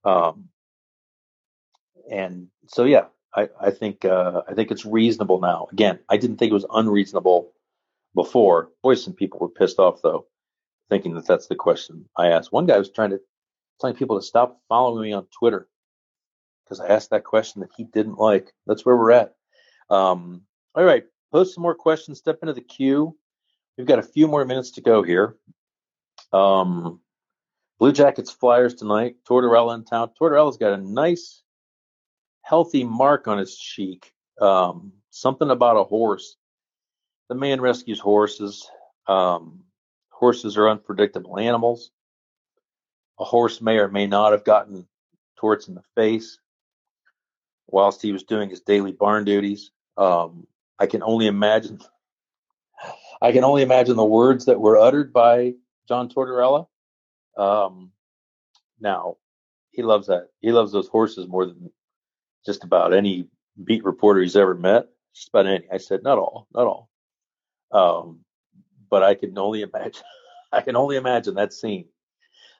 Um, 0.04 0.50
and 2.10 2.48
so 2.66 2.84
yeah, 2.84 3.06
I, 3.34 3.48
I 3.58 3.70
think 3.70 4.04
uh, 4.04 4.42
I 4.46 4.52
think 4.52 4.70
it's 4.70 4.84
reasonable 4.84 5.40
now. 5.40 5.68
Again, 5.72 6.00
I 6.06 6.18
didn't 6.18 6.36
think 6.36 6.50
it 6.50 6.60
was 6.60 6.66
unreasonable 6.70 7.50
before. 8.14 8.68
Boy, 8.82 8.96
some 8.96 9.14
people 9.14 9.40
were 9.40 9.48
pissed 9.48 9.78
off 9.78 10.02
though, 10.02 10.26
thinking 10.92 11.14
that 11.14 11.26
that's 11.26 11.46
the 11.46 11.54
question 11.54 12.04
I 12.18 12.26
asked. 12.28 12.52
One 12.52 12.66
guy 12.66 12.76
was 12.76 12.90
trying 12.90 13.10
to 13.10 13.20
telling 13.80 13.96
people 13.96 14.20
to 14.20 14.26
stop 14.26 14.60
following 14.68 15.02
me 15.02 15.12
on 15.14 15.26
Twitter 15.38 15.66
because 16.64 16.80
I 16.80 16.88
asked 16.88 17.08
that 17.10 17.24
question 17.24 17.62
that 17.62 17.70
he 17.74 17.84
didn't 17.84 18.18
like. 18.18 18.52
That's 18.66 18.84
where 18.84 18.94
we're 18.94 19.12
at. 19.12 19.34
Um, 19.88 20.42
all 20.74 20.84
right, 20.84 21.04
post 21.32 21.54
some 21.54 21.62
more 21.62 21.74
questions. 21.74 22.18
Step 22.18 22.40
into 22.42 22.52
the 22.52 22.60
queue. 22.60 23.16
We've 23.78 23.86
got 23.86 24.00
a 24.00 24.02
few 24.02 24.28
more 24.28 24.44
minutes 24.44 24.72
to 24.72 24.82
go 24.82 25.02
here. 25.02 25.36
Um, 26.30 27.00
Blue 27.78 27.92
Jackets 27.92 28.30
Flyers 28.30 28.74
tonight. 28.74 29.16
Tortorella 29.26 29.74
in 29.74 29.84
town. 29.86 30.10
Tortorella's 30.20 30.58
got 30.58 30.78
a 30.78 30.82
nice, 30.82 31.42
healthy 32.42 32.84
mark 32.84 33.28
on 33.28 33.38
his 33.38 33.56
cheek. 33.56 34.12
Um, 34.42 34.92
something 35.08 35.48
about 35.48 35.78
a 35.78 35.84
horse. 35.84 36.36
The 37.30 37.34
man 37.34 37.62
rescues 37.62 37.98
horses. 37.98 38.68
Um, 39.08 39.64
horses 40.12 40.56
are 40.56 40.68
unpredictable 40.68 41.38
animals. 41.38 41.90
A 43.18 43.24
horse 43.24 43.60
may 43.60 43.78
or 43.78 43.88
may 43.88 44.06
not 44.06 44.32
have 44.32 44.44
gotten 44.44 44.86
Torts 45.36 45.66
in 45.66 45.74
the 45.74 45.82
face 45.96 46.38
whilst 47.66 48.00
he 48.00 48.12
was 48.12 48.22
doing 48.22 48.48
his 48.48 48.60
daily 48.60 48.92
barn 48.92 49.24
duties. 49.24 49.72
Um, 49.96 50.46
I 50.78 50.86
can 50.86 51.02
only 51.02 51.26
imagine. 51.26 51.80
I 53.20 53.32
can 53.32 53.44
only 53.44 53.62
imagine 53.62 53.96
the 53.96 54.04
words 54.04 54.44
that 54.46 54.60
were 54.60 54.78
uttered 54.78 55.12
by 55.12 55.54
John 55.88 56.08
Tortorella. 56.08 56.66
Um, 57.36 57.90
now, 58.80 59.16
he 59.70 59.82
loves 59.82 60.08
that. 60.08 60.28
He 60.40 60.52
loves 60.52 60.72
those 60.72 60.88
horses 60.88 61.26
more 61.26 61.46
than 61.46 61.70
just 62.44 62.64
about 62.64 62.92
any 62.92 63.28
beat 63.62 63.84
reporter 63.84 64.20
he's 64.20 64.36
ever 64.36 64.54
met. 64.54 64.86
Just 65.14 65.28
about 65.28 65.46
any. 65.46 65.64
I 65.72 65.78
said, 65.78 66.02
not 66.02 66.18
all, 66.18 66.46
not 66.54 66.66
all. 66.66 66.88
Um, 67.70 68.20
but 68.92 69.02
I 69.02 69.14
can 69.14 69.36
only 69.38 69.62
imagine. 69.62 70.04
I 70.52 70.60
can 70.60 70.76
only 70.76 70.96
imagine 70.96 71.36
that 71.36 71.54
scene. 71.54 71.86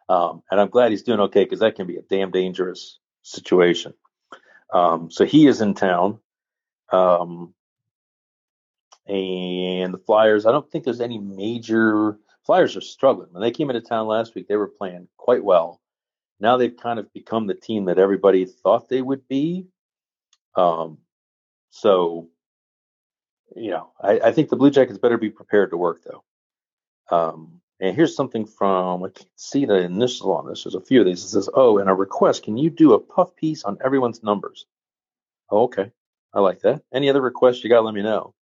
Um, 0.09 0.43
and 0.51 0.59
I'm 0.59 0.70
glad 0.70 0.91
he's 0.91 1.03
doing 1.03 1.20
okay 1.20 1.45
because 1.45 1.61
that 1.61 1.76
can 1.76 1.87
be 1.87 1.99
a 1.99 2.03
damn 2.03 2.30
dangerous 2.30 2.99
situation. 3.20 3.93
Um, 4.72 5.11
so 5.11 5.26
he 5.26 5.47
is 5.47 5.61
in 5.61 5.74
town. 5.74 6.18
Um, 6.91 7.53
and 9.07 9.93
the 9.93 10.01
Flyers, 10.07 10.47
I 10.47 10.53
don't 10.53 10.68
think 10.70 10.85
there's 10.85 11.03
any 11.03 11.18
major. 11.18 12.16
Flyers 12.47 12.76
are 12.78 12.80
struggling. 12.80 13.28
When 13.33 13.43
they 13.43 13.51
came 13.51 13.68
into 13.68 13.83
town 13.83 14.07
last 14.07 14.35
week, 14.35 14.49
they 14.49 14.57
were 14.57 14.68
playing 14.68 15.09
quite 15.18 15.45
well. 15.45 15.83
Now 16.41 16.57
they've 16.57 16.76
kind 16.76 16.99
of 16.99 17.12
become 17.12 17.47
the 17.47 17.55
team 17.55 17.85
that 17.85 17.99
everybody 17.99 18.47
thought 18.47 18.89
they 18.89 19.03
would 19.03 19.28
be. 19.28 19.66
Um, 20.57 20.99
so, 21.68 22.28
you 23.57 23.70
know, 23.70 23.92
I, 24.00 24.20
I 24.20 24.32
think 24.32 24.48
the 24.48 24.57
Blue 24.57 24.70
Jackets 24.70 24.98
better 24.98 25.18
be 25.18 25.30
prepared 25.30 25.70
to 25.70 25.76
work, 25.76 26.03
though. 26.05 26.24
Um, 27.14 27.61
and 27.80 27.96
here's 27.96 28.14
something 28.14 28.46
from, 28.46 29.03
I 29.03 29.09
can't 29.09 29.28
see 29.36 29.64
the 29.64 29.76
initials 29.76 30.38
on 30.38 30.46
this. 30.48 30.64
There's 30.64 30.74
a 30.74 30.80
few 30.80 31.00
of 31.00 31.07
these. 31.07 31.24
It 31.24 31.28
says, 31.28 31.48
oh, 31.53 31.78
and 31.78 31.90
a 31.90 31.94
request. 31.94 32.44
Can 32.44 32.57
you 32.57 32.70
do 32.70 32.92
a 32.92 33.00
puff 33.00 33.34
piece 33.34 33.64
on 33.64 33.78
everyone's 33.84 34.22
numbers? 34.22 34.66
Oh, 35.50 35.64
okay. 35.64 35.90
I 36.32 36.40
like 36.40 36.61
that. 36.61 36.82
Any 36.94 37.11
other 37.11 37.20
requests 37.20 37.62
you 37.62 37.70
got, 37.70 37.84
let 37.84 37.94
me 37.94 38.03
know. 38.03 38.34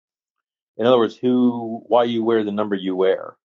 In 0.76 0.86
other 0.86 0.98
words, 0.98 1.16
who, 1.16 1.82
why 1.86 2.04
you 2.04 2.22
wear 2.22 2.44
the 2.44 2.52
number 2.52 2.74
you 2.74 2.94
wear. 2.94 3.36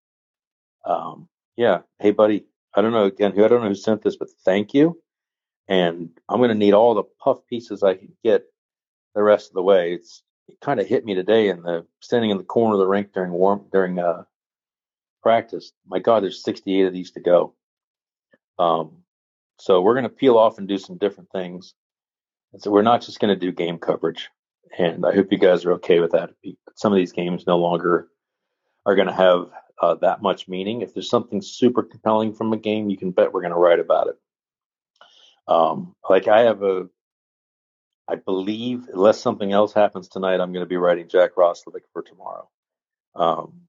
Um, 0.86 1.28
yeah. 1.56 1.80
Hey, 2.00 2.12
buddy. 2.12 2.46
I 2.74 2.82
don't 2.82 2.92
know 2.92 3.06
again 3.06 3.32
who 3.32 3.46
I 3.46 3.48
don't 3.48 3.62
know 3.62 3.70
who 3.70 3.76
sent 3.76 4.02
this, 4.02 4.18
but 4.18 4.30
thank 4.44 4.74
you. 4.74 5.02
And 5.68 6.10
I'm 6.28 6.40
going 6.40 6.50
to 6.50 6.56
need 6.56 6.74
all 6.74 6.94
the 6.94 7.04
puff 7.04 7.40
pieces 7.48 7.84
I 7.84 7.96
can 7.96 8.12
get 8.24 8.46
the 9.16 9.24
rest 9.24 9.50
of 9.50 9.54
the 9.54 9.64
way. 9.64 9.94
It's 9.94 10.22
it 10.48 10.60
kind 10.62 10.80
of 10.80 10.88
hit 10.88 11.06
me 11.06 11.16
today 11.16 11.50
in 11.50 11.62
the 11.64 11.86
standing 12.00 12.30
in 12.30 12.38
the 12.38 12.44
corner 12.44 12.74
of 12.74 12.80
the 12.80 12.88
rink 12.88 13.14
during 13.14 13.32
warm 13.32 13.66
during 13.72 14.00
uh 14.00 14.24
practice. 15.26 15.72
My 15.88 15.98
God, 15.98 16.22
there's 16.22 16.44
68 16.44 16.86
of 16.86 16.94
these 16.94 17.12
to 17.12 17.20
go. 17.20 17.56
Um, 18.60 18.98
so 19.58 19.82
we're 19.82 19.96
going 19.96 20.04
to 20.04 20.10
peel 20.10 20.38
off 20.38 20.60
and 20.60 20.68
do 20.68 20.78
some 20.78 20.98
different 20.98 21.32
things. 21.32 21.74
And 22.54 22.62
so 22.62 22.70
we're 22.70 22.84
not 22.84 23.02
just 23.02 23.20
going 23.20 23.34
to 23.34 23.40
do 23.40 23.52
game 23.52 23.80
coverage. 23.80 24.30
And 24.78 25.04
I 25.04 25.16
hope 25.16 25.32
you 25.32 25.40
guys 25.40 25.66
are 25.66 25.74
okay 25.74 26.00
with 26.00 26.12
that. 26.12 26.30
Some 26.76 26.94
of 26.94 26.98
these 26.98 27.12
games 27.12 27.48
no 27.48 27.58
longer 27.58 28.08
are 28.86 28.96
going 28.96 29.08
to 29.08 29.14
have 29.14 29.50
uh, 29.82 29.96
that 29.96 30.22
much 30.22 30.48
meaning. 30.48 30.82
If 30.82 30.94
there's 30.94 31.10
something 31.10 31.42
super 31.42 31.82
compelling 31.82 32.34
from 32.34 32.54
a 32.54 32.58
game, 32.58 32.92
you 32.92 32.98
can 32.98 33.10
bet 33.10 33.34
we're 33.34 33.42
going 33.42 33.52
to 33.52 33.58
write 33.58 33.80
about 33.80 34.08
it. 34.08 34.20
Um, 35.48 35.96
like 36.08 36.28
I 36.28 36.42
have 36.42 36.62
a, 36.62 36.88
I 38.08 38.16
believe, 38.16 38.88
unless 38.94 39.20
something 39.20 39.52
else 39.52 39.74
happens 39.74 40.08
tonight, 40.08 40.40
I'm 40.40 40.54
going 40.54 40.66
to 40.66 40.70
be 40.70 40.78
writing 40.78 41.08
Jack 41.10 41.36
Roslovic 41.36 41.82
for 41.92 42.04
tomorrow. 42.04 42.50
Um, 43.16 43.62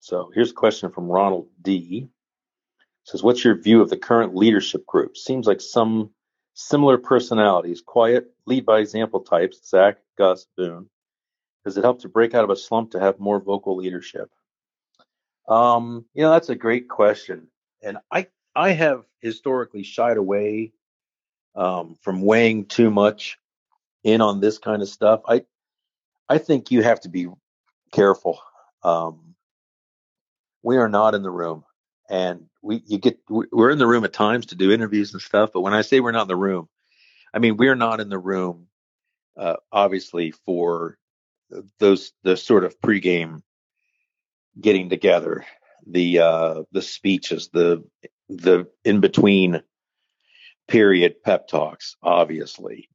so 0.00 0.30
here's 0.34 0.50
a 0.50 0.54
question 0.54 0.90
from 0.90 1.08
Ronald 1.08 1.48
D. 1.60 2.08
It 2.08 3.08
says, 3.08 3.22
what's 3.22 3.44
your 3.44 3.54
view 3.54 3.82
of 3.82 3.90
the 3.90 3.98
current 3.98 4.34
leadership 4.34 4.86
group? 4.86 5.16
Seems 5.16 5.46
like 5.46 5.60
some 5.60 6.10
similar 6.54 6.96
personalities, 6.96 7.82
quiet, 7.84 8.32
lead 8.46 8.64
by 8.64 8.78
example 8.78 9.20
types, 9.20 9.68
Zach, 9.68 9.98
Gus, 10.16 10.46
Boone. 10.56 10.88
Does 11.64 11.76
it 11.76 11.84
help 11.84 12.00
to 12.00 12.08
break 12.08 12.34
out 12.34 12.44
of 12.44 12.50
a 12.50 12.56
slump 12.56 12.92
to 12.92 13.00
have 13.00 13.18
more 13.18 13.40
vocal 13.40 13.76
leadership? 13.76 14.30
Um, 15.48 16.06
you 16.14 16.22
know, 16.22 16.30
that's 16.30 16.48
a 16.48 16.54
great 16.54 16.88
question. 16.88 17.48
And 17.82 17.98
I, 18.10 18.28
I 18.56 18.70
have 18.70 19.04
historically 19.20 19.82
shied 19.82 20.16
away 20.16 20.72
um, 21.54 21.96
from 22.02 22.22
weighing 22.22 22.66
too 22.66 22.90
much 22.90 23.38
in 24.02 24.20
on 24.20 24.40
this 24.40 24.58
kind 24.58 24.82
of 24.82 24.88
stuff. 24.88 25.22
I, 25.26 25.44
I 26.28 26.38
think 26.38 26.70
you 26.70 26.82
have 26.82 27.00
to 27.00 27.08
be 27.08 27.28
careful. 27.92 28.40
Um, 28.82 29.34
we 30.62 30.76
are 30.78 30.88
not 30.88 31.14
in 31.14 31.22
the 31.22 31.30
room 31.30 31.64
and 32.08 32.46
we 32.62 32.82
you 32.86 32.98
get 32.98 33.18
we're 33.28 33.70
in 33.70 33.78
the 33.78 33.86
room 33.86 34.04
at 34.04 34.12
times 34.12 34.46
to 34.46 34.54
do 34.56 34.72
interviews 34.72 35.12
and 35.12 35.22
stuff 35.22 35.50
but 35.52 35.60
when 35.60 35.74
i 35.74 35.82
say 35.82 36.00
we're 36.00 36.12
not 36.12 36.22
in 36.22 36.28
the 36.28 36.36
room 36.36 36.68
i 37.32 37.38
mean 37.38 37.56
we're 37.56 37.76
not 37.76 38.00
in 38.00 38.08
the 38.08 38.18
room 38.18 38.66
uh, 39.36 39.56
obviously 39.72 40.30
for 40.30 40.98
those 41.78 42.12
the 42.22 42.36
sort 42.36 42.64
of 42.64 42.78
pregame 42.80 43.42
getting 44.60 44.88
together 44.88 45.44
the 45.86 46.18
uh 46.18 46.62
the 46.72 46.82
speeches 46.82 47.50
the 47.52 47.84
the 48.28 48.66
in 48.84 49.00
between 49.00 49.62
period 50.68 51.22
pep 51.22 51.46
talks 51.48 51.96
obviously 52.02 52.88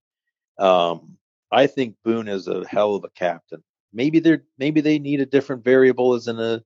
um 0.58 1.18
i 1.52 1.68
think 1.68 1.96
boone 2.04 2.28
is 2.28 2.48
a 2.48 2.68
hell 2.68 2.96
of 2.96 3.04
a 3.04 3.10
captain 3.10 3.64
maybe 3.94 4.20
they're 4.20 4.44
maybe 4.58 4.82
they 4.82 5.00
need 5.00 5.22
a 5.22 5.26
different 5.26 5.64
variable 5.64 6.14
as 6.14 6.28
in 6.28 6.40
a 6.40 6.62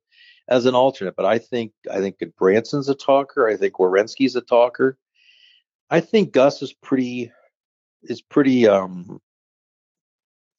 as 0.47 0.65
an 0.65 0.75
alternate. 0.75 1.15
But 1.15 1.25
I 1.25 1.39
think 1.39 1.71
I 1.89 1.99
think 1.99 2.19
Gudbranson's 2.19 2.89
a 2.89 2.95
talker. 2.95 3.47
I 3.47 3.57
think 3.57 3.75
Werenski's 3.75 4.35
a 4.35 4.41
talker. 4.41 4.97
I 5.89 5.99
think 5.99 6.31
Gus 6.31 6.61
is 6.61 6.73
pretty 6.73 7.31
is 8.03 8.21
pretty 8.21 8.67
um 8.67 9.19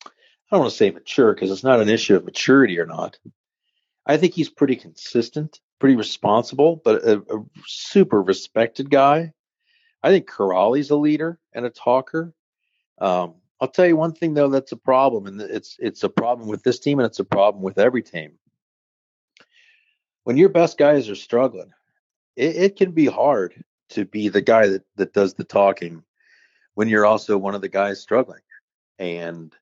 I 0.06 0.10
don't 0.56 0.60
want 0.60 0.70
to 0.70 0.76
say 0.76 0.90
mature 0.90 1.34
because 1.34 1.50
it's 1.50 1.64
not 1.64 1.80
an 1.80 1.88
issue 1.88 2.16
of 2.16 2.24
maturity 2.24 2.78
or 2.78 2.86
not. 2.86 3.18
I 4.06 4.18
think 4.18 4.34
he's 4.34 4.50
pretty 4.50 4.76
consistent, 4.76 5.58
pretty 5.80 5.96
responsible, 5.96 6.80
but 6.84 7.02
a, 7.02 7.18
a 7.18 7.44
super 7.66 8.22
respected 8.22 8.90
guy. 8.90 9.32
I 10.04 10.10
think 10.10 10.28
Kuraly's 10.28 10.90
a 10.90 10.96
leader 10.96 11.38
and 11.54 11.64
a 11.64 11.70
talker. 11.70 12.34
Um, 12.98 13.36
I'll 13.58 13.68
tell 13.68 13.86
you 13.86 13.96
one 13.96 14.12
thing 14.12 14.34
though 14.34 14.50
that's 14.50 14.72
a 14.72 14.76
problem, 14.76 15.26
and 15.26 15.40
it's 15.40 15.76
it's 15.78 16.02
a 16.04 16.10
problem 16.10 16.46
with 16.46 16.62
this 16.62 16.78
team 16.78 16.98
and 16.98 17.06
it's 17.06 17.20
a 17.20 17.24
problem 17.24 17.64
with 17.64 17.78
every 17.78 18.02
team. 18.02 18.32
When 20.24 20.36
your 20.36 20.50
best 20.50 20.76
guys 20.76 21.08
are 21.08 21.14
struggling, 21.14 21.72
it, 22.36 22.56
it 22.56 22.76
can 22.76 22.92
be 22.92 23.06
hard 23.06 23.64
to 23.90 24.04
be 24.04 24.28
the 24.28 24.42
guy 24.42 24.66
that, 24.68 24.84
that 24.96 25.14
does 25.14 25.34
the 25.34 25.44
talking 25.44 26.04
when 26.74 26.88
you're 26.88 27.06
also 27.06 27.38
one 27.38 27.54
of 27.54 27.62
the 27.62 27.70
guys 27.70 27.98
struggling. 27.98 28.42
And 28.98 29.54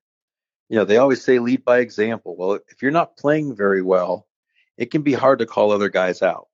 you 0.67 0.75
know, 0.75 0.83
they 0.83 0.97
always 0.97 1.23
say 1.23 1.39
lead 1.39 1.63
by 1.63 1.79
example. 1.79 2.35
Well, 2.35 2.59
if 2.67 2.81
you're 2.81 2.91
not 2.91 3.15
playing 3.15 3.55
very 3.55 3.81
well, 3.81 4.27
it 4.77 4.91
can 4.91 5.03
be 5.03 5.13
hard 5.13 5.39
to 5.39 5.45
call 5.45 5.71
other 5.71 5.89
guys 5.89 6.21
out. 6.21 6.49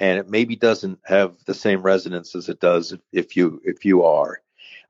And 0.00 0.18
it 0.18 0.28
maybe 0.28 0.54
doesn't 0.56 1.00
have 1.04 1.36
the 1.44 1.54
same 1.54 1.82
resonance 1.82 2.34
as 2.34 2.48
it 2.48 2.60
does 2.60 2.94
if, 3.12 3.36
you 3.36 3.60
if 3.64 3.84
you 3.84 4.04
are. 4.04 4.40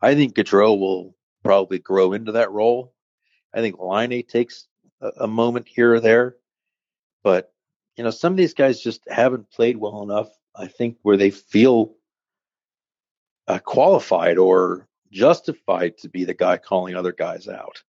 I 0.03 0.15
think 0.15 0.35
Gaudreau 0.35 0.79
will 0.79 1.17
probably 1.43 1.79
grow 1.79 2.13
into 2.13 2.33
that 2.33 2.53
role. 2.53 2.93
I 3.55 3.61
think 3.61 3.79
Laine 3.79 4.23
takes 4.23 4.67
a, 5.01 5.11
a 5.21 5.27
moment 5.27 5.67
here 5.67 5.95
or 5.95 6.01
there, 6.01 6.37
but 7.23 7.53
you 7.97 8.05
know, 8.05 8.11
some 8.11 8.33
of 8.33 8.37
these 8.37 8.55
guys 8.55 8.81
just 8.81 9.01
haven't 9.09 9.51
played 9.51 9.77
well 9.77 10.03
enough. 10.03 10.29
I 10.55 10.67
think 10.67 10.99
where 11.03 11.17
they 11.17 11.31
feel 11.31 11.95
uh, 13.49 13.59
qualified 13.59 14.39
or 14.39 14.87
justified 15.11 15.99
to 15.99 16.09
be 16.09 16.25
the 16.25 16.35
guy 16.35 16.59
calling 16.59 16.95
other 16.95 17.13
guys 17.13 17.49
out. 17.49 17.83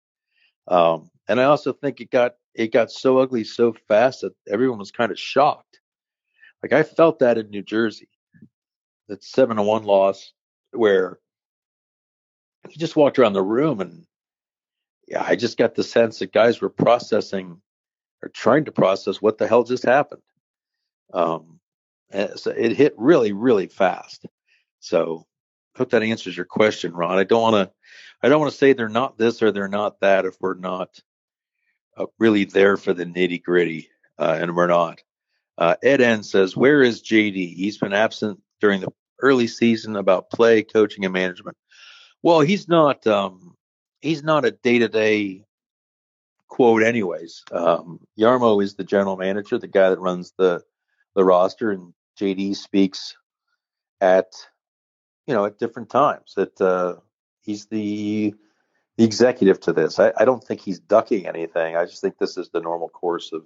Um, 0.66 1.10
and 1.26 1.40
I 1.40 1.44
also 1.44 1.72
think 1.72 2.00
it 2.00 2.10
got 2.10 2.34
it 2.54 2.72
got 2.72 2.90
so 2.90 3.18
ugly 3.18 3.44
so 3.44 3.74
fast 3.86 4.22
that 4.22 4.34
everyone 4.48 4.78
was 4.78 4.90
kind 4.90 5.12
of 5.12 5.18
shocked. 5.18 5.80
Like 6.62 6.72
I 6.72 6.82
felt 6.82 7.20
that 7.20 7.38
in 7.38 7.50
New 7.50 7.62
Jersey, 7.62 8.08
that 9.08 9.22
seven 9.22 9.56
to 9.56 9.62
one 9.62 9.84
loss 9.84 10.32
where 10.72 11.18
he 12.68 12.78
just 12.78 12.96
walked 12.96 13.18
around 13.18 13.32
the 13.32 13.42
room 13.42 13.80
and 13.80 14.04
yeah, 15.06 15.24
I 15.26 15.36
just 15.36 15.56
got 15.56 15.74
the 15.74 15.82
sense 15.82 16.18
that 16.18 16.32
guys 16.32 16.60
were 16.60 16.68
processing 16.68 17.60
or 18.22 18.28
trying 18.28 18.66
to 18.66 18.72
process 18.72 19.22
what 19.22 19.38
the 19.38 19.46
hell 19.46 19.64
just 19.64 19.84
happened. 19.84 20.22
Um, 21.14 21.60
so 22.36 22.50
it 22.50 22.72
hit 22.72 22.94
really, 22.98 23.32
really 23.32 23.68
fast. 23.68 24.26
So 24.80 25.26
hope 25.76 25.90
that 25.90 26.02
answers 26.02 26.36
your 26.36 26.46
question, 26.46 26.92
Ron. 26.92 27.18
I 27.18 27.24
don't 27.24 27.40
want 27.40 27.68
to, 27.68 27.74
I 28.22 28.28
don't 28.28 28.40
want 28.40 28.52
to 28.52 28.58
say 28.58 28.72
they're 28.72 28.88
not 28.88 29.16
this 29.16 29.42
or 29.42 29.50
they're 29.50 29.68
not 29.68 30.00
that 30.00 30.26
if 30.26 30.36
we're 30.40 30.54
not 30.54 31.00
uh, 31.96 32.06
really 32.18 32.44
there 32.44 32.76
for 32.76 32.92
the 32.92 33.06
nitty 33.06 33.42
gritty, 33.42 33.88
uh, 34.18 34.36
and 34.40 34.54
we're 34.54 34.66
not. 34.66 35.00
Uh, 35.58 35.74
Ed 35.82 36.00
N 36.00 36.22
says, 36.22 36.56
"Where 36.56 36.82
is 36.82 37.02
JD? 37.02 37.54
He's 37.54 37.78
been 37.78 37.92
absent 37.92 38.40
during 38.60 38.80
the 38.80 38.92
early 39.20 39.48
season 39.48 39.96
about 39.96 40.30
play, 40.30 40.62
coaching, 40.62 41.04
and 41.04 41.12
management. 41.12 41.56
Well, 42.22 42.40
he's 42.40 42.68
not. 42.68 43.06
Um, 43.06 43.56
he's 44.00 44.22
not 44.22 44.44
a 44.44 44.52
day 44.52 44.78
to 44.78 44.88
day 44.88 45.44
quote, 46.48 46.82
anyways. 46.82 47.44
Um, 47.52 48.00
Jarmo 48.18 48.62
is 48.62 48.74
the 48.74 48.84
general 48.84 49.16
manager, 49.16 49.58
the 49.58 49.68
guy 49.68 49.90
that 49.90 50.00
runs 50.00 50.32
the 50.38 50.62
the 51.14 51.24
roster, 51.24 51.70
and 51.70 51.92
JD 52.20 52.56
speaks 52.56 53.16
at 54.00 54.32
you 55.26 55.34
know 55.34 55.44
at 55.44 55.58
different 55.58 55.90
times. 55.90 56.34
That 56.36 56.60
uh, 56.60 56.96
he's 57.42 57.66
the 57.66 58.34
the 58.96 59.04
executive 59.04 59.60
to 59.60 59.72
this. 59.72 59.98
I, 59.98 60.12
I 60.16 60.24
don't 60.24 60.42
think 60.42 60.60
he's 60.60 60.80
ducking 60.80 61.26
anything. 61.26 61.76
I 61.76 61.84
just 61.84 62.00
think 62.00 62.18
this 62.18 62.36
is 62.36 62.50
the 62.50 62.60
normal 62.60 62.88
course 62.88 63.32
of 63.32 63.44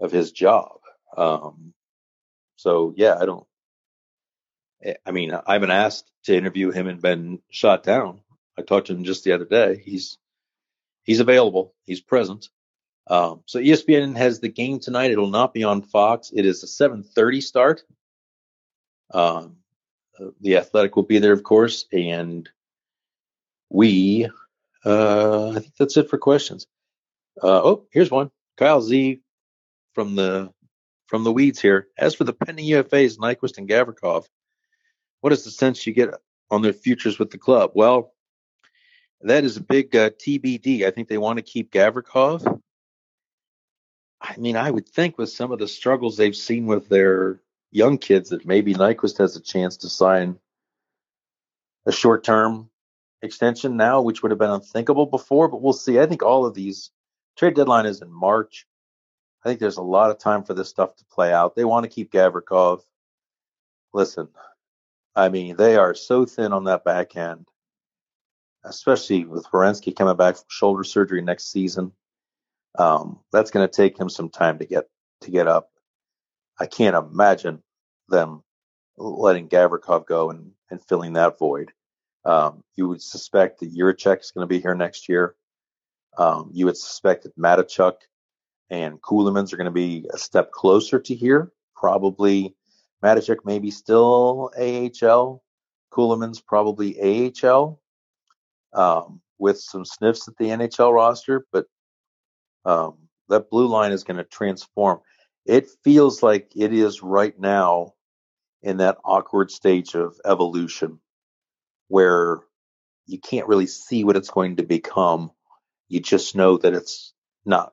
of 0.00 0.12
his 0.12 0.32
job. 0.32 0.80
Um, 1.16 1.72
so 2.56 2.94
yeah, 2.96 3.16
I 3.18 3.26
don't. 3.26 3.46
Eh, 4.82 4.94
I 5.04 5.10
mean, 5.10 5.32
I've 5.46 5.60
been 5.60 5.70
asked 5.70 6.10
to 6.24 6.36
interview 6.36 6.70
him 6.70 6.86
and 6.86 7.00
been 7.00 7.40
shot 7.50 7.82
down. 7.82 8.20
I 8.58 8.62
talked 8.62 8.88
to 8.88 8.94
him 8.94 9.04
just 9.04 9.24
the 9.24 9.32
other 9.32 9.44
day. 9.44 9.80
He's 9.84 10.18
he's 11.04 11.20
available. 11.20 11.74
He's 11.84 12.00
present. 12.00 12.48
Um, 13.06 13.42
so 13.46 13.58
ESPN 13.58 14.16
has 14.16 14.40
the 14.40 14.48
game 14.48 14.78
tonight. 14.78 15.10
It'll 15.10 15.26
not 15.26 15.52
be 15.52 15.64
on 15.64 15.82
Fox. 15.82 16.30
It 16.34 16.46
is 16.46 16.62
a 16.62 16.66
7:30 16.66 17.42
start. 17.42 17.82
Um, 19.12 19.56
the 20.40 20.58
Athletic 20.58 20.94
will 20.94 21.04
be 21.04 21.18
there, 21.18 21.32
of 21.32 21.42
course, 21.42 21.86
and 21.92 22.48
we. 23.68 24.28
Uh, 24.84 25.50
I 25.50 25.58
think 25.58 25.74
that's 25.76 25.96
it 25.96 26.08
for 26.08 26.18
questions. 26.18 26.66
Uh, 27.42 27.60
oh, 27.62 27.86
here's 27.90 28.10
one. 28.10 28.30
Kyle 28.56 28.80
Z 28.80 29.20
from 29.94 30.16
the 30.16 30.52
from 31.06 31.24
the 31.24 31.32
weeds 31.32 31.60
here. 31.60 31.88
As 31.98 32.14
for 32.14 32.24
the 32.24 32.32
pending 32.32 32.66
UFAs, 32.66 33.18
Nyquist 33.18 33.58
and 33.58 33.68
Gavrikov, 33.68 34.26
what 35.20 35.32
is 35.32 35.44
the 35.44 35.50
sense 35.50 35.86
you 35.86 35.92
get 35.92 36.14
on 36.50 36.62
their 36.62 36.72
futures 36.72 37.18
with 37.18 37.30
the 37.30 37.38
club? 37.38 37.72
Well, 37.74 38.14
that 39.22 39.44
is 39.44 39.56
a 39.56 39.62
big 39.62 39.94
uh, 39.94 40.10
TBD. 40.10 40.84
I 40.86 40.90
think 40.90 41.08
they 41.08 41.18
want 41.18 41.38
to 41.38 41.42
keep 41.42 41.72
Gavrikov. 41.72 42.60
I 44.20 44.36
mean, 44.36 44.56
I 44.56 44.70
would 44.70 44.88
think 44.88 45.18
with 45.18 45.30
some 45.30 45.50
of 45.50 45.58
the 45.58 45.68
struggles 45.68 46.16
they've 46.16 46.36
seen 46.36 46.66
with 46.66 46.88
their 46.88 47.40
young 47.70 47.98
kids 47.98 48.30
that 48.30 48.46
maybe 48.46 48.74
Nyquist 48.74 49.18
has 49.18 49.36
a 49.36 49.40
chance 49.40 49.78
to 49.78 49.88
sign 49.88 50.38
a 51.86 51.92
short 51.92 52.24
term 52.24 52.70
extension 53.22 53.76
now, 53.76 54.00
which 54.00 54.22
would 54.22 54.30
have 54.30 54.38
been 54.38 54.50
unthinkable 54.50 55.06
before, 55.06 55.48
but 55.48 55.62
we'll 55.62 55.72
see. 55.72 55.98
I 55.98 56.06
think 56.06 56.22
all 56.22 56.46
of 56.46 56.54
these 56.54 56.90
trade 57.36 57.54
deadline 57.54 57.86
is 57.86 58.02
in 58.02 58.12
March. 58.12 58.66
I 59.44 59.48
think 59.48 59.60
there's 59.60 59.78
a 59.78 59.82
lot 59.82 60.10
of 60.10 60.18
time 60.18 60.44
for 60.44 60.54
this 60.54 60.68
stuff 60.68 60.96
to 60.96 61.04
play 61.06 61.32
out. 61.32 61.54
They 61.54 61.64
want 61.64 61.84
to 61.84 61.90
keep 61.90 62.12
Gavrikov. 62.12 62.82
Listen, 63.92 64.28
I 65.16 65.28
mean, 65.28 65.56
they 65.56 65.76
are 65.76 65.94
so 65.94 66.26
thin 66.26 66.52
on 66.52 66.64
that 66.64 66.84
back 66.84 67.16
end, 67.16 67.48
especially 68.64 69.24
with 69.24 69.46
Werenski 69.46 69.96
coming 69.96 70.16
back 70.16 70.36
from 70.36 70.44
shoulder 70.48 70.84
surgery 70.84 71.22
next 71.22 71.50
season. 71.50 71.92
Um, 72.78 73.20
that's 73.32 73.50
going 73.50 73.66
to 73.66 73.72
take 73.72 73.98
him 73.98 74.08
some 74.08 74.28
time 74.28 74.58
to 74.58 74.66
get 74.66 74.84
to 75.22 75.30
get 75.30 75.48
up. 75.48 75.70
I 76.58 76.66
can't 76.66 76.94
imagine 76.94 77.62
them 78.08 78.42
letting 78.96 79.48
Gavrikov 79.48 80.06
go 80.06 80.30
and, 80.30 80.52
and 80.70 80.82
filling 80.82 81.14
that 81.14 81.38
void. 81.38 81.72
Um, 82.24 82.62
you 82.76 82.86
would 82.88 83.02
suspect 83.02 83.60
that 83.60 83.74
Jiricek 83.74 84.20
is 84.20 84.30
going 84.30 84.46
to 84.46 84.54
be 84.54 84.60
here 84.60 84.74
next 84.74 85.08
year. 85.08 85.34
Um, 86.18 86.50
you 86.52 86.66
would 86.66 86.76
suspect 86.76 87.22
that 87.24 87.38
Mateychuk 87.38 87.94
and 88.70 89.02
Ceulemans 89.02 89.52
are 89.52 89.56
going 89.56 89.64
to 89.66 89.70
be 89.70 90.06
a 90.12 90.18
step 90.18 90.52
closer 90.52 91.00
to 91.00 91.14
here. 91.14 91.50
Probably 91.74 92.54
Mateychuk 93.02 93.38
maybe 93.44 93.70
still 93.70 94.50
AHL. 94.56 95.42
Ceulemans 95.92 96.44
probably 96.44 97.32
AHL 97.42 97.80
um, 98.72 99.20
with 99.38 99.58
some 99.58 99.84
sniffs 99.84 100.28
at 100.28 100.36
the 100.36 100.46
NHL 100.46 100.94
roster, 100.94 101.46
but 101.52 101.66
um, 102.64 103.08
that 103.28 103.50
blue 103.50 103.66
line 103.66 103.92
is 103.92 104.04
going 104.04 104.18
to 104.18 104.24
transform. 104.24 105.00
It 105.46 105.68
feels 105.82 106.22
like 106.22 106.52
it 106.54 106.72
is 106.72 107.02
right 107.02 107.36
now 107.38 107.94
in 108.62 108.76
that 108.76 108.98
awkward 109.04 109.50
stage 109.50 109.94
of 109.94 110.20
evolution 110.24 111.00
where 111.88 112.40
you 113.06 113.18
can't 113.18 113.48
really 113.48 113.66
see 113.66 114.04
what 114.04 114.16
it's 114.16 114.30
going 114.30 114.56
to 114.56 114.62
become. 114.62 115.32
You 115.88 115.98
just 116.00 116.36
know 116.36 116.58
that 116.58 116.74
it's 116.74 117.12
not 117.44 117.72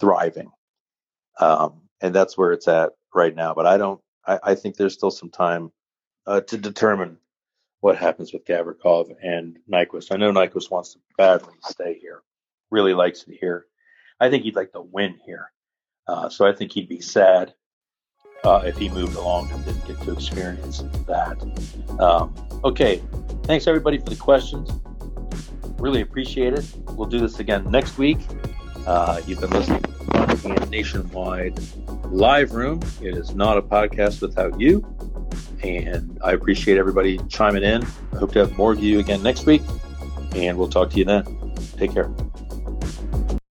thriving. 0.00 0.50
Um, 1.38 1.82
and 2.00 2.14
that's 2.14 2.36
where 2.36 2.52
it's 2.52 2.68
at 2.68 2.92
right 3.14 3.34
now. 3.34 3.54
But 3.54 3.66
I 3.66 3.76
don't, 3.76 4.00
I, 4.26 4.38
I 4.42 4.54
think 4.54 4.76
there's 4.76 4.94
still 4.94 5.10
some 5.10 5.30
time 5.30 5.70
uh, 6.26 6.40
to 6.42 6.56
determine 6.56 7.18
what 7.80 7.96
happens 7.96 8.32
with 8.32 8.44
Gavrikov 8.44 9.14
and 9.22 9.58
Nyquist. 9.70 10.12
I 10.12 10.16
know 10.16 10.32
Nyquist 10.32 10.70
wants 10.70 10.94
to 10.94 11.00
badly 11.16 11.54
stay 11.64 11.98
here, 12.00 12.22
really 12.70 12.94
likes 12.94 13.24
it 13.26 13.38
here. 13.40 13.66
I 14.20 14.28
think 14.28 14.44
he'd 14.44 14.56
like 14.56 14.72
to 14.72 14.82
win 14.82 15.18
here. 15.24 15.50
Uh, 16.06 16.28
so 16.28 16.46
I 16.46 16.52
think 16.52 16.72
he'd 16.72 16.88
be 16.88 17.00
sad 17.00 17.54
uh, 18.44 18.62
if 18.64 18.76
he 18.76 18.88
moved 18.88 19.16
along 19.16 19.50
and 19.50 19.64
didn't 19.64 19.86
get 19.86 20.00
to 20.02 20.12
experience 20.12 20.82
that. 21.06 21.40
Um, 21.98 22.34
okay, 22.64 23.02
thanks 23.44 23.66
everybody 23.66 23.98
for 23.98 24.10
the 24.10 24.16
questions. 24.16 24.70
Really 25.78 26.02
appreciate 26.02 26.52
it. 26.52 26.66
We'll 26.90 27.08
do 27.08 27.18
this 27.18 27.38
again 27.38 27.70
next 27.70 27.96
week. 27.96 28.18
Uh, 28.86 29.20
you've 29.26 29.40
been 29.40 29.50
listening 29.50 29.82
to 29.82 30.66
Nationwide 30.70 31.58
Live 32.06 32.52
Room. 32.52 32.80
It 33.00 33.16
is 33.16 33.34
not 33.34 33.58
a 33.58 33.62
podcast 33.62 34.22
without 34.22 34.60
you. 34.60 34.84
And 35.62 36.18
I 36.24 36.32
appreciate 36.32 36.78
everybody 36.78 37.18
chiming 37.28 37.62
in. 37.62 37.84
I 38.12 38.16
hope 38.16 38.32
to 38.32 38.40
have 38.40 38.56
more 38.56 38.72
of 38.72 38.82
you 38.82 38.98
again 38.98 39.22
next 39.22 39.46
week. 39.46 39.62
And 40.34 40.56
we'll 40.56 40.68
talk 40.68 40.90
to 40.90 40.98
you 40.98 41.04
then. 41.04 41.24
Take 41.76 41.92
care. 41.92 42.10